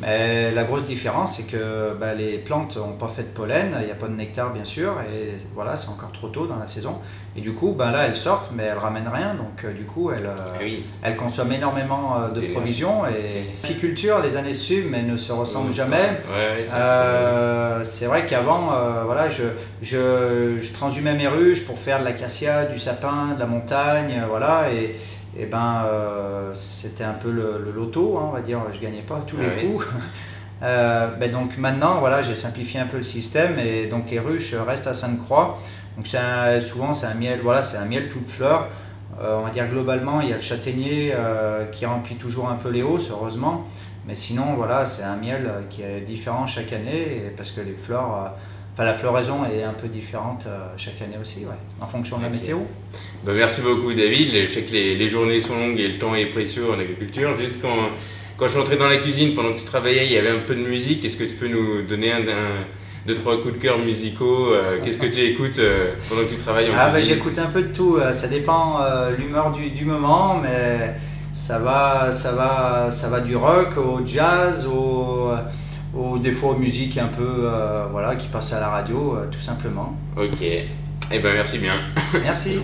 Mais 0.00 0.50
la 0.50 0.64
grosse 0.64 0.84
différence, 0.84 1.36
c'est 1.36 1.44
que 1.44 1.94
ben, 1.98 2.14
les 2.14 2.38
plantes 2.38 2.76
n'ont 2.76 2.94
pas 2.94 3.06
fait 3.06 3.22
de 3.22 3.28
pollen, 3.28 3.76
il 3.80 3.86
n'y 3.86 3.92
a 3.92 3.94
pas 3.94 4.08
de 4.08 4.14
nectar, 4.14 4.52
bien 4.52 4.64
sûr, 4.64 4.96
et 5.02 5.34
voilà, 5.54 5.76
c'est 5.76 5.88
encore 5.88 6.10
trop 6.10 6.28
tôt 6.28 6.46
dans 6.46 6.58
la 6.58 6.66
saison. 6.66 6.98
Et 7.36 7.40
du 7.40 7.52
coup, 7.52 7.74
ben, 7.76 7.90
là, 7.92 8.04
elles 8.06 8.16
sortent, 8.16 8.50
mais 8.52 8.64
elles 8.64 8.78
ramènent 8.78 9.10
rien, 9.12 9.34
donc 9.34 9.64
euh, 9.64 9.72
du 9.72 9.84
coup, 9.84 10.10
elles, 10.10 10.26
euh, 10.26 10.60
oui. 10.60 10.84
elles 11.02 11.16
consomment 11.16 11.52
énormément 11.52 12.16
euh, 12.16 12.28
de 12.28 12.40
provisions. 12.52 13.06
Et 13.06 13.50
l'apiculture, 13.62 14.20
les 14.20 14.36
années 14.36 14.52
suivent, 14.52 14.88
mais 14.90 15.02
ne 15.02 15.16
se 15.16 15.32
ressemblent 15.32 15.74
jamais. 15.74 16.20
Ouais, 16.32 16.62
ouais, 16.62 17.84
c'est 17.84 18.06
vrai 18.06 18.26
qu'avant, 18.26 18.72
voilà, 19.04 19.28
je, 19.28 19.44
je, 19.82 20.56
je 20.60 20.72
transhumais 20.72 21.14
mes 21.14 21.28
ruches 21.28 21.66
pour 21.66 21.78
faire 21.78 22.00
de 22.00 22.04
l'acacia, 22.04 22.66
du 22.66 22.78
sapin, 22.78 23.34
de 23.34 23.40
la 23.40 23.46
montagne, 23.46 24.24
voilà, 24.28 24.72
et, 24.72 24.96
et 25.38 25.46
ben 25.46 25.84
euh, 25.86 26.50
c'était 26.54 27.04
un 27.04 27.14
peu 27.14 27.30
le, 27.30 27.60
le 27.64 27.70
loto, 27.72 28.16
hein, 28.18 28.26
on 28.28 28.32
va 28.32 28.40
dire, 28.40 28.60
je 28.72 28.80
gagnais 28.80 29.02
pas 29.02 29.20
tous 29.26 29.36
Ah 29.40 29.42
les 29.56 29.66
oui. 29.66 29.72
coups. 29.74 29.86
Euh, 30.62 31.08
ben 31.20 31.30
donc 31.30 31.58
maintenant, 31.58 31.98
voilà, 31.98 32.22
j'ai 32.22 32.36
simplifié 32.36 32.80
un 32.80 32.86
peu 32.86 32.96
le 32.96 33.02
système 33.02 33.58
et 33.58 33.86
donc 33.86 34.10
les 34.10 34.18
ruches 34.20 34.54
restent 34.54 34.86
à 34.86 34.94
Sainte-Croix. 34.94 35.58
Donc 35.96 36.06
un- 36.14 36.58
souvent 36.60 36.94
c'est 36.94 37.06
un 37.06 37.14
miel, 37.14 37.40
voilà, 37.42 37.60
c'est 37.60 37.76
un 37.76 37.84
miel 37.84 38.08
toute 38.08 38.30
fleur. 38.30 38.68
Euh, 39.20 39.36
on 39.38 39.42
va 39.42 39.50
dire 39.50 39.68
globalement, 39.68 40.20
il 40.22 40.30
y 40.30 40.32
a 40.32 40.36
le 40.36 40.42
châtaignier 40.42 41.12
euh, 41.14 41.66
qui 41.66 41.84
remplit 41.84 42.14
toujours 42.16 42.48
un 42.48 42.54
peu 42.54 42.70
les 42.70 42.82
hausses, 42.82 43.10
heureusement. 43.10 43.66
Mais 44.06 44.14
sinon, 44.14 44.54
voilà, 44.54 44.86
c'est 44.86 45.02
un 45.02 45.16
miel 45.16 45.50
qui 45.68 45.82
est 45.82 46.00
différent 46.00 46.46
chaque 46.46 46.72
année 46.72 47.32
parce 47.36 47.50
que 47.50 47.60
les 47.60 47.74
fleurs, 47.74 48.32
enfin 48.74 48.84
la 48.84 48.94
floraison 48.94 49.44
est 49.46 49.62
un 49.62 49.72
peu 49.72 49.88
différente 49.88 50.44
euh, 50.46 50.66
chaque 50.76 51.00
année 51.00 51.16
aussi, 51.20 51.40
ouais, 51.46 51.54
en 51.80 51.86
fonction 51.86 52.18
de 52.18 52.24
la 52.24 52.28
météo. 52.28 52.58
Bah, 53.24 53.32
merci 53.34 53.60
beaucoup 53.62 53.94
David. 53.94 54.28
Je 54.48 54.52
sais 54.52 54.62
que 54.62 54.72
les, 54.72 54.96
les 54.96 55.08
journées 55.08 55.40
sont 55.40 55.56
longues 55.56 55.78
et 55.80 55.88
le 55.88 55.98
temps 55.98 56.14
est 56.14 56.26
précieux 56.26 56.64
en 56.70 56.78
agriculture. 56.78 57.36
Juste 57.38 57.62
quand, 57.62 57.88
quand 58.36 58.46
je 58.46 58.50
suis 58.50 58.60
entré 58.60 58.76
dans 58.76 58.88
la 58.88 58.98
cuisine, 58.98 59.34
pendant 59.34 59.52
que 59.52 59.58
tu 59.58 59.64
travaillais, 59.64 60.06
il 60.06 60.12
y 60.12 60.18
avait 60.18 60.30
un 60.30 60.40
peu 60.46 60.54
de 60.54 60.60
musique. 60.66 61.04
Est-ce 61.04 61.16
que 61.16 61.24
tu 61.24 61.34
peux 61.34 61.48
nous 61.48 61.82
donner 61.82 62.12
un, 62.12 62.22
un- 62.28 62.64
deux, 63.06 63.14
trois 63.14 63.40
coups 63.42 63.54
de 63.54 63.58
cœur 63.58 63.78
musicaux 63.78 64.52
euh, 64.52 64.78
Qu'est-ce 64.84 64.98
que 64.98 65.06
tu 65.06 65.20
écoutes 65.20 65.58
euh, 65.58 65.92
pendant 66.08 66.22
que 66.22 66.30
tu 66.30 66.36
travailles 66.36 66.70
en 66.70 66.74
Ah 66.78 66.88
bah 66.90 67.00
j'écoute 67.02 67.38
un 67.38 67.46
peu 67.50 67.62
de 67.62 67.72
tout, 67.72 67.98
ça 68.12 68.26
dépend 68.28 68.80
euh, 68.82 69.14
l'humeur 69.16 69.52
du, 69.52 69.70
du 69.70 69.84
moment, 69.84 70.38
mais 70.42 70.94
ça 71.34 71.58
va, 71.58 72.10
ça 72.10 72.32
va, 72.32 72.90
ça 72.90 73.08
va 73.08 73.20
du 73.20 73.36
rock 73.36 73.76
au 73.76 74.00
jazz, 74.06 74.66
au, 74.66 75.32
au- 75.96 76.18
des 76.18 76.32
fois 76.32 76.50
aux 76.50 76.56
musiques 76.58 76.98
un 76.98 77.06
peu, 77.08 77.22
euh, 77.44 77.86
voilà, 77.90 78.16
qui 78.16 78.28
passent 78.28 78.52
à 78.52 78.60
la 78.60 78.68
radio, 78.68 79.16
euh, 79.16 79.26
tout 79.30 79.40
simplement. 79.40 79.94
Ok. 80.16 80.40
Eh 80.42 81.18
ben 81.18 81.34
merci 81.34 81.58
bien. 81.58 81.74
Merci. 82.22 82.60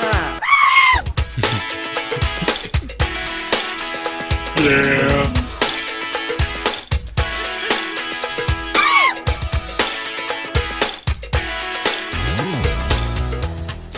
Ah, 0.00 0.38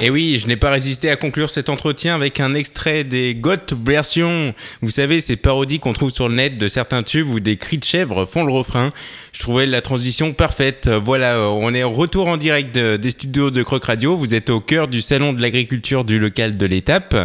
Et 0.06 0.10
oui, 0.10 0.38
je 0.38 0.46
n'ai 0.46 0.56
pas 0.56 0.68
résisté 0.68 1.08
à 1.08 1.16
conclure 1.16 1.48
cet 1.48 1.70
entretien 1.70 2.14
avec 2.14 2.38
un 2.38 2.52
extrait 2.52 3.04
des 3.04 3.34
Got 3.34 3.72
versions. 3.82 4.52
Vous 4.82 4.90
savez, 4.90 5.22
ces 5.22 5.36
parodies 5.36 5.78
qu'on 5.78 5.94
trouve 5.94 6.10
sur 6.10 6.28
le 6.28 6.34
net 6.34 6.58
de 6.58 6.68
certains 6.68 7.02
tubes 7.02 7.30
où 7.30 7.40
des 7.40 7.56
cris 7.56 7.78
de 7.78 7.84
chèvre 7.84 8.26
font 8.26 8.44
le 8.44 8.52
refrain. 8.52 8.90
Je 9.32 9.38
trouvais 9.38 9.64
la 9.64 9.80
transition 9.80 10.34
parfaite. 10.34 10.88
Voilà, 10.90 11.48
on 11.48 11.72
est 11.72 11.84
retour 11.84 12.28
en 12.28 12.36
direct 12.36 12.74
de- 12.74 12.98
des 12.98 13.12
studios 13.12 13.50
de 13.50 13.62
Croc 13.62 13.82
Radio. 13.86 14.14
Vous 14.14 14.34
êtes 14.34 14.50
au 14.50 14.60
cœur 14.60 14.88
du 14.88 15.00
salon 15.00 15.32
de 15.32 15.40
l'agriculture 15.40 16.04
du 16.04 16.18
local 16.18 16.58
de 16.58 16.66
l'étape. 16.66 17.16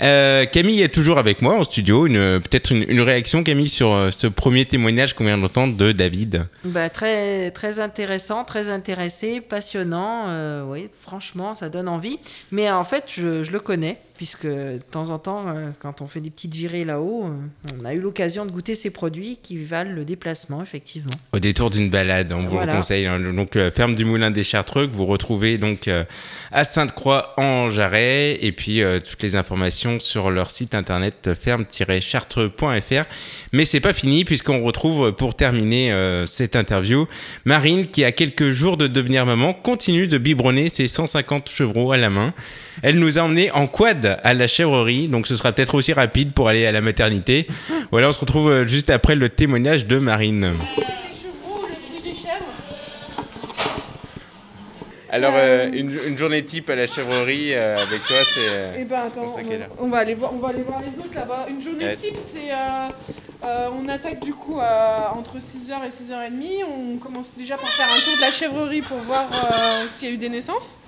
Euh, 0.00 0.44
Camille 0.46 0.82
est 0.82 0.92
toujours 0.92 1.18
avec 1.18 1.42
moi 1.42 1.58
en 1.58 1.64
studio. 1.64 2.06
Une, 2.06 2.40
peut-être 2.40 2.72
une, 2.72 3.00
réaction, 3.00 3.44
Camille, 3.44 3.68
sur 3.68 3.92
euh, 3.92 4.10
ce 4.10 4.26
premier 4.26 4.64
témoignage 4.64 5.14
qu'on 5.14 5.24
vient 5.24 5.38
d'entendre 5.38 5.76
de 5.76 5.92
David? 5.92 6.46
bah, 6.64 6.90
très, 6.90 7.50
très 7.50 7.80
intéressant, 7.80 8.44
très 8.44 8.70
intéressé, 8.70 9.40
passionnant. 9.40 10.28
euh, 10.28 10.64
oui, 10.66 10.88
franchement, 11.00 11.54
ça 11.54 11.68
donne 11.68 11.88
envie. 11.88 12.18
Mais 12.50 12.70
en 12.70 12.84
fait, 12.84 13.04
je 13.08 13.50
le 13.50 13.60
connais, 13.60 13.98
puisque 14.16 14.46
de 14.46 14.78
temps 14.90 15.10
en 15.10 15.18
temps, 15.18 15.44
euh, 15.48 15.70
quand 15.80 16.00
on 16.00 16.06
fait 16.06 16.20
des 16.20 16.30
petites 16.30 16.54
virées 16.54 16.84
là-haut, 16.84 17.24
euh, 17.26 17.74
on 17.80 17.84
a 17.84 17.94
eu 17.94 18.00
l'occasion 18.00 18.46
de 18.46 18.50
goûter 18.50 18.74
ces 18.74 18.90
produits 18.90 19.38
qui 19.42 19.62
valent 19.64 19.90
le 19.92 20.04
déplacement, 20.04 20.62
effectivement. 20.62 21.10
Au 21.32 21.38
détour 21.38 21.70
d'une 21.70 21.90
balade, 21.90 22.32
on 22.32 22.42
vous 22.42 22.50
Voilà. 22.50 22.72
le 22.72 22.78
conseille. 22.78 23.06
hein. 23.06 23.18
Donc, 23.18 23.54
la 23.56 23.70
ferme 23.70 23.94
du 23.94 24.04
Moulin 24.04 24.30
des 24.30 24.44
Chartreux, 24.44 24.86
que 24.86 24.92
vous 24.94 25.06
retrouvez 25.06 25.58
donc 25.58 25.88
euh, 25.88 26.04
à 26.52 26.64
Sainte-Croix 26.64 27.34
en 27.38 27.70
Jarret. 27.70 28.38
Et 28.40 28.52
puis, 28.52 28.82
euh, 28.82 29.00
toutes 29.00 29.22
les 29.22 29.34
informations 29.36 29.98
sur 30.00 30.30
leur 30.30 30.50
site 30.50 30.74
internet 30.74 31.26
euh, 31.26 31.34
ferme-chartreux.fr. 31.34 33.04
Mais 33.52 33.64
c'est 33.64 33.80
pas 33.80 33.92
fini, 33.92 34.24
puisqu'on 34.24 34.62
retrouve, 34.62 35.06
euh, 35.08 35.12
pour 35.12 35.34
terminer 35.34 35.92
euh, 35.92 36.26
cette 36.26 36.56
interview, 36.56 37.06
Marine, 37.44 37.86
qui 37.86 38.04
a 38.04 38.12
quelques 38.12 38.50
jours 38.50 38.76
de 38.76 38.86
devenir 38.86 39.26
maman, 39.26 39.52
continue 39.54 40.06
de 40.08 40.18
biberonner 40.18 40.68
ses 40.68 40.86
150 40.88 41.48
chevreaux 41.48 41.92
à 41.92 41.96
la 41.96 42.10
main. 42.10 42.32
Elle 42.82 42.98
nous 42.98 43.18
a 43.18 43.22
emmenés 43.22 43.50
en 43.52 43.66
quad 43.68 44.03
à 44.04 44.34
la 44.34 44.46
chèvrerie, 44.46 45.08
donc 45.08 45.26
ce 45.26 45.36
sera 45.36 45.52
peut-être 45.52 45.74
aussi 45.74 45.92
rapide 45.92 46.32
pour 46.32 46.48
aller 46.48 46.66
à 46.66 46.72
la 46.72 46.80
maternité. 46.80 47.46
Voilà, 47.90 48.08
on 48.08 48.12
se 48.12 48.18
retrouve 48.20 48.50
euh, 48.50 48.66
juste 48.66 48.90
après 48.90 49.14
le 49.14 49.28
témoignage 49.28 49.86
de 49.86 49.98
Marine. 49.98 50.52
Alors, 55.10 55.34
euh, 55.36 55.70
une, 55.72 55.96
une 56.08 56.18
journée 56.18 56.44
type 56.44 56.68
à 56.70 56.74
la 56.74 56.88
chèvrerie 56.88 57.54
euh, 57.54 57.76
avec 57.76 58.02
toi, 58.04 58.16
c'est. 58.24 58.40
euh, 58.48 58.76
Eh 58.80 58.84
ben 58.84 58.98
attends, 59.06 59.30
ça 59.30 59.42
on, 59.78 59.84
on 59.84 59.88
va 59.88 59.98
aller 59.98 60.14
voir, 60.14 60.32
on 60.34 60.38
va 60.38 60.48
aller 60.48 60.62
voir 60.62 60.80
les 60.80 60.98
autres 60.98 61.14
là-bas. 61.14 61.46
Une 61.48 61.62
journée 61.62 61.84
Ouais. 61.84 61.94
type, 61.96 62.16
c'est 62.16 62.50
euh, 62.50 62.88
euh, 63.44 63.68
on 63.80 63.88
attaque 63.88 64.24
du 64.24 64.34
coup 64.34 64.58
à- 64.60 65.14
entre 65.16 65.36
6h 65.36 65.72
et 65.86 65.90
6h30. 65.90 66.64
On 66.66 66.96
commence 66.96 67.30
déjà 67.36 67.56
par 67.56 67.68
faire 67.68 67.86
un 67.86 68.00
tour 68.00 68.16
de 68.16 68.20
la 68.22 68.32
chèvrerie 68.32 68.82
pour 68.82 68.98
voir 68.98 69.26
euh, 69.32 69.84
s'il 69.88 70.08
y 70.08 70.10
a 70.10 70.14
eu 70.14 70.18
des 70.18 70.28
naissances. 70.30 70.80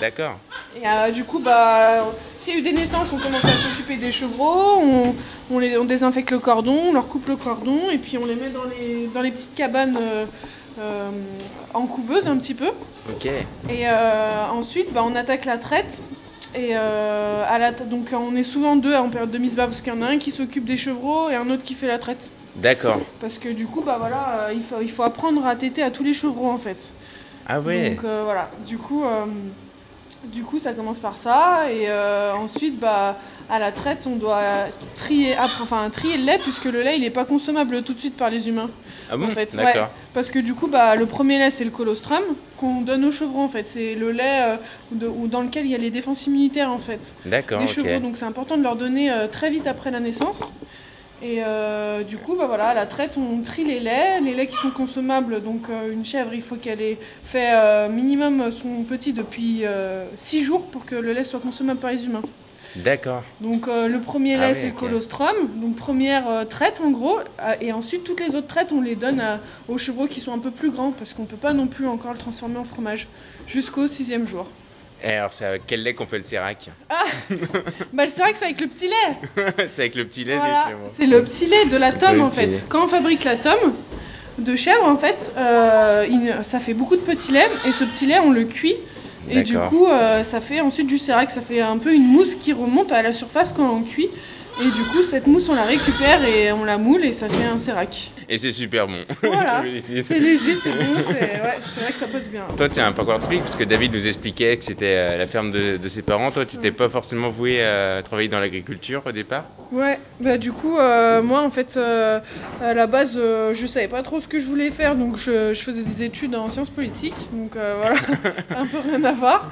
D'accord. 0.00 0.38
Et 0.76 0.86
euh, 0.86 1.10
du 1.10 1.24
coup, 1.24 1.38
bah, 1.38 2.04
s'il 2.38 2.54
y 2.54 2.56
a 2.56 2.60
eu 2.60 2.62
des 2.62 2.72
naissances, 2.72 3.08
on 3.12 3.18
commence 3.18 3.44
à 3.44 3.50
s'occuper 3.52 3.96
des 3.96 4.10
chevreaux, 4.10 4.80
on, 4.80 5.14
on 5.50 5.58
les, 5.58 5.76
on 5.76 5.84
désinfecte 5.84 6.30
le 6.30 6.38
cordon, 6.38 6.78
on 6.88 6.92
leur 6.92 7.08
coupe 7.08 7.28
le 7.28 7.36
cordon 7.36 7.78
et 7.92 7.98
puis 7.98 8.16
on 8.18 8.24
les 8.24 8.34
met 8.36 8.48
dans 8.48 8.64
les, 8.64 9.08
dans 9.14 9.20
les 9.20 9.30
petites 9.30 9.54
cabanes 9.54 9.98
euh, 10.00 10.24
euh, 10.78 11.10
en 11.74 11.86
couveuse 11.86 12.26
un 12.26 12.36
petit 12.38 12.54
peu. 12.54 12.68
Ok. 13.10 13.26
Et 13.68 13.86
ensuite, 14.52 14.92
bah, 14.92 15.02
on 15.04 15.14
attaque 15.14 15.44
la 15.44 15.58
traite. 15.58 16.00
Et 16.54 16.74
à 16.74 17.58
la 17.58 17.72
t- 17.72 17.84
donc 17.84 18.08
on 18.12 18.36
est 18.36 18.42
souvent 18.42 18.76
deux 18.76 18.94
en 18.94 19.08
période 19.08 19.30
de 19.30 19.38
mise 19.38 19.56
bas 19.56 19.64
parce 19.64 19.80
qu'il 19.80 19.90
y 19.92 19.96
en 19.96 20.02
a 20.02 20.06
un 20.08 20.18
qui 20.18 20.30
s'occupe 20.30 20.66
des 20.66 20.76
chevreaux 20.76 21.30
et 21.30 21.34
un 21.34 21.48
autre 21.48 21.62
qui 21.62 21.72
fait 21.74 21.86
la 21.86 21.98
traite. 21.98 22.30
D'accord. 22.56 23.00
Parce 23.22 23.38
que 23.38 23.48
du 23.48 23.66
coup, 23.66 23.80
bah 23.80 23.96
voilà, 23.98 24.48
il, 24.52 24.62
faut, 24.62 24.82
il 24.82 24.90
faut 24.90 25.02
apprendre 25.02 25.46
à 25.46 25.56
téter 25.56 25.82
à 25.82 25.90
tous 25.90 26.02
les 26.02 26.12
chevreaux 26.12 26.50
en 26.50 26.58
fait. 26.58 26.92
Ah 27.48 27.58
ouais. 27.60 27.90
Donc 27.90 28.00
voilà, 28.02 28.50
du 28.66 28.76
coup, 28.76 29.02
du 30.24 30.42
coup 30.44 30.58
ça 30.58 30.72
commence 30.72 30.98
par 30.98 31.16
ça 31.16 31.64
et 31.70 31.88
euh, 31.88 32.32
ensuite 32.34 32.78
bah 32.78 33.16
à 33.50 33.58
la 33.58 33.72
traite 33.72 34.06
on 34.06 34.16
doit 34.16 34.40
trier, 34.94 35.34
après, 35.34 35.62
enfin 35.62 35.88
trier 35.90 36.16
le 36.16 36.24
lait 36.24 36.38
puisque 36.38 36.64
le 36.66 36.82
lait 36.82 36.96
il 36.96 37.04
est 37.04 37.10
pas 37.10 37.24
consommable 37.24 37.82
tout 37.82 37.92
de 37.92 37.98
suite 37.98 38.16
par 38.16 38.30
les 38.30 38.48
humains. 38.48 38.70
ah 39.10 39.16
bon 39.16 39.26
en 39.26 39.30
fait, 39.30 39.54
D'accord. 39.56 39.88
Parce 40.14 40.28
que 40.30 40.38
du 40.38 40.54
coup, 40.54 40.68
bah, 40.68 40.94
le 40.94 41.06
premier 41.06 41.38
lait, 41.38 41.50
c'est 41.50 41.64
le 41.64 41.70
colostrum 41.70 42.22
qu'on 42.58 42.82
donne 42.82 43.02
aux 43.06 43.10
chevrons, 43.10 43.44
en 43.44 43.48
fait. 43.48 43.66
C'est 43.66 43.94
le 43.94 44.10
lait 44.10 44.42
euh, 44.42 44.56
de- 44.92 45.10
dans 45.26 45.40
lequel 45.40 45.64
il 45.64 45.70
y 45.70 45.74
a 45.74 45.78
les 45.78 45.90
défenses 45.90 46.26
immunitaires, 46.26 46.70
en 46.70 46.78
fait, 46.78 47.14
D'accord. 47.24 47.58
des 47.60 47.64
ok. 47.64 47.70
chevreaux. 47.72 47.98
Donc 47.98 48.16
c'est 48.18 48.26
important 48.26 48.58
de 48.58 48.62
leur 48.62 48.76
donner 48.76 49.10
euh, 49.10 49.26
très 49.26 49.48
vite 49.50 49.66
après 49.66 49.90
la 49.90 50.00
naissance. 50.00 50.40
Et 51.22 51.38
euh, 51.44 52.02
du 52.02 52.16
coup, 52.16 52.34
bah, 52.36 52.46
voilà, 52.46 52.68
à 52.68 52.74
la 52.74 52.86
traite, 52.86 53.16
on 53.16 53.40
trie 53.42 53.64
les 53.64 53.78
laits. 53.78 54.22
Les 54.24 54.34
laits 54.34 54.48
qui 54.50 54.56
sont 54.56 54.70
consommables, 54.70 55.40
donc 55.42 55.66
euh, 55.70 55.92
une 55.92 56.04
chèvre, 56.04 56.34
il 56.34 56.42
faut 56.42 56.56
qu'elle 56.56 56.80
ait 56.80 56.98
fait 57.24 57.52
euh, 57.54 57.88
minimum 57.88 58.50
son 58.50 58.82
petit 58.82 59.12
depuis 59.12 59.62
6 60.16 60.42
jours 60.44 60.66
pour 60.66 60.84
que 60.84 60.96
le 60.96 61.12
lait 61.12 61.24
soit 61.24 61.40
consommable 61.40 61.78
par 61.80 61.92
les 61.92 62.04
humains. 62.06 62.22
D'accord. 62.74 63.22
Donc 63.42 63.66
le 63.66 63.98
premier 64.00 64.34
Ah 64.36 64.46
lait 64.46 64.52
oui, 64.54 64.58
c'est 64.58 64.66
le 64.68 64.72
colostrum, 64.72 65.34
donc 65.56 65.76
première 65.76 66.24
traite 66.48 66.80
en 66.82 66.90
gros, 66.90 67.18
euh, 67.42 67.52
et 67.60 67.70
ensuite 67.70 68.02
toutes 68.02 68.20
les 68.20 68.34
autres 68.34 68.46
traites 68.46 68.72
on 68.72 68.80
les 68.80 68.94
donne 68.96 69.20
à- 69.20 69.40
aux 69.68 69.76
chevreaux 69.76 70.06
qui 70.06 70.20
sont 70.20 70.32
un 70.32 70.38
peu 70.38 70.50
plus 70.50 70.70
grands 70.70 70.90
parce 70.90 71.12
qu'on 71.12 71.26
peut 71.26 71.36
pas 71.36 71.52
non 71.52 71.66
plus 71.66 71.86
encore 71.86 72.12
le 72.14 72.18
transformer 72.18 72.56
en 72.56 72.64
fromage 72.64 73.08
jusqu'au 73.46 73.86
sixième 73.88 74.26
jour. 74.26 74.48
Et 75.04 75.10
alors, 75.12 75.32
c'est 75.32 75.44
avec 75.44 75.62
quel 75.66 75.82
lait 75.82 75.94
qu'on 75.94 76.06
fait 76.06 76.18
le 76.18 76.24
sérac 76.24 76.68
Bah 77.92 78.06
c'est 78.06 78.22
vrai 78.22 78.32
que 78.32 78.38
c'est 78.38 78.44
avec 78.44 78.60
le 78.60 78.68
petit 78.68 78.88
lait, 78.88 79.44
C'est 79.68 79.82
avec 79.82 79.94
le 79.96 80.06
petit 80.06 80.24
lait 80.24 80.36
Voilà. 80.36 80.68
c'est 80.92 81.06
le 81.06 81.22
petit 81.24 81.46
lait 81.46 81.66
de 81.66 81.76
la 81.76 81.92
tome 81.92 82.20
en 82.20 82.30
fait. 82.30 82.66
Quand 82.68 82.84
on 82.84 82.88
fabrique 82.88 83.24
la 83.24 83.36
tome 83.36 83.74
de 84.38 84.56
chèvre 84.56 84.84
en 84.84 84.96
fait, 84.96 85.32
euh, 85.36 86.06
il- 86.08 86.36
ça 86.44 86.58
fait 86.60 86.74
beaucoup 86.74 86.96
de 86.96 87.00
petits 87.02 87.32
laits 87.32 87.50
et 87.66 87.72
ce 87.72 87.84
petit 87.84 88.06
lait 88.06 88.18
on 88.20 88.30
le 88.30 88.44
cuit. 88.44 88.76
Et 89.30 89.42
du 89.42 89.56
coup, 89.68 89.86
euh, 89.86 90.24
ça 90.24 90.40
fait 90.40 90.60
ensuite 90.60 90.88
du 90.88 90.98
sérac, 90.98 91.30
ça 91.30 91.40
fait 91.40 91.60
un 91.60 91.78
peu 91.78 91.94
une 91.94 92.06
mousse 92.06 92.34
qui 92.34 92.52
remonte 92.52 92.90
à 92.92 93.02
la 93.02 93.12
surface 93.12 93.52
quand 93.52 93.68
on 93.72 93.82
cuit. 93.82 94.08
Et 94.60 94.64
du 94.70 94.82
coup, 94.84 95.02
cette 95.02 95.26
mousse, 95.26 95.48
on 95.48 95.54
la 95.54 95.64
récupère 95.64 96.24
et 96.24 96.52
on 96.52 96.64
la 96.64 96.78
moule 96.78 97.04
et 97.04 97.12
ça 97.12 97.28
fait 97.28 97.44
un 97.44 97.58
sérac. 97.58 98.12
Et 98.28 98.38
c'est 98.38 98.52
super 98.52 98.86
bon. 98.86 99.00
Voilà. 99.22 99.62
C'est 100.04 100.18
léger, 100.18 100.54
c'est 100.54 100.70
bon, 100.72 100.94
c'est 100.96 101.12
ouais, 101.12 101.58
vrai 101.80 101.92
que 101.92 101.98
ça 101.98 102.06
passe 102.06 102.28
bien. 102.28 102.42
Toi, 102.56 102.68
tu 102.68 102.78
as 102.80 102.86
un 102.86 102.92
parcours 102.92 103.18
typique 103.18 103.40
parce 103.42 103.56
que 103.56 103.64
David 103.64 103.92
nous 103.94 104.06
expliquait 104.06 104.56
que 104.56 104.64
c'était 104.64 104.94
euh, 104.96 105.16
la 105.16 105.26
ferme 105.26 105.50
de, 105.50 105.78
de 105.78 105.88
ses 105.88 106.02
parents. 106.02 106.30
Toi, 106.30 106.44
tu 106.44 106.56
n'étais 106.56 106.70
pas 106.70 106.88
forcément 106.88 107.30
voué 107.30 107.62
à 107.64 108.02
travailler 108.02 108.28
dans 108.28 108.40
l'agriculture 108.40 109.02
au 109.06 109.12
départ? 109.12 109.44
Ouais, 109.72 109.98
bah 110.20 110.36
du 110.36 110.52
coup, 110.52 110.76
euh, 110.78 111.22
moi 111.22 111.40
en 111.42 111.50
fait, 111.50 111.76
euh, 111.76 112.20
à 112.60 112.74
la 112.74 112.86
base, 112.86 113.14
euh, 113.16 113.54
je 113.54 113.66
savais 113.66 113.88
pas 113.88 114.02
trop 114.02 114.20
ce 114.20 114.28
que 114.28 114.38
je 114.38 114.46
voulais 114.46 114.70
faire, 114.70 114.96
donc 114.96 115.16
je, 115.16 115.54
je 115.54 115.62
faisais 115.62 115.82
des 115.82 116.02
études 116.02 116.34
en 116.34 116.50
sciences 116.50 116.68
politiques, 116.68 117.16
donc 117.32 117.52
voilà, 117.54 117.96
un 118.56 118.66
peu 118.66 118.78
rien 118.86 119.02
à 119.04 119.12
voir. 119.12 119.50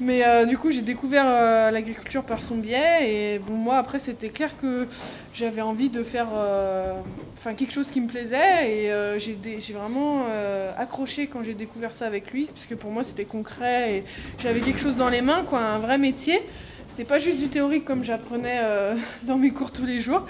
Mais 0.00 0.26
euh, 0.26 0.46
du 0.46 0.58
coup, 0.58 0.70
j'ai 0.70 0.82
découvert 0.82 1.24
euh, 1.26 1.70
l'agriculture 1.70 2.24
par 2.24 2.42
son 2.42 2.56
biais, 2.56 3.34
et 3.34 3.38
bon, 3.38 3.54
moi 3.54 3.76
après, 3.76 3.98
c'était 3.98 4.30
clair 4.30 4.50
que 4.60 4.88
j'avais 5.34 5.62
envie 5.62 5.90
de 5.90 6.02
faire 6.02 6.28
euh, 6.34 6.94
quelque 7.56 7.72
chose 7.72 7.90
qui 7.90 8.00
me 8.00 8.08
plaisait, 8.08 8.70
et 8.70 9.18
j'ai 9.18 9.72
vraiment 9.72 10.24
accroché 10.78 11.26
quand 11.26 11.42
j'ai 11.42 11.54
découvert 11.54 11.92
ça 11.92 12.06
avec 12.06 12.32
lui, 12.32 12.48
puisque 12.52 12.74
pour 12.76 12.90
moi 12.90 13.02
c'était 13.02 13.24
concret, 13.24 13.96
et 13.96 14.04
j'avais 14.38 14.60
quelque 14.60 14.80
chose 14.80 14.96
dans 14.96 15.08
les 15.08 15.22
mains, 15.22 15.44
quoi, 15.44 15.60
un 15.60 15.78
vrai 15.78 15.98
métier. 15.98 16.40
c'était 16.88 17.04
pas 17.04 17.18
juste 17.18 17.38
du 17.38 17.48
théorique 17.48 17.84
comme 17.84 18.04
j'apprenais 18.04 18.60
dans 19.24 19.36
mes 19.36 19.50
cours 19.50 19.72
tous 19.72 19.86
les 19.86 20.00
jours. 20.00 20.26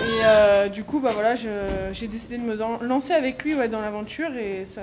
Et 0.00 0.70
du 0.70 0.84
coup, 0.84 1.00
bah 1.00 1.12
voilà, 1.14 1.34
j'ai 1.34 2.06
décidé 2.06 2.38
de 2.38 2.42
me 2.42 2.56
lancer 2.86 3.12
avec 3.12 3.42
lui 3.44 3.54
ouais, 3.54 3.68
dans 3.68 3.80
l'aventure 3.80 4.34
et 4.36 4.64
ça, 4.64 4.82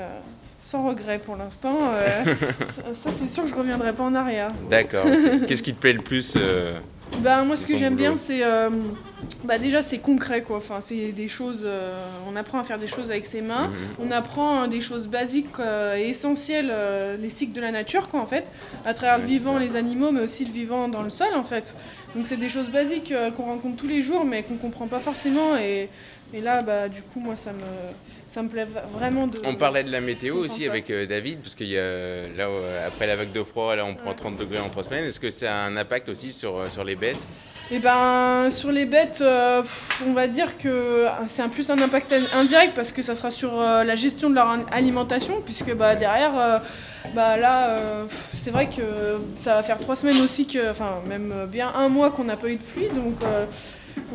sans 0.72 0.88
regret 0.88 1.20
pour 1.20 1.36
l'instant. 1.36 1.76
euh, 1.94 2.24
ça, 2.76 2.94
ça, 2.94 3.10
c'est 3.20 3.30
sûr 3.30 3.44
que 3.44 3.50
je 3.50 3.56
reviendrai 3.56 3.92
pas 3.92 4.04
en 4.04 4.16
arrière. 4.16 4.52
D'accord. 4.70 5.06
Qu'est-ce 5.48 5.64
qui 5.64 5.74
te 5.74 5.80
plaît 5.82 5.92
le 5.92 6.02
plus 6.02 6.36
euh, 6.38 6.78
Bah 7.20 7.44
moi 7.44 7.58
ce 7.58 7.66
que 7.68 7.76
j'aime 7.76 7.96
bien 7.96 8.16
c'est 8.16 8.42
euh, 8.42 8.70
bah 9.44 9.58
déjà 9.58 9.82
c'est 9.82 9.98
concret 9.98 10.44
quoi. 10.44 10.58
Enfin 10.58 10.80
c'est 10.80 11.12
des 11.12 11.28
choses 11.28 11.68
on 12.30 12.38
apprend 12.38 12.60
à 12.60 12.64
faire 12.64 12.80
des 12.80 12.88
choses 12.88 13.10
avec 13.12 13.26
ses 13.26 13.42
mains. 13.42 13.68
Mhm. 13.68 14.08
On 14.08 14.12
apprend 14.12 14.64
euh, 14.64 14.68
des 14.68 14.80
choses 14.80 15.08
basiques 15.08 15.60
et 15.98 16.10
essentielles 16.10 16.74
les 17.20 17.30
cycles 17.30 17.54
de 17.54 17.62
la 17.62 17.72
nature 17.72 18.08
quoi 18.08 18.22
en 18.22 18.26
fait 18.26 18.50
à 18.86 18.94
travers 18.94 19.18
le 19.18 19.26
vivant, 19.26 19.58
les 19.60 19.76
animaux 19.76 20.12
mais 20.14 20.22
aussi 20.22 20.46
le 20.46 20.54
vivant 20.54 20.88
dans 20.88 21.02
le 21.04 21.10
sol 21.10 21.34
en 21.36 21.44
fait. 21.44 21.76
Donc 22.16 22.28
c'est 22.28 22.38
des 22.38 22.50
choses 22.50 22.70
basiques 22.70 23.14
qu'on 23.36 23.44
rencontre 23.44 23.76
tous 23.76 23.88
les 23.88 24.02
jours 24.02 24.24
mais 24.24 24.44
qu'on 24.44 24.56
comprend 24.56 24.88
pas 24.88 25.02
forcément 25.02 25.58
et, 25.58 25.90
et 26.34 26.40
là 26.40 26.62
bah 26.62 26.88
du 26.88 27.02
coup 27.02 27.20
moi 27.20 27.36
ça 27.36 27.52
me 27.52 27.60
ça 28.32 28.42
me 28.42 28.48
plaît 28.48 28.68
vraiment 28.94 29.28
de 29.28 29.40
On 29.44 29.56
parlait 29.56 29.84
de 29.84 29.92
la 29.92 30.00
météo 30.00 30.38
aussi 30.38 30.66
avec 30.68 30.90
euh, 30.90 31.06
David, 31.06 31.40
parce 31.42 31.54
a 31.56 31.66
là 32.38 32.48
euh, 32.48 32.88
après 32.88 33.06
la 33.06 33.18
vague 33.18 33.34
de 33.34 33.44
froid, 33.44 33.76
là 33.76 33.86
on 33.86 33.94
prend 33.94 34.12
Ouais. 34.12 34.16
30 34.16 34.38
degrés 34.38 34.60
en 34.60 34.70
3 34.70 34.86
semaines. 34.86 35.06
Est-ce 35.06 35.20
que 35.20 35.32
ça 35.32 35.54
a 35.54 35.66
un 35.66 35.76
impact 35.76 36.08
aussi 36.10 36.32
sur, 36.32 36.58
euh, 36.58 36.68
sur 36.72 36.84
les 36.86 36.96
bêtes? 36.96 37.20
Et 37.72 37.80
ben 37.80 38.50
sur 38.50 38.72
les 38.72 38.86
bêtes, 38.86 39.24
on 40.06 40.12
va 40.12 40.28
dire 40.28 40.58
que 40.58 41.06
c'est 41.30 41.42
un 41.42 41.48
plus 41.48 41.70
un 41.70 41.82
impact 41.82 42.14
indirect 42.36 42.74
parce 42.76 42.92
que 42.92 43.02
ça 43.02 43.16
sera 43.16 43.32
sur 43.32 43.62
la 43.62 43.96
gestion 43.96 44.30
de 44.30 44.36
leur 44.36 44.50
alimentation, 44.74 45.42
puisque 45.42 45.74
bah, 45.74 45.96
derrière, 45.96 46.62
bah, 47.16 47.38
là, 47.38 47.70
c'est 48.36 48.52
vrai 48.52 48.68
que 48.68 48.82
ça 49.38 49.56
va 49.56 49.64
faire 49.64 49.80
trois 49.80 49.96
semaines 49.96 50.20
aussi 50.20 50.48
que, 50.48 50.70
enfin 50.70 50.96
même 51.08 51.48
bien 51.48 51.72
un 51.74 51.88
mois 51.88 52.12
qu'on 52.12 52.26
n'a 52.26 52.36
pas 52.36 52.50
eu 52.50 52.58
de 52.58 52.62
pluie, 52.62 52.90
donc 52.90 53.22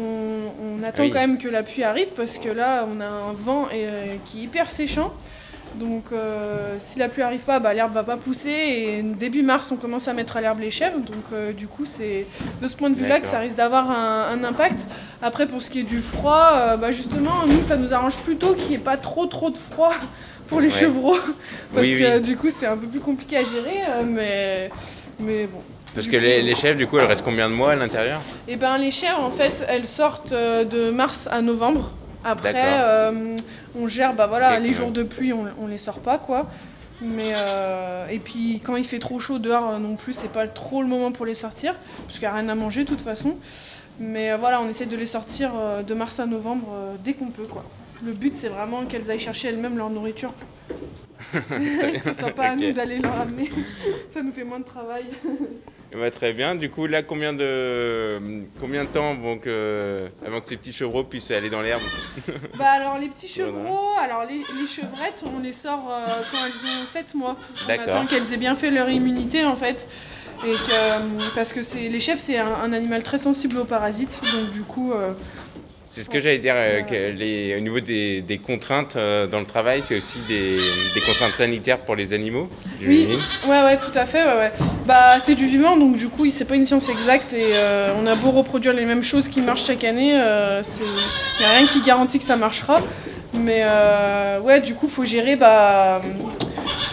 on, 0.00 0.50
on 0.80 0.82
attend 0.82 1.02
Oui. 1.04 1.10
quand 1.10 1.20
même 1.20 1.38
que 1.38 1.48
la 1.48 1.62
pluie 1.62 1.84
arrive 1.84 2.08
parce 2.16 2.38
que 2.38 2.48
là, 2.48 2.86
on 2.90 3.00
a 3.00 3.06
un 3.06 3.32
vent 3.32 3.66
euh, 3.72 4.16
qui 4.24 4.40
est 4.40 4.42
hyper 4.44 4.70
séchant. 4.70 5.12
Donc 5.74 6.04
euh, 6.12 6.76
si 6.78 6.98
la 6.98 7.08
pluie 7.08 7.20
arrive 7.22 7.40
pas, 7.42 7.58
bah, 7.58 7.74
l'herbe 7.74 7.92
va 7.92 8.02
pas 8.02 8.16
pousser 8.16 8.48
et 8.48 9.02
début 9.02 9.42
mars 9.42 9.70
on 9.72 9.76
commence 9.76 10.08
à 10.08 10.14
mettre 10.14 10.36
à 10.38 10.40
l'herbe 10.40 10.60
les 10.60 10.70
chèvres. 10.70 11.00
Donc 11.00 11.24
euh, 11.32 11.52
du 11.52 11.66
coup 11.66 11.84
c'est 11.84 12.26
de 12.62 12.68
ce 12.68 12.74
point 12.76 12.88
de 12.88 12.94
vue-là 12.94 13.20
que 13.20 13.26
ça 13.28 13.40
risque 13.40 13.56
d'avoir 13.56 13.90
un, 13.90 14.28
un 14.30 14.44
impact. 14.44 14.86
Après 15.20 15.46
pour 15.46 15.60
ce 15.60 15.68
qui 15.68 15.80
est 15.80 15.82
du 15.82 16.00
froid, 16.00 16.50
euh, 16.54 16.76
bah, 16.78 16.92
justement 16.92 17.44
nous 17.46 17.62
ça 17.66 17.76
nous 17.76 17.92
arrange 17.92 18.16
plutôt 18.18 18.54
qu'il 18.54 18.68
n'y 18.68 18.74
ait 18.76 18.78
pas 18.78 18.96
trop 18.96 19.26
trop 19.26 19.50
de 19.50 19.58
froid 19.58 19.92
pour 20.48 20.60
les 20.60 20.68
Ouais. 20.68 20.72
chevreaux 20.72 21.16
parce 21.74 21.86
Oui, 21.86 21.98
que 21.98 22.14
oui. 22.14 22.20
du 22.22 22.36
coup 22.38 22.48
c'est 22.50 22.66
un 22.66 22.76
peu 22.78 22.86
plus 22.86 23.00
compliqué 23.00 23.36
à 23.36 23.42
gérer, 23.42 23.80
mais 24.06 24.70
mais 25.18 25.46
bon. 25.46 25.60
Parce 25.96 26.08
que 26.08 26.16
les, 26.16 26.42
les 26.42 26.54
chèvres, 26.54 26.76
du 26.76 26.86
coup, 26.86 26.98
elles 26.98 27.06
restent 27.06 27.24
combien 27.24 27.48
de 27.48 27.54
mois 27.54 27.72
à 27.72 27.74
l'intérieur? 27.74 28.20
Et 28.46 28.56
ben 28.56 28.76
les 28.76 28.90
chèvres 28.90 29.24
en 29.24 29.30
fait 29.30 29.64
elles 29.66 29.86
sortent 29.86 30.32
euh, 30.32 30.62
de 30.64 30.90
mars 30.90 31.26
à 31.32 31.40
novembre. 31.40 31.90
Après 32.22 32.80
euh, 32.80 33.36
on 33.78 33.88
gère 33.88 34.12
bah 34.12 34.26
voilà 34.26 34.58
les 34.58 34.74
jours 34.74 34.90
de 34.90 35.02
pluie 35.02 35.32
on, 35.32 35.46
on 35.58 35.66
les 35.66 35.78
sort 35.78 36.00
pas 36.00 36.18
quoi. 36.18 36.50
Mais 37.00 37.32
euh, 37.34 38.08
et 38.08 38.18
puis 38.18 38.60
quand 38.62 38.76
il 38.76 38.84
fait 38.84 38.98
trop 38.98 39.20
chaud 39.20 39.38
dehors 39.38 39.78
non 39.80 39.96
plus 39.96 40.12
c'est 40.12 40.30
pas 40.30 40.46
trop 40.48 40.82
le 40.82 40.88
moment 40.88 41.12
pour 41.12 41.24
les 41.24 41.34
sortir 41.34 41.74
parce 42.06 42.18
qu'il 42.18 42.28
n'y 42.28 42.34
a 42.34 42.34
rien 42.34 42.48
à 42.50 42.54
manger 42.54 42.84
de 42.84 42.88
toute 42.88 43.00
façon. 43.00 43.36
Mais 43.98 44.32
euh, 44.32 44.36
voilà 44.36 44.60
on 44.60 44.68
essaie 44.68 44.86
de 44.86 44.96
les 44.96 45.06
sortir 45.06 45.52
de 45.86 45.94
mars 45.94 46.20
à 46.20 46.26
novembre 46.26 46.68
dès 47.02 47.14
qu'on 47.14 47.30
peut 47.30 47.46
quoi. 47.46 47.64
Le 48.04 48.12
but 48.12 48.36
c'est 48.36 48.48
vraiment 48.48 48.84
qu'elles 48.84 49.10
aillent 49.10 49.18
chercher 49.18 49.48
elles-mêmes 49.48 49.78
leur 49.78 49.88
nourriture. 49.88 50.34
que 51.32 52.02
ce 52.04 52.12
soit 52.12 52.32
pas 52.32 52.48
à 52.48 52.56
nous 52.56 52.72
d'aller 52.72 52.98
leur 52.98 53.18
amener. 53.20 53.50
Ça 54.10 54.22
nous 54.22 54.32
fait 54.32 54.44
moins 54.44 54.58
de 54.58 54.64
travail. 54.64 55.06
Eh 55.96 56.00
ben, 56.00 56.10
Très 56.10 56.32
bien. 56.32 56.54
Du 56.54 56.70
coup, 56.70 56.86
là, 56.86 57.02
combien 57.02 57.32
de, 57.32 58.18
combien 58.60 58.84
de 58.84 58.88
temps 58.88 59.12
avant 59.12 59.38
que, 59.38 60.08
avant 60.26 60.40
que 60.40 60.48
ces 60.48 60.56
petits 60.56 60.72
chevreaux 60.72 61.04
puissent 61.04 61.30
aller 61.30 61.48
dans 61.48 61.62
l'herbe 61.62 61.82
Bah 62.58 62.70
alors 62.72 62.98
les 62.98 63.08
petits 63.08 63.28
chevreaux, 63.28 63.94
alors 63.98 64.24
les, 64.24 64.38
les 64.60 64.66
chevrettes, 64.66 65.24
on 65.34 65.40
les 65.40 65.52
sort 65.52 65.88
euh, 65.90 66.06
quand 66.30 66.38
elles 66.44 66.52
ont 66.82 66.86
7 66.86 67.14
mois. 67.14 67.36
On 67.66 67.70
attend 67.72 68.06
qu'elles 68.06 68.32
aient 68.32 68.38
bien 68.38 68.54
fait 68.56 68.70
leur 68.70 68.90
immunité 68.90 69.44
en 69.44 69.56
fait. 69.56 69.88
Et 70.46 70.52
que, 70.52 70.70
euh, 70.70 70.98
parce 71.34 71.50
que 71.54 71.62
c'est 71.62 71.88
les 71.88 71.98
chèvres 71.98 72.20
c'est 72.20 72.36
un, 72.36 72.52
un 72.62 72.74
animal 72.74 73.02
très 73.02 73.16
sensible 73.16 73.56
aux 73.56 73.64
parasites, 73.64 74.20
donc 74.34 74.50
du 74.50 74.60
coup 74.64 74.92
euh, 74.92 75.14
C'est 75.96 76.04
ce 76.04 76.10
que 76.10 76.20
j'allais 76.20 76.36
dire, 76.38 76.52
euh, 76.58 76.82
que 76.82 77.16
les, 77.16 77.56
au 77.56 77.60
niveau 77.60 77.80
des, 77.80 78.20
des 78.20 78.36
contraintes 78.36 78.96
euh, 78.96 79.26
dans 79.26 79.40
le 79.40 79.46
travail, 79.46 79.80
c'est 79.82 79.96
aussi 79.96 80.18
des, 80.28 80.58
des 80.94 81.00
contraintes 81.00 81.34
sanitaires 81.36 81.78
pour 81.78 81.96
les 81.96 82.12
animaux 82.12 82.50
oui, 82.86 83.08
ouais 83.48 83.62
ouais 83.62 83.78
tout 83.78 83.98
à 83.98 84.04
fait, 84.04 84.22
ouais 84.22 84.36
ouais. 84.36 84.52
Bah 84.84 85.18
c'est 85.20 85.34
du 85.34 85.46
vivant 85.46 85.78
donc 85.78 85.96
du 85.96 86.08
coup 86.08 86.30
c'est 86.30 86.44
pas 86.44 86.56
une 86.56 86.66
science 86.66 86.90
exacte 86.90 87.32
et 87.32 87.52
euh, 87.54 87.94
on 87.98 88.06
a 88.06 88.14
beau 88.14 88.30
reproduire 88.30 88.74
les 88.74 88.84
mêmes 88.84 89.02
choses 89.02 89.30
qui 89.30 89.40
marchent 89.40 89.64
chaque 89.64 89.84
année, 89.84 90.20
euh, 90.20 90.62
c'est 90.62 90.84
y 91.40 91.44
a 91.46 91.56
rien 91.56 91.66
qui 91.66 91.80
garantit 91.80 92.18
que 92.18 92.26
ça 92.26 92.36
marchera. 92.36 92.82
Mais 93.32 93.64
ouais 94.44 94.60
du 94.60 94.74
coup 94.74 94.88
faut 94.88 95.06
gérer 95.06 95.36
bah 95.36 96.02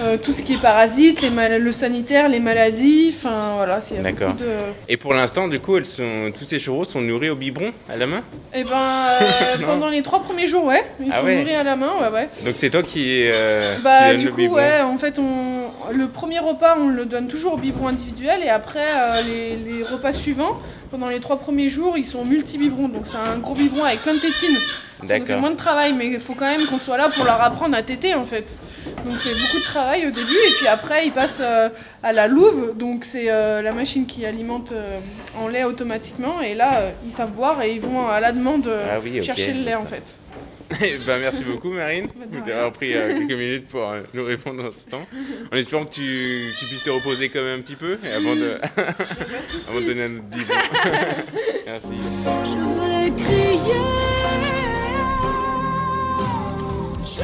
euh, 0.01 0.17
tout 0.17 0.31
ce 0.33 0.41
qui 0.41 0.53
est 0.53 0.61
parasites, 0.61 1.21
les 1.21 1.29
mal- 1.29 1.61
le 1.61 1.71
sanitaire, 1.71 2.29
les 2.29 2.39
maladies, 2.39 3.13
enfin 3.15 3.53
voilà, 3.57 3.81
c'est 3.81 4.01
D'accord. 4.01 4.33
de... 4.33 4.45
Et 4.89 4.97
pour 4.97 5.13
l'instant, 5.13 5.47
du 5.47 5.59
coup, 5.59 5.77
elles 5.77 5.85
sont, 5.85 6.31
tous 6.37 6.45
ces 6.45 6.59
chevreaux 6.59 6.85
sont 6.85 7.01
nourris 7.01 7.29
au 7.29 7.35
biberon 7.35 7.71
à 7.89 7.95
la 7.97 8.07
main? 8.07 8.23
Eh 8.53 8.63
ben, 8.63 8.69
euh, 8.73 9.57
pendant 9.65 9.89
les 9.89 10.01
trois 10.01 10.21
premiers 10.21 10.47
jours, 10.47 10.65
ouais, 10.65 10.83
ils 10.99 11.09
Ah 11.11 11.19
sont 11.19 11.25
ouais. 11.25 11.37
nourris 11.39 11.55
à 11.55 11.63
la 11.63 11.75
main, 11.75 11.91
ouais, 12.01 12.09
ouais. 12.13 12.29
Donc 12.45 12.53
c'est 12.57 12.69
toi 12.69 12.83
qui, 12.83 13.27
euh, 13.29 13.75
qui 13.75 13.81
Bah 13.81 14.09
donne 14.09 14.17
du 14.17 14.25
le 14.25 14.31
coup, 14.31 14.37
biberon 14.37 14.55
ouais, 14.57 14.81
en 14.81 14.97
fait, 14.97 15.19
on, 15.19 15.91
le 15.91 16.07
premier 16.07 16.39
repas, 16.39 16.75
on 16.79 16.87
le 16.89 17.05
donne 17.05 17.27
toujours 17.27 17.53
au 17.53 17.57
biberon 17.57 17.87
individuel 17.89 18.41
et 18.43 18.49
après, 18.49 18.85
les, 19.25 19.55
les 19.55 19.83
repas 19.83 20.13
suivants, 20.13 20.59
pendant 20.91 21.09
les 21.09 21.19
trois 21.19 21.37
premiers 21.39 21.69
jours, 21.69 21.97
ils 21.97 22.05
sont 22.05 22.23
multi-biberons. 22.23 22.87
Donc 22.87 23.03
c'est 23.07 23.17
un 23.17 23.37
gros 23.37 23.55
biberon 23.55 23.83
avec 23.85 24.01
plein 24.01 24.13
de 24.13 24.19
tétines. 24.19 24.57
Ça 25.07 25.19
nous 25.19 25.25
fait 25.25 25.37
moins 25.37 25.51
de 25.51 25.55
travail, 25.57 25.93
mais 25.93 26.07
il 26.07 26.19
faut 26.19 26.33
quand 26.33 26.45
même 26.49 26.65
qu'on 26.67 26.79
soit 26.79 26.97
là 26.97 27.09
pour 27.09 27.25
leur 27.25 27.41
apprendre 27.41 27.75
à 27.75 27.81
téter, 27.83 28.13
en 28.15 28.25
fait. 28.25 28.55
Donc 29.05 29.19
c'est 29.19 29.33
beaucoup 29.33 29.57
de 29.59 29.63
travail 29.63 30.07
au 30.07 30.11
début 30.11 30.37
et 30.47 30.51
puis 30.57 30.67
après, 30.67 31.05
ils 31.05 31.11
passent 31.11 31.41
euh, 31.41 31.69
à 32.01 32.13
la 32.13 32.27
louve. 32.27 32.73
Donc 32.77 33.03
c'est 33.05 33.29
euh, 33.29 33.61
la 33.61 33.73
machine 33.73 34.05
qui 34.05 34.25
alimente 34.25 34.71
euh, 34.71 34.99
en 35.37 35.47
lait 35.47 35.63
automatiquement 35.65 36.41
et 36.41 36.53
là, 36.53 36.77
euh, 36.79 36.89
ils 37.05 37.11
savent 37.11 37.31
boire 37.31 37.61
et 37.61 37.73
ils 37.73 37.81
vont 37.81 38.07
à 38.07 38.19
la 38.19 38.31
demande 38.31 38.67
euh, 38.67 38.87
Ah 38.95 38.99
oui, 39.03 39.21
chercher 39.23 39.53
le 39.53 39.63
lait, 39.63 39.71
ça. 39.73 39.79
en 39.79 39.85
fait. 39.85 40.19
Eh 40.81 40.97
ben, 41.05 41.19
merci 41.19 41.43
beaucoup 41.43 41.69
Marine 41.69 42.07
Bah, 42.15 42.37
d'avoir 42.47 42.71
pris 42.71 42.93
euh, 42.95 43.19
quelques 43.19 43.37
minutes 43.37 43.67
pour 43.67 43.81
euh, 43.89 44.01
nous 44.13 44.23
répondre 44.25 44.63
dans 44.63 44.71
ce 44.71 44.87
temps. 44.87 45.05
En 45.51 45.55
espérant 45.57 45.85
que 45.85 45.93
tu, 45.93 46.51
tu 46.57 46.65
puisses 46.65 46.83
te 46.83 46.89
reposer 46.89 47.29
quand 47.29 47.43
même 47.43 47.59
un 47.59 47.61
petit 47.61 47.75
peu 47.75 47.97
et 48.03 48.11
avant 48.11 48.35
de, 48.35 48.57
avant 49.69 49.81
de 49.81 49.85
donner 49.85 50.03
un 50.03 50.15
autre 50.15 50.25
merci. 51.67 51.93
Je 52.45 53.09
vais 53.11 53.23
crier. 53.23 54.12
Je, 57.05 57.21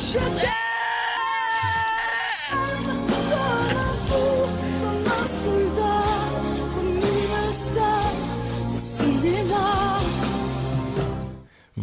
je 0.00 0.18
t'aime 0.18 0.40
comme 0.40 0.65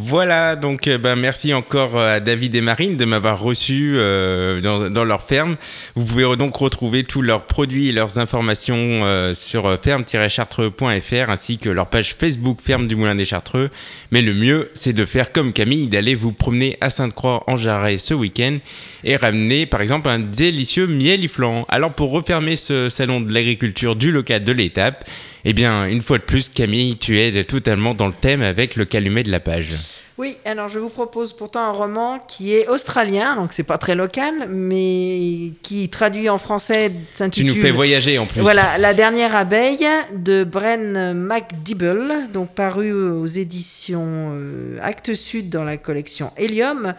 Voilà, 0.06 0.58
donc 0.58 0.90
euh, 0.90 0.98
ben, 0.98 1.16
merci 1.16 1.54
encore 1.54 1.98
euh, 1.98 2.18
à 2.18 2.20
David 2.20 2.54
et 2.56 2.62
Marine 2.62 2.98
de 2.98 3.06
m'avoir 3.06 3.40
reçu 3.40 3.94
euh, 3.96 4.60
dans, 4.60 5.06
leur 5.06 5.24
ferme. 5.24 5.56
Vous 5.96 6.04
pouvez 6.04 6.36
donc 6.36 6.58
retrouver 6.58 7.04
tous 7.04 7.22
leurs 7.22 7.46
produits 7.46 7.88
et 7.88 7.94
leurs 7.94 8.18
informations 8.18 8.76
euh, 8.76 9.34
sur 9.34 9.66
euh, 9.66 9.78
ferme-chartreux.fr 9.82 11.30
ainsi 11.30 11.58
que 11.58 11.70
leur 11.70 11.88
page 11.88 12.16
Facebook 12.20 12.60
Ferme 12.62 12.90
du 12.90 12.98
Moulin 12.98 13.16
des 13.16 13.24
Chartreux. 13.24 13.70
Mais 14.12 14.22
le 14.22 14.34
mieux, 14.34 14.72
c'est 14.74 14.92
de 14.92 15.06
faire 15.06 15.32
comme 15.32 15.54
Camille, 15.54 15.88
d'aller 15.88 16.16
vous 16.16 16.34
promener 16.34 16.78
à 16.82 16.90
Sainte-Croix 16.90 17.46
en 17.48 17.56
Jarret 17.56 17.98
ce 17.98 18.14
week-end 18.14 18.58
et 19.06 19.16
ramener 19.16 19.66
par 19.66 19.80
exemple 19.80 20.10
un 20.10 20.20
délicieux 20.20 20.86
miel. 20.86 21.22
Alors 21.70 21.94
pour 21.94 22.12
refermer 22.12 22.58
ce 22.58 22.90
salon 22.90 23.22
de 23.22 23.34
l'agriculture 23.34 23.96
du 23.96 24.12
local 24.12 24.44
de 24.44 24.52
l'étape, 24.52 25.06
eh 25.46 25.54
bien, 25.54 25.88
une 25.88 26.02
fois 26.02 26.18
de 26.18 26.24
plus, 26.24 26.50
Camille, 26.50 26.98
tu 26.98 27.20
es 27.20 27.44
totalement 27.44 27.94
dans 27.94 28.08
le 28.08 28.14
thème 28.14 28.42
avec 28.42 28.76
le 28.76 28.86
calumet 28.86 29.24
de 29.24 29.32
la 29.32 29.40
page. 29.40 29.74
Oui, 30.20 30.38
alors 30.46 30.70
je 30.70 30.78
vous 30.78 30.90
propose 30.90 31.34
pourtant 31.34 31.62
un 31.62 31.72
roman 31.72 32.20
qui 32.20 32.54
est 32.54 32.68
australien, 32.68 33.36
donc 33.36 33.52
c'est 33.52 33.64
pas 33.64 33.80
très 33.80 33.96
local, 33.96 34.48
mais 34.48 35.54
qui 35.64 35.90
traduit 35.90 36.30
en 36.30 36.38
français 36.38 36.92
Tu 37.32 37.44
nous 37.44 37.56
fais 37.56 37.72
voyager 37.72 38.20
en 38.20 38.28
plus. 38.28 38.42
Voilà, 38.42 38.78
La 38.78 38.94
dernière 38.94 39.36
abeille 39.36 39.88
de 40.16 40.44
Bren 40.44 41.14
McDibble, 41.14 42.32
donc 42.32 42.54
paru 42.54 42.94
aux 42.94 43.26
éditions 43.26 44.34
euh, 44.34 44.78
Actes 44.84 45.16
Sud 45.16 45.50
dans 45.50 45.64
la 45.64 45.78
collection 45.78 46.32
Helium, 46.38 46.94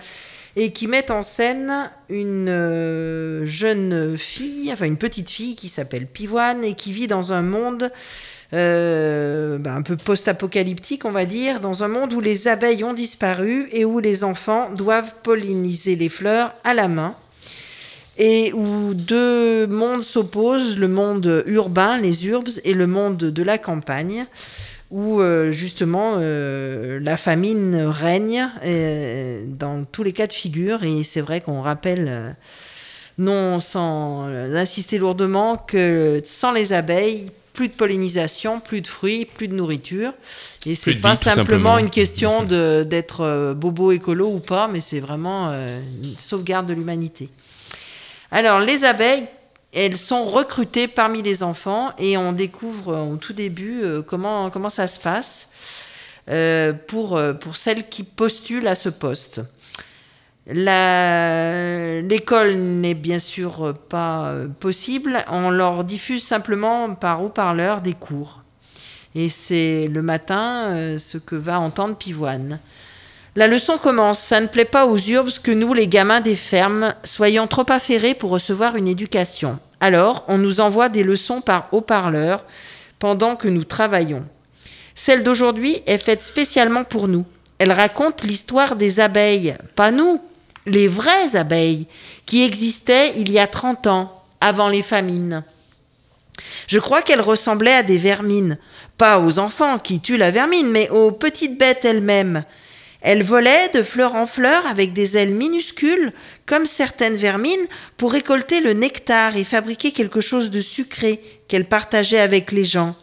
et 0.56 0.72
qui 0.72 0.88
met 0.88 1.12
en 1.12 1.22
scène 1.22 1.90
une 2.08 2.48
euh, 2.48 3.46
jeune 3.46 4.18
fille, 4.18 4.72
enfin 4.72 4.86
une 4.86 4.96
petite 4.96 5.30
fille 5.30 5.54
qui 5.54 5.68
s'appelle 5.68 6.06
Pivoine 6.06 6.64
et 6.64 6.74
qui 6.74 6.92
vit 6.92 7.06
dans 7.06 7.32
un 7.32 7.42
monde 7.42 7.92
euh, 8.54 9.58
bah, 9.58 9.74
un 9.74 9.82
peu 9.82 9.96
post-apocalyptique, 9.96 11.04
on 11.04 11.10
va 11.10 11.24
dire, 11.24 11.58
dans 11.58 11.82
un 11.82 11.88
monde 11.88 12.12
où 12.12 12.20
les 12.20 12.46
abeilles 12.46 12.84
ont 12.84 12.94
disparu 12.94 13.68
et 13.72 13.84
où 13.84 13.98
les 13.98 14.22
enfants 14.22 14.70
doivent 14.70 15.12
polliniser 15.24 15.96
les 15.96 16.08
fleurs 16.08 16.54
à 16.62 16.72
la 16.72 16.88
main. 16.88 17.16
et 18.16 18.52
où 18.52 18.94
deux 18.94 19.66
mondes 19.66 20.04
s'opposent, 20.04 20.78
le 20.78 20.86
monde 20.86 21.42
urbain, 21.46 21.98
les 21.98 22.26
urbs, 22.28 22.60
et 22.62 22.72
le 22.72 22.86
monde 22.86 23.16
de 23.16 23.42
la 23.42 23.58
campagne, 23.58 24.26
où 24.92 25.20
euh, 25.20 25.50
justement 25.50 26.12
euh, 26.18 27.00
la 27.00 27.16
famine 27.16 27.74
règne 27.74 28.48
dans 29.48 29.84
tous 29.84 30.04
les 30.04 30.12
cas 30.12 30.28
de 30.28 30.32
figure, 30.32 30.84
et 30.84 31.02
c'est 31.02 31.20
vrai 31.20 31.40
qu'on 31.40 31.60
rappelle, 31.60 32.36
non 33.18 33.58
sans 33.58 34.28
insister 34.28 34.98
lourdement, 34.98 35.56
que 35.56 36.22
sans 36.24 36.52
les 36.52 36.72
abeilles, 36.72 37.32
plus 37.54 37.68
de 37.68 37.72
pollinisation, 37.74 38.60
plus 38.60 38.82
de 38.82 38.86
fruits, 38.86 39.24
plus 39.24 39.48
de 39.48 39.54
nourriture. 39.54 40.12
Et 40.66 40.74
c'est 40.74 40.96
pas 40.96 41.14
vie, 41.14 41.16
simplement 41.16 41.36
simplement. 41.36 41.78
une 41.78 41.88
question 41.88 42.42
de- 42.42 42.82
d'être 42.82 43.20
euh, 43.22 43.54
bobo 43.54 43.92
écolo 43.92 44.26
ou 44.28 44.40
pas, 44.40 44.68
mais 44.68 44.80
c'est 44.80 45.00
vraiment 45.00 45.50
euh, 45.52 45.80
une 46.02 46.18
sauvegarde 46.18 46.66
de 46.66 46.74
l'humanité. 46.74 47.30
Alors, 48.32 48.58
les 48.58 48.84
abeilles, 48.84 49.28
elles 49.72 49.96
sont 49.96 50.24
recrutées 50.24 50.88
parmi 50.88 51.22
les 51.22 51.42
enfants 51.44 51.92
et 51.98 52.16
on 52.16 52.32
découvre 52.32 52.92
euh, 52.92 53.12
au 53.12 53.16
tout 53.16 53.32
début 53.32 53.82
comment, 54.06 54.50
comment 54.50 54.68
ça 54.68 54.86
se 54.86 54.98
passe 54.98 55.48
pour, 56.88 57.20
pour 57.40 57.56
celles 57.56 57.88
qui 57.88 58.02
postulent 58.02 58.66
à 58.66 58.74
ce 58.74 58.88
poste. 58.88 59.42
L'école 60.46 62.02
n'est 62.54 62.94
bien 62.94 63.18
sûr 63.18 63.74
pas 63.88 64.26
euh, 64.26 64.48
possible. 64.48 65.24
On 65.30 65.48
leur 65.50 65.84
diffuse 65.84 66.22
simplement 66.22 66.94
par 66.94 67.22
haut-parleur 67.22 67.80
des 67.80 67.94
cours. 67.94 68.42
Et 69.14 69.30
c'est 69.30 69.86
le 69.86 70.02
matin 70.02 70.66
euh, 70.72 70.98
ce 70.98 71.16
que 71.16 71.36
va 71.36 71.60
entendre 71.60 71.96
Pivoine. 71.96 72.58
La 73.36 73.46
leçon 73.46 73.78
commence. 73.78 74.18
Ça 74.18 74.40
ne 74.40 74.46
plaît 74.46 74.66
pas 74.66 74.86
aux 74.86 74.98
urbs 74.98 75.38
que 75.42 75.50
nous, 75.50 75.72
les 75.72 75.88
gamins 75.88 76.20
des 76.20 76.36
fermes, 76.36 76.94
soyons 77.04 77.46
trop 77.46 77.64
affairés 77.68 78.14
pour 78.14 78.30
recevoir 78.30 78.76
une 78.76 78.88
éducation. 78.88 79.58
Alors, 79.80 80.24
on 80.28 80.38
nous 80.38 80.60
envoie 80.60 80.88
des 80.90 81.02
leçons 81.02 81.40
par 81.40 81.68
haut-parleur 81.72 82.44
pendant 82.98 83.34
que 83.36 83.48
nous 83.48 83.64
travaillons. 83.64 84.24
Celle 84.94 85.24
d'aujourd'hui 85.24 85.82
est 85.86 85.98
faite 85.98 86.22
spécialement 86.22 86.84
pour 86.84 87.08
nous. 87.08 87.24
Elle 87.58 87.72
raconte 87.72 88.22
l'histoire 88.24 88.76
des 88.76 89.00
abeilles, 89.00 89.56
pas 89.74 89.90
nous, 89.90 90.20
les 90.66 90.88
vraies 90.88 91.36
abeilles, 91.36 91.86
qui 92.26 92.42
existaient 92.42 93.14
il 93.16 93.30
y 93.30 93.38
a 93.38 93.46
30 93.46 93.86
ans, 93.86 94.22
avant 94.40 94.68
les 94.68 94.82
famines. 94.82 95.42
Je 96.66 96.78
crois 96.78 97.02
qu'elle 97.02 97.20
ressemblait 97.20 97.74
à 97.74 97.82
des 97.82 97.98
vermines, 97.98 98.58
pas 98.98 99.18
aux 99.18 99.38
enfants 99.38 99.78
qui 99.78 100.00
tuent 100.00 100.16
la 100.16 100.30
vermine, 100.30 100.70
mais 100.70 100.88
aux 100.90 101.12
petites 101.12 101.58
bêtes 101.58 101.84
elles-mêmes. 101.84 102.44
Elle 103.00 103.22
volait 103.22 103.68
de 103.74 103.82
fleur 103.82 104.14
en 104.14 104.26
fleur 104.26 104.66
avec 104.66 104.94
des 104.94 105.16
ailes 105.16 105.34
minuscules, 105.34 106.12
comme 106.46 106.64
certaines 106.64 107.16
vermines, 107.16 107.66
pour 107.96 108.12
récolter 108.12 108.60
le 108.60 108.72
nectar 108.72 109.36
et 109.36 109.44
fabriquer 109.44 109.92
quelque 109.92 110.22
chose 110.22 110.50
de 110.50 110.60
sucré 110.60 111.20
qu'elle 111.48 111.66
partageait 111.66 112.20
avec 112.20 112.50
les 112.50 112.64
gens. 112.64 112.96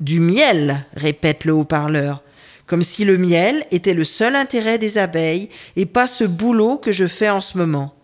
Du 0.00 0.20
miel, 0.20 0.84
répète 0.94 1.44
le 1.44 1.52
haut-parleur, 1.52 2.22
comme 2.66 2.82
si 2.82 3.04
le 3.04 3.18
miel 3.18 3.66
était 3.70 3.94
le 3.94 4.04
seul 4.04 4.36
intérêt 4.36 4.78
des 4.78 4.98
abeilles 4.98 5.50
et 5.76 5.86
pas 5.86 6.06
ce 6.06 6.24
boulot 6.24 6.78
que 6.78 6.92
je 6.92 7.06
fais 7.06 7.30
en 7.30 7.40
ce 7.40 7.58
moment. 7.58 7.94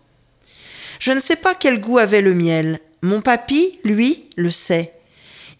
Je 0.99 1.11
ne 1.11 1.19
sais 1.19 1.35
pas 1.35 1.55
quel 1.55 1.81
goût 1.81 1.97
avait 1.97 2.21
le 2.21 2.33
miel. 2.33 2.79
Mon 3.01 3.21
papy, 3.21 3.79
lui, 3.83 4.25
le 4.35 4.51
sait. 4.51 4.93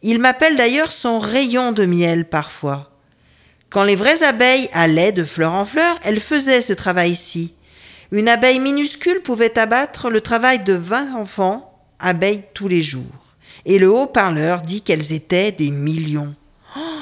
Il 0.03 0.19
m'appelle 0.19 0.55
d'ailleurs 0.55 0.91
son 0.91 1.19
rayon 1.19 1.71
de 1.71 1.85
miel 1.85 2.29
parfois. 2.29 2.91
Quand 3.69 3.83
les 3.83 3.95
vraies 3.95 4.21
abeilles 4.23 4.69
allaient 4.73 5.11
de 5.11 5.23
fleur 5.23 5.53
en 5.53 5.65
fleur, 5.65 5.97
elles 6.03 6.19
faisaient 6.19 6.61
ce 6.61 6.73
travail-ci. 6.73 7.53
Une 8.11 8.27
abeille 8.27 8.59
minuscule 8.59 9.21
pouvait 9.21 9.57
abattre 9.57 10.09
le 10.09 10.21
travail 10.21 10.63
de 10.63 10.73
20 10.73 11.15
enfants, 11.15 11.79
abeilles 11.99 12.43
tous 12.53 12.67
les 12.67 12.83
jours. 12.83 13.35
Et 13.65 13.79
le 13.79 13.89
haut-parleur 13.89 14.61
dit 14.61 14.81
qu'elles 14.81 15.13
étaient 15.13 15.51
des 15.51 15.71
millions. 15.71 16.35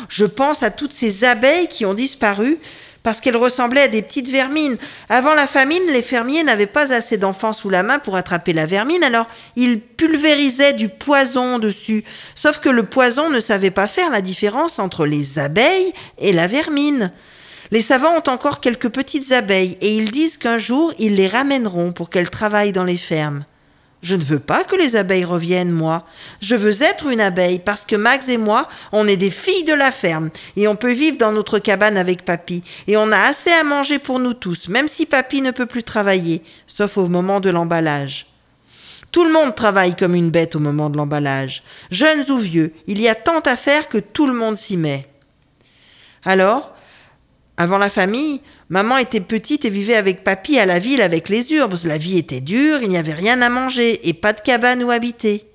Je 0.09 0.25
pense 0.25 0.63
à 0.63 0.71
toutes 0.71 0.93
ces 0.93 1.23
abeilles 1.23 1.67
qui 1.67 1.85
ont 1.85 1.93
disparu 1.93 2.59
parce 3.03 3.21
qu'elles 3.21 3.37
ressemblaient 3.37 3.83
à 3.83 3.87
des 3.87 4.01
petites 4.01 4.29
vermines. 4.29 4.77
Avant 5.07 5.33
la 5.33 5.47
famine, 5.47 5.83
les 5.91 6.01
fermiers 6.01 6.43
n'avaient 6.43 6.65
pas 6.65 6.93
assez 6.93 7.17
d'enfants 7.17 7.53
sous 7.53 7.69
la 7.69 7.83
main 7.83 7.99
pour 7.99 8.15
attraper 8.15 8.53
la 8.53 8.65
vermine, 8.65 9.03
alors 9.03 9.27
ils 9.55 9.81
pulvérisaient 9.81 10.73
du 10.73 10.89
poison 10.89 11.59
dessus. 11.59 12.03
Sauf 12.35 12.59
que 12.59 12.69
le 12.69 12.83
poison 12.83 13.29
ne 13.29 13.39
savait 13.39 13.71
pas 13.71 13.87
faire 13.87 14.09
la 14.09 14.21
différence 14.21 14.79
entre 14.79 15.05
les 15.05 15.39
abeilles 15.39 15.93
et 16.17 16.33
la 16.33 16.47
vermine. 16.47 17.11
Les 17.71 17.81
savants 17.81 18.15
ont 18.17 18.29
encore 18.29 18.59
quelques 18.61 18.89
petites 18.89 19.31
abeilles 19.31 19.77
et 19.79 19.95
ils 19.95 20.11
disent 20.11 20.37
qu'un 20.37 20.57
jour 20.57 20.93
ils 20.97 21.15
les 21.15 21.27
ramèneront 21.27 21.93
pour 21.93 22.09
qu'elles 22.09 22.29
travaillent 22.29 22.71
dans 22.71 22.83
les 22.83 22.97
fermes. 22.97 23.45
Je 24.01 24.15
ne 24.15 24.23
veux 24.23 24.39
pas 24.39 24.63
que 24.63 24.77
les 24.77 24.95
abeilles 24.95 25.25
reviennent, 25.25 25.71
moi. 25.71 26.05
Je 26.41 26.55
veux 26.55 26.81
être 26.83 27.07
une 27.07 27.19
abeille 27.19 27.59
parce 27.59 27.85
que 27.85 27.97
Max 27.97 28.29
et 28.29 28.37
moi, 28.37 28.69
on 28.93 29.07
est 29.07 29.17
des 29.17 29.29
filles 29.29 29.65
de 29.65 29.73
la 29.73 29.91
ferme 29.91 30.29
et 30.55 30.69
on 30.69 30.77
peut 30.77 30.93
vivre 30.93 31.17
dans 31.17 31.33
notre 31.33 31.59
cabane 31.59 31.97
avec 31.97 32.23
papy 32.23 32.63
et 32.87 32.95
on 32.95 33.11
a 33.11 33.19
assez 33.19 33.51
à 33.51 33.63
manger 33.63 33.99
pour 33.99 34.19
nous 34.19 34.33
tous, 34.33 34.69
même 34.69 34.87
si 34.87 35.05
papy 35.05 35.41
ne 35.41 35.51
peut 35.51 35.65
plus 35.65 35.83
travailler, 35.83 36.43
sauf 36.65 36.97
au 36.97 37.07
moment 37.07 37.41
de 37.41 37.49
l'emballage. 37.49 38.25
Tout 39.11 39.25
le 39.25 39.33
monde 39.33 39.55
travaille 39.55 39.95
comme 39.95 40.15
une 40.15 40.31
bête 40.31 40.55
au 40.55 40.59
moment 40.59 40.89
de 40.89 40.95
l'emballage. 40.95 41.63
Jeunes 41.91 42.29
ou 42.29 42.37
vieux, 42.37 42.73
il 42.87 43.01
y 43.01 43.09
a 43.09 43.15
tant 43.15 43.39
à 43.39 43.55
faire 43.55 43.89
que 43.89 43.97
tout 43.97 44.27
le 44.27 44.33
monde 44.33 44.55
s'y 44.55 44.77
met. 44.77 45.09
Alors, 46.23 46.75
avant 47.59 47.77
la 47.77 47.89
famille, 47.89 48.39
maman 48.69 48.97
était 48.97 49.19
petite 49.19 49.65
et 49.65 49.69
vivait 49.69 49.97
avec 49.97 50.23
papy 50.23 50.57
à 50.57 50.65
la 50.65 50.79
ville 50.79 51.01
avec 51.01 51.27
les 51.27 51.51
urbs. 51.51 51.75
La 51.83 51.97
vie 51.97 52.17
était 52.17 52.39
dure, 52.39 52.81
il 52.81 52.87
n'y 52.87 52.97
avait 52.97 53.13
rien 53.13 53.41
à 53.41 53.49
manger 53.49 54.07
et 54.07 54.13
pas 54.13 54.31
de 54.31 54.39
cabane 54.39 54.81
où 54.81 54.91
habiter. 54.91 55.45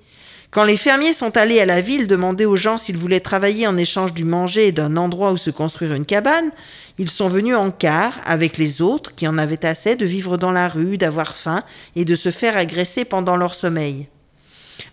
Quand 0.51 0.63
les 0.63 0.77
fermiers 0.77 1.13
sont 1.13 1.35
allés 1.35 1.59
à 1.59 1.65
la 1.65 1.81
ville 1.81 2.05
demander 2.05 2.45
aux 2.45 2.57
gens 2.57 2.77
s'ils 2.77 2.95
voulaient 2.95 3.21
travailler 3.21 3.65
en 3.65 3.75
échange 3.75 4.13
du 4.13 4.23
manger 4.23 4.67
et 4.67 4.71
d'un 4.71 4.97
endroit 4.97 5.31
où 5.31 5.37
se 5.37 5.49
construire 5.49 5.95
une 5.95 6.05
cabane, 6.05 6.51
ils 6.99 7.09
sont 7.09 7.27
venus 7.27 7.55
en 7.55 7.71
quart 7.71 8.21
avec 8.23 8.59
les 8.59 8.83
autres 8.83 9.15
qui 9.15 9.27
en 9.27 9.39
avaient 9.39 9.65
assez 9.65 9.95
de 9.95 10.05
vivre 10.05 10.37
dans 10.37 10.51
la 10.51 10.67
rue, 10.67 10.99
d'avoir 10.99 11.35
faim 11.35 11.63
et 11.95 12.05
de 12.05 12.13
se 12.13 12.29
faire 12.29 12.55
agresser 12.55 13.03
pendant 13.03 13.35
leur 13.35 13.55
sommeil. 13.55 14.09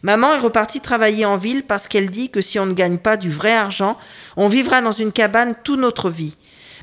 Maman 0.00 0.34
est 0.34 0.40
repartie 0.40 0.80
travailler 0.80 1.26
en 1.26 1.36
ville 1.36 1.62
parce 1.62 1.88
qu'elle 1.88 2.08
dit 2.08 2.30
que 2.30 2.40
si 2.40 2.58
on 2.58 2.64
ne 2.64 2.72
gagne 2.72 2.96
pas 2.96 3.18
du 3.18 3.30
vrai 3.30 3.52
argent, 3.52 3.98
on 4.38 4.48
vivra 4.48 4.80
dans 4.80 4.92
une 4.92 5.12
cabane 5.12 5.54
toute 5.62 5.78
notre 5.78 6.08
vie. 6.08 6.36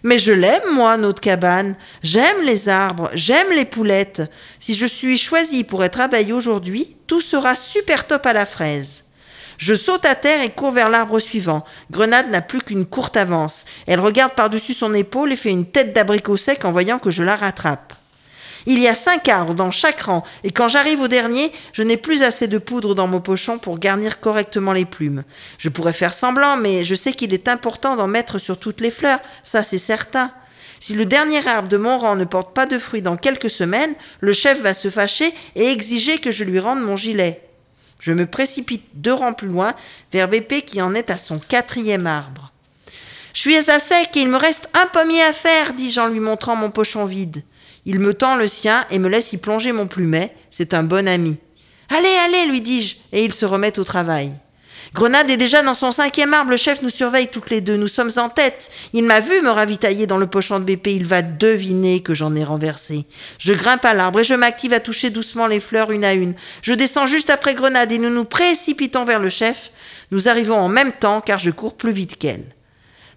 Mais 0.03 0.19
je 0.19 0.31
l'aime, 0.31 0.73
moi, 0.73 0.97
notre 0.97 1.21
cabane. 1.21 1.75
J'aime 2.03 2.41
les 2.43 2.69
arbres, 2.69 3.09
j'aime 3.13 3.51
les 3.51 3.65
poulettes. 3.65 4.21
Si 4.59 4.75
je 4.75 4.85
suis 4.85 5.17
choisie 5.17 5.63
pour 5.63 5.83
être 5.83 5.99
abeille 5.99 6.33
aujourd'hui, 6.33 6.97
tout 7.07 7.21
sera 7.21 7.55
super 7.55 8.07
top 8.07 8.25
à 8.25 8.33
la 8.33 8.45
fraise. 8.45 9.03
Je 9.57 9.73
saute 9.73 10.05
à 10.05 10.15
terre 10.15 10.41
et 10.41 10.51
cours 10.51 10.71
vers 10.71 10.89
l'arbre 10.89 11.19
suivant. 11.19 11.65
Grenade 11.91 12.29
n'a 12.29 12.41
plus 12.41 12.61
qu'une 12.61 12.85
courte 12.85 13.17
avance. 13.17 13.65
Elle 13.87 13.99
regarde 13.99 14.33
par-dessus 14.33 14.73
son 14.73 14.93
épaule 14.93 15.33
et 15.33 15.35
fait 15.35 15.49
une 15.49 15.65
tête 15.65 15.93
d'abricot 15.93 16.37
sec 16.37 16.63
en 16.63 16.71
voyant 16.71 16.97
que 16.97 17.11
je 17.11 17.23
la 17.23 17.35
rattrape. 17.35 17.93
Il 18.65 18.79
y 18.79 18.87
a 18.87 18.95
cinq 18.95 19.27
arbres 19.29 19.53
dans 19.53 19.71
chaque 19.71 20.01
rang, 20.01 20.23
et 20.43 20.51
quand 20.51 20.67
j'arrive 20.67 21.01
au 21.01 21.07
dernier, 21.07 21.51
je 21.73 21.83
n'ai 21.83 21.97
plus 21.97 22.23
assez 22.23 22.47
de 22.47 22.57
poudre 22.57 22.95
dans 22.95 23.07
mon 23.07 23.21
pochon 23.21 23.57
pour 23.57 23.79
garnir 23.79 24.19
correctement 24.19 24.73
les 24.73 24.85
plumes. 24.85 25.23
Je 25.57 25.69
pourrais 25.69 25.93
faire 25.93 26.13
semblant, 26.13 26.57
mais 26.57 26.83
je 26.83 26.95
sais 26.95 27.13
qu'il 27.13 27.33
est 27.33 27.47
important 27.47 27.95
d'en 27.95 28.07
mettre 28.07 28.39
sur 28.39 28.59
toutes 28.59 28.81
les 28.81 28.91
fleurs, 28.91 29.19
ça 29.43 29.63
c'est 29.63 29.77
certain. 29.77 30.31
Si 30.79 30.93
le 30.93 31.05
dernier 31.05 31.45
arbre 31.47 31.67
de 31.67 31.77
mon 31.77 31.97
rang 31.97 32.15
ne 32.15 32.23
porte 32.23 32.53
pas 32.53 32.65
de 32.65 32.79
fruits 32.79 33.01
dans 33.01 33.17
quelques 33.17 33.49
semaines, 33.49 33.95
le 34.21 34.33
chef 34.33 34.61
va 34.61 34.73
se 34.73 34.89
fâcher 34.89 35.33
et 35.55 35.67
exiger 35.67 36.19
que 36.19 36.31
je 36.31 36.43
lui 36.43 36.59
rende 36.59 36.81
mon 36.81 36.95
gilet. 36.95 37.41
Je 37.99 38.13
me 38.13 38.25
précipite 38.25 38.85
deux 38.93 39.13
rangs 39.13 39.33
plus 39.33 39.49
loin, 39.49 39.73
vers 40.13 40.29
Bépé 40.29 40.61
qui 40.61 40.81
en 40.81 40.95
est 40.95 41.09
à 41.09 41.17
son 41.17 41.37
quatrième 41.37 42.07
arbre. 42.07 42.53
Je 43.33 43.41
suis 43.41 43.57
à 43.57 43.79
sec 43.79 44.09
et 44.15 44.21
il 44.21 44.29
me 44.29 44.37
reste 44.37 44.69
un 44.73 44.87
pommier 44.87 45.21
à 45.21 45.33
faire, 45.33 45.73
dis-je 45.73 45.99
en 45.99 46.07
lui 46.07 46.19
montrant 46.19 46.55
mon 46.55 46.71
pochon 46.71 47.05
vide. 47.05 47.43
Il 47.91 47.97
me 47.97 48.13
tend 48.13 48.35
le 48.35 48.45
sien 48.45 48.85
et 48.91 48.99
me 48.99 49.09
laisse 49.09 49.33
y 49.33 49.37
plonger 49.37 49.71
mon 49.71 49.87
plumet. 49.87 50.35
C'est 50.51 50.75
un 50.75 50.83
bon 50.83 51.07
ami. 51.07 51.37
Allez, 51.89 52.15
allez, 52.23 52.45
lui 52.45 52.61
dis-je, 52.61 52.97
et 53.11 53.25
il 53.25 53.33
se 53.33 53.47
remet 53.47 53.79
au 53.79 53.83
travail. 53.83 54.31
Grenade 54.93 55.31
est 55.31 55.37
déjà 55.37 55.63
dans 55.63 55.73
son 55.73 55.91
cinquième 55.91 56.35
arbre, 56.35 56.51
le 56.51 56.57
chef 56.57 56.83
nous 56.83 56.91
surveille 56.91 57.29
toutes 57.29 57.49
les 57.49 57.61
deux, 57.61 57.77
nous 57.77 57.87
sommes 57.87 58.11
en 58.17 58.29
tête. 58.29 58.69
Il 58.93 59.05
m'a 59.05 59.21
vu 59.21 59.41
me 59.41 59.49
ravitailler 59.49 60.05
dans 60.05 60.17
le 60.17 60.27
pochon 60.27 60.59
de 60.59 60.65
BP, 60.65 60.85
il 60.89 61.07
va 61.07 61.23
deviner 61.23 62.03
que 62.03 62.13
j'en 62.13 62.35
ai 62.35 62.43
renversé. 62.43 63.05
Je 63.39 63.53
grimpe 63.53 63.85
à 63.85 63.95
l'arbre 63.95 64.19
et 64.19 64.23
je 64.23 64.35
m'active 64.35 64.73
à 64.73 64.79
toucher 64.79 65.09
doucement 65.09 65.47
les 65.47 65.59
fleurs 65.59 65.89
une 65.89 66.05
à 66.05 66.13
une. 66.13 66.35
Je 66.61 66.73
descends 66.73 67.07
juste 67.07 67.31
après 67.31 67.55
Grenade 67.55 67.91
et 67.91 67.97
nous 67.97 68.11
nous 68.11 68.25
précipitons 68.25 69.03
vers 69.03 69.19
le 69.19 69.31
chef. 69.31 69.71
Nous 70.11 70.27
arrivons 70.29 70.59
en 70.59 70.69
même 70.69 70.93
temps 70.93 71.21
car 71.21 71.39
je 71.39 71.49
cours 71.49 71.75
plus 71.75 71.91
vite 71.91 72.19
qu'elle. 72.19 72.45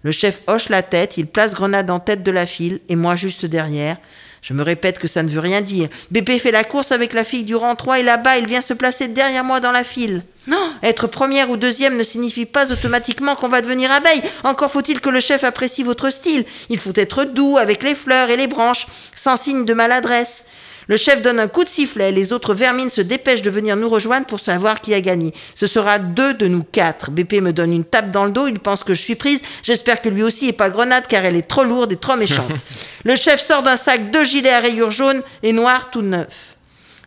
Le 0.03 0.12
chef 0.12 0.41
hoche 0.47 0.70
la 0.70 0.83
tête, 0.83 1.18
il 1.18 1.27
place 1.27 1.53
Grenade 1.53 1.91
en 1.91 2.01
tête 2.01 2.23
de 2.23 2.31
la 2.31 2.47
file 2.47 2.81
et 2.89 2.97
moi 2.97 3.16
juste 3.16 3.45
derrière. 3.45 3.99
Je 4.43 4.55
me 4.55 4.64
répète 4.64 4.99
que 4.99 5.07
ça 5.07 5.22
ne 5.22 5.28
veut 5.28 5.38
rien 5.38 5.61
dire. 5.61 5.88
Bébé 6.11 6.40
fait 6.40 6.51
la 6.51 6.64
course 6.64 6.90
avec 6.90 7.12
la 7.12 7.22
fille 7.22 7.45
du 7.45 7.55
rang 7.55 7.76
3 7.76 8.01
et 8.01 8.03
là-bas, 8.03 8.38
il 8.38 8.47
vient 8.47 8.61
se 8.61 8.74
placer 8.74 9.07
derrière 9.07 9.45
moi 9.45 9.61
dans 9.61 9.70
la 9.70 9.84
file. 9.84 10.24
Non, 10.49 10.72
être 10.82 11.07
première 11.07 11.51
ou 11.51 11.57
deuxième 11.57 11.97
ne 11.97 12.03
signifie 12.03 12.47
pas 12.47 12.72
automatiquement 12.72 13.36
qu'on 13.36 13.49
va 13.49 13.61
devenir 13.61 13.93
abeille. 13.93 14.20
Encore 14.43 14.72
faut-il 14.72 15.01
que 15.01 15.11
le 15.11 15.20
chef 15.20 15.45
apprécie 15.45 15.84
votre 15.84 16.11
style. 16.11 16.45
Il 16.68 16.80
faut 16.80 16.93
être 16.97 17.22
doux 17.22 17.57
avec 17.57 17.84
les 17.84 17.95
fleurs 17.95 18.30
et 18.30 18.36
les 18.36 18.49
branches, 18.49 18.88
sans 19.14 19.36
signe 19.36 19.64
de 19.64 19.74
maladresse. 19.74 20.45
Le 20.89 20.97
chef 20.97 21.22
donne 21.22 21.39
un 21.39 21.49
coup 21.49 21.64
de 21.64 21.68
sifflet, 21.68 22.11
les 22.11 22.33
autres 22.33 22.55
vermines 22.55 22.91
se 22.91 23.01
dépêchent 23.01 23.43
de 23.43 23.51
venir 23.51 23.76
nous 23.76 23.89
rejoindre 23.89 24.26
pour 24.26 24.41
savoir 24.41 24.80
qui 24.80 24.95
a 24.95 25.01
gagné. 25.01 25.33
Ce 25.55 25.66
sera 25.66 25.99
deux 25.99 26.35
de 26.35 26.49
nous 26.49 26.64
quatre. 26.64 27.11
BP 27.11 27.35
me 27.35 27.53
donne 27.53 27.72
une 27.72 27.85
tape 27.85 28.11
dans 28.11 28.24
le 28.24 28.33
dos, 28.33 28.49
il 28.49 28.59
pense 28.59 28.83
que 28.83 28.95
je 28.95 29.01
suis 29.01 29.14
prise. 29.14 29.41
J'espère 29.62 30.03
que 30.03 30.09
lui 30.09 30.22
aussi 30.22 30.49
est 30.49 30.53
pas 30.53 30.70
grenade 30.70 31.05
car 31.09 31.24
elle 31.24 31.37
est 31.37 31.49
trop 31.49 31.64
lourde 31.64 31.93
et 31.93 31.97
trop 31.97 32.16
méchante. 32.16 32.51
Le 33.05 33.16
chef 33.16 33.41
sort 33.41 33.62
d'un 33.62 33.76
sac 33.76 34.11
deux 34.11 34.24
gilets 34.24 34.51
à 34.51 34.61
rayures 34.61 34.91
jaunes 34.91 35.22
et 35.43 35.53
noirs 35.53 35.91
tout 35.91 36.03
neufs. 36.03 36.57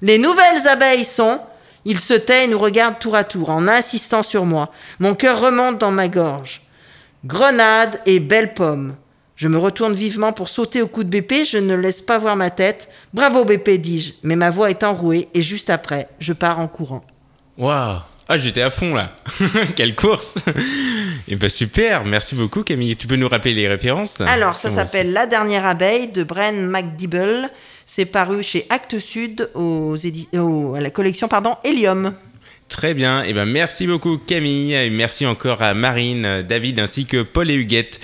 Les 0.01 0.17
nouvelles 0.17 0.67
abeilles 0.67 1.05
sont... 1.05 1.39
Il 1.88 1.99
se 1.99 2.15
tait 2.15 2.45
et 2.45 2.47
nous 2.47 2.57
regarde 2.57 2.97
tour 2.97 3.15
à 3.15 3.23
tour 3.23 3.51
en 3.51 3.67
insistant 3.67 4.23
sur 4.23 4.43
moi. 4.43 4.71
Mon 4.99 5.13
cœur 5.13 5.39
remonte 5.39 5.78
dans 5.78 5.91
ma 5.91 6.07
gorge. 6.07 6.61
Grenade 7.23 8.01
et 8.07 8.19
belle 8.19 8.55
pomme. 8.55 8.95
Je 9.36 9.47
me 9.49 9.57
retourne 9.57 9.93
vivement 9.93 10.31
pour 10.31 10.47
sauter 10.49 10.81
au 10.81 10.88
cou 10.88 11.03
de 11.03 11.09
BP, 11.09 11.45
je 11.45 11.57
ne 11.57 11.75
laisse 11.75 11.99
pas 12.01 12.17
voir 12.17 12.36
ma 12.38 12.49
tête. 12.49 12.88
Bravo 13.13 13.43
BP, 13.43 13.71
dis-je, 13.81 14.13
mais 14.23 14.36
ma 14.38 14.49
voix 14.49 14.69
est 14.69 14.83
enrouée 14.83 15.27
et 15.33 15.43
juste 15.43 15.69
après, 15.69 16.07
je 16.19 16.31
pars 16.33 16.59
en 16.59 16.67
courant. 16.69 17.03
Waouh 17.57 17.97
Ah, 18.29 18.38
j'étais 18.38 18.61
à 18.61 18.69
fond 18.71 18.93
là 18.95 19.13
Quelle 19.75 19.93
course 19.93 20.38
Et 21.27 21.36
bah 21.36 21.49
super, 21.49 22.05
merci 22.05 22.33
beaucoup 22.36 22.63
Camille. 22.63 22.95
Tu 22.95 23.07
peux 23.07 23.17
nous 23.17 23.27
rappeler 23.27 23.53
les 23.53 23.67
références? 23.67 24.21
Alors, 24.21 24.55
ça 24.57 24.69
s'appelle 24.69 25.11
La 25.13 25.25
dernière 25.25 25.65
abeille 25.65 26.07
de 26.07 26.23
Bren 26.23 26.67
McDibble. 26.67 27.49
C'est 27.86 28.05
paru 28.05 28.41
chez 28.41 28.65
Actes 28.69 28.99
Sud 28.99 29.49
aux 29.53 29.95
édi- 29.97 30.27
au- 30.38 30.75
à 30.75 30.79
la 30.81 30.89
collection 30.91 31.27
pardon, 31.27 31.55
Helium. 31.63 32.13
Très 32.67 32.95
bien, 32.95 33.21
et 33.23 33.31
ben 33.33 33.45
merci 33.45 33.86
beaucoup 33.86 34.17
Camille, 34.17 34.73
et 34.73 34.89
merci 34.89 35.25
encore 35.27 35.61
à 35.61 35.75
Marine, 35.75 36.41
David 36.41 36.79
ainsi 36.79 37.05
que 37.05 37.21
Paul 37.21 37.51
et 37.51 37.53
Huguette. 37.53 37.99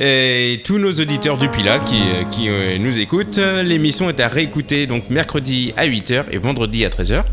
Et 0.00 0.60
tous 0.64 0.78
nos 0.78 0.92
auditeurs 0.92 1.38
du 1.38 1.48
Pila 1.48 1.80
qui, 1.80 1.96
euh, 1.96 2.22
qui 2.30 2.48
euh, 2.48 2.78
nous 2.78 2.98
écoutent, 2.98 3.38
l'émission 3.64 4.08
est 4.08 4.20
à 4.20 4.28
réécouter 4.28 4.86
donc 4.86 5.10
mercredi 5.10 5.74
à 5.76 5.88
8h 5.88 6.26
et 6.30 6.38
vendredi 6.38 6.84
à 6.84 6.88
13h. 6.88 7.24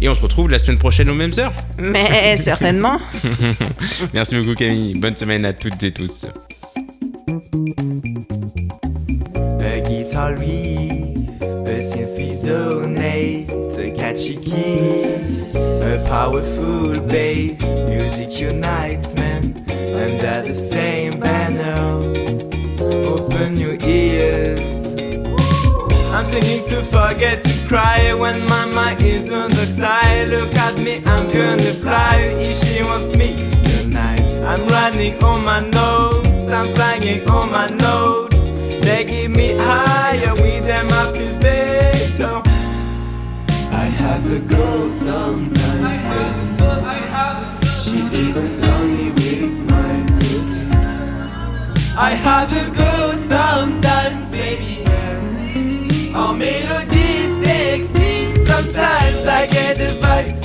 Et 0.00 0.08
on 0.08 0.14
se 0.14 0.20
retrouve 0.20 0.48
la 0.48 0.58
semaine 0.58 0.78
prochaine 0.78 1.10
aux 1.10 1.14
mêmes 1.14 1.32
heures. 1.38 1.52
Mais 1.78 2.36
certainement. 2.38 2.98
Merci 4.14 4.36
beaucoup 4.36 4.54
Camille, 4.54 4.94
bonne 4.94 5.16
semaine 5.16 5.44
à 5.44 5.52
toutes 5.52 5.82
et 5.82 5.92
tous. 5.92 6.24
Resonates, 12.46 13.76
a 13.76 13.90
catchy 13.90 14.36
key, 14.36 15.14
a 15.54 16.04
powerful 16.08 17.00
bass. 17.06 17.60
Music 17.88 18.40
unites 18.40 19.14
men, 19.14 19.64
and 19.68 20.20
at 20.20 20.46
the 20.46 20.54
same 20.54 21.18
banner. 21.18 21.76
Open 23.06 23.56
your 23.56 23.76
ears. 23.82 24.84
I'm 26.14 26.24
singing 26.26 26.64
to 26.68 26.82
forget 26.82 27.42
to 27.42 27.68
cry 27.68 28.14
when 28.14 28.46
my 28.46 28.64
mind 28.66 29.00
is 29.00 29.30
on 29.30 29.50
the 29.50 29.66
side. 29.66 30.28
Look 30.28 30.54
at 30.54 30.78
me, 30.78 31.02
I'm 31.04 31.30
gonna 31.32 31.74
fly 31.74 32.16
if 32.38 32.56
she 32.62 32.82
wants 32.82 33.14
me 33.16 33.36
tonight. 33.64 34.22
I'm 34.44 34.66
running 34.68 35.22
on 35.22 35.44
my 35.44 35.60
nose, 35.60 36.48
I'm 36.48 36.74
flying 36.74 37.28
on 37.28 37.50
my 37.50 37.68
nose. 37.68 38.30
They 38.84 39.04
give 39.04 39.32
me 39.32 39.56
higher, 39.56 40.34
with 40.34 40.64
them 40.64 40.88
I 40.92 41.12
feel 41.12 41.38
better. 41.40 41.65
I 43.96 43.98
have 43.98 44.30
a 44.30 44.40
girl 44.40 44.90
sometimes, 44.90 46.02
but 46.58 46.82
she 47.78 47.98
isn't 48.12 48.60
lonely 48.60 49.08
with 49.10 49.70
my 49.70 49.92
music. 50.18 50.68
I 51.96 52.10
have 52.10 52.52
a 52.52 52.70
girl 52.76 53.12
sometimes, 53.12 54.30
baby. 54.30 54.84
Our 56.14 56.34
melodies 56.34 57.40
takes 57.42 57.94
me. 57.94 58.36
Sometimes 58.36 59.26
I 59.26 59.46
get 59.46 59.78
the 59.78 59.98
vibe, 59.98 60.38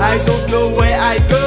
I 0.00 0.22
don't 0.24 0.48
know 0.48 0.70
where 0.70 1.00
I 1.00 1.18
go. 1.28 1.37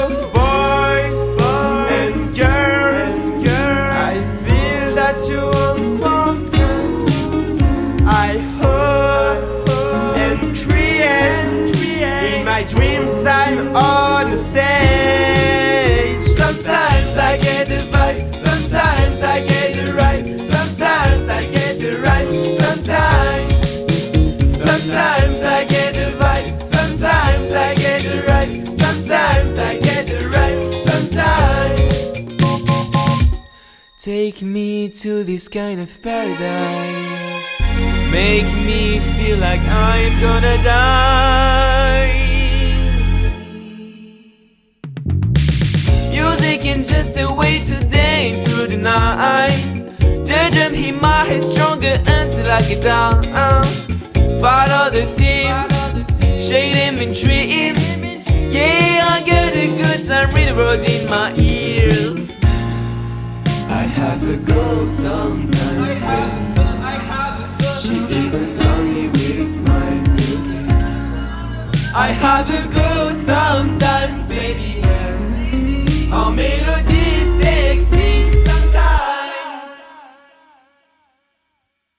Take 34.31 34.43
me 34.43 34.87
to 34.87 35.25
this 35.25 35.49
kind 35.49 35.81
of 35.81 36.01
paradise. 36.01 37.51
Make 38.09 38.45
me 38.65 38.99
feel 38.99 39.37
like 39.39 39.59
I'm 39.59 40.21
gonna 40.21 40.55
die. 40.63 42.13
Music 46.11 46.65
is 46.65 46.89
just 46.89 47.19
a 47.19 47.29
way 47.29 47.59
to 47.59 47.83
dance 47.89 48.49
through 48.49 48.67
the 48.67 48.77
night. 48.77 49.51
Drum 50.25 50.73
hit 50.75 51.01
my 51.01 51.25
head 51.25 51.41
stronger 51.41 52.01
until 52.07 52.49
I 52.49 52.61
get 52.61 52.81
down. 52.81 53.23
Follow 54.39 54.89
the 54.91 55.07
theme, 55.17 55.67
shade 56.39 56.77
him 56.77 56.99
and 56.99 57.13
dream. 57.13 57.75
Yeah, 58.49 59.09
I 59.11 59.23
get 59.25 59.53
a 59.57 59.67
good 59.75 60.07
time, 60.07 60.33
the 60.33 60.55
rolled 60.55 60.85
in 60.87 61.09
my 61.09 61.35
ears. 61.35 62.40
I 63.91 63.93
have 63.93 64.29
a 64.29 64.37
girl 64.37 64.87
sometimes, 64.87 65.99
but 67.59 67.73
she 67.73 67.97
isn't 67.97 68.57
lonely 68.57 69.09
with 69.09 69.67
my 69.67 69.89
music. 70.15 70.69
I 71.93 72.07
have 72.13 72.49
a 72.49 72.73
girl 72.73 73.09
sometimes, 73.11 74.29
baby. 74.29 74.81
Our 76.09 76.31
melody 76.31 76.90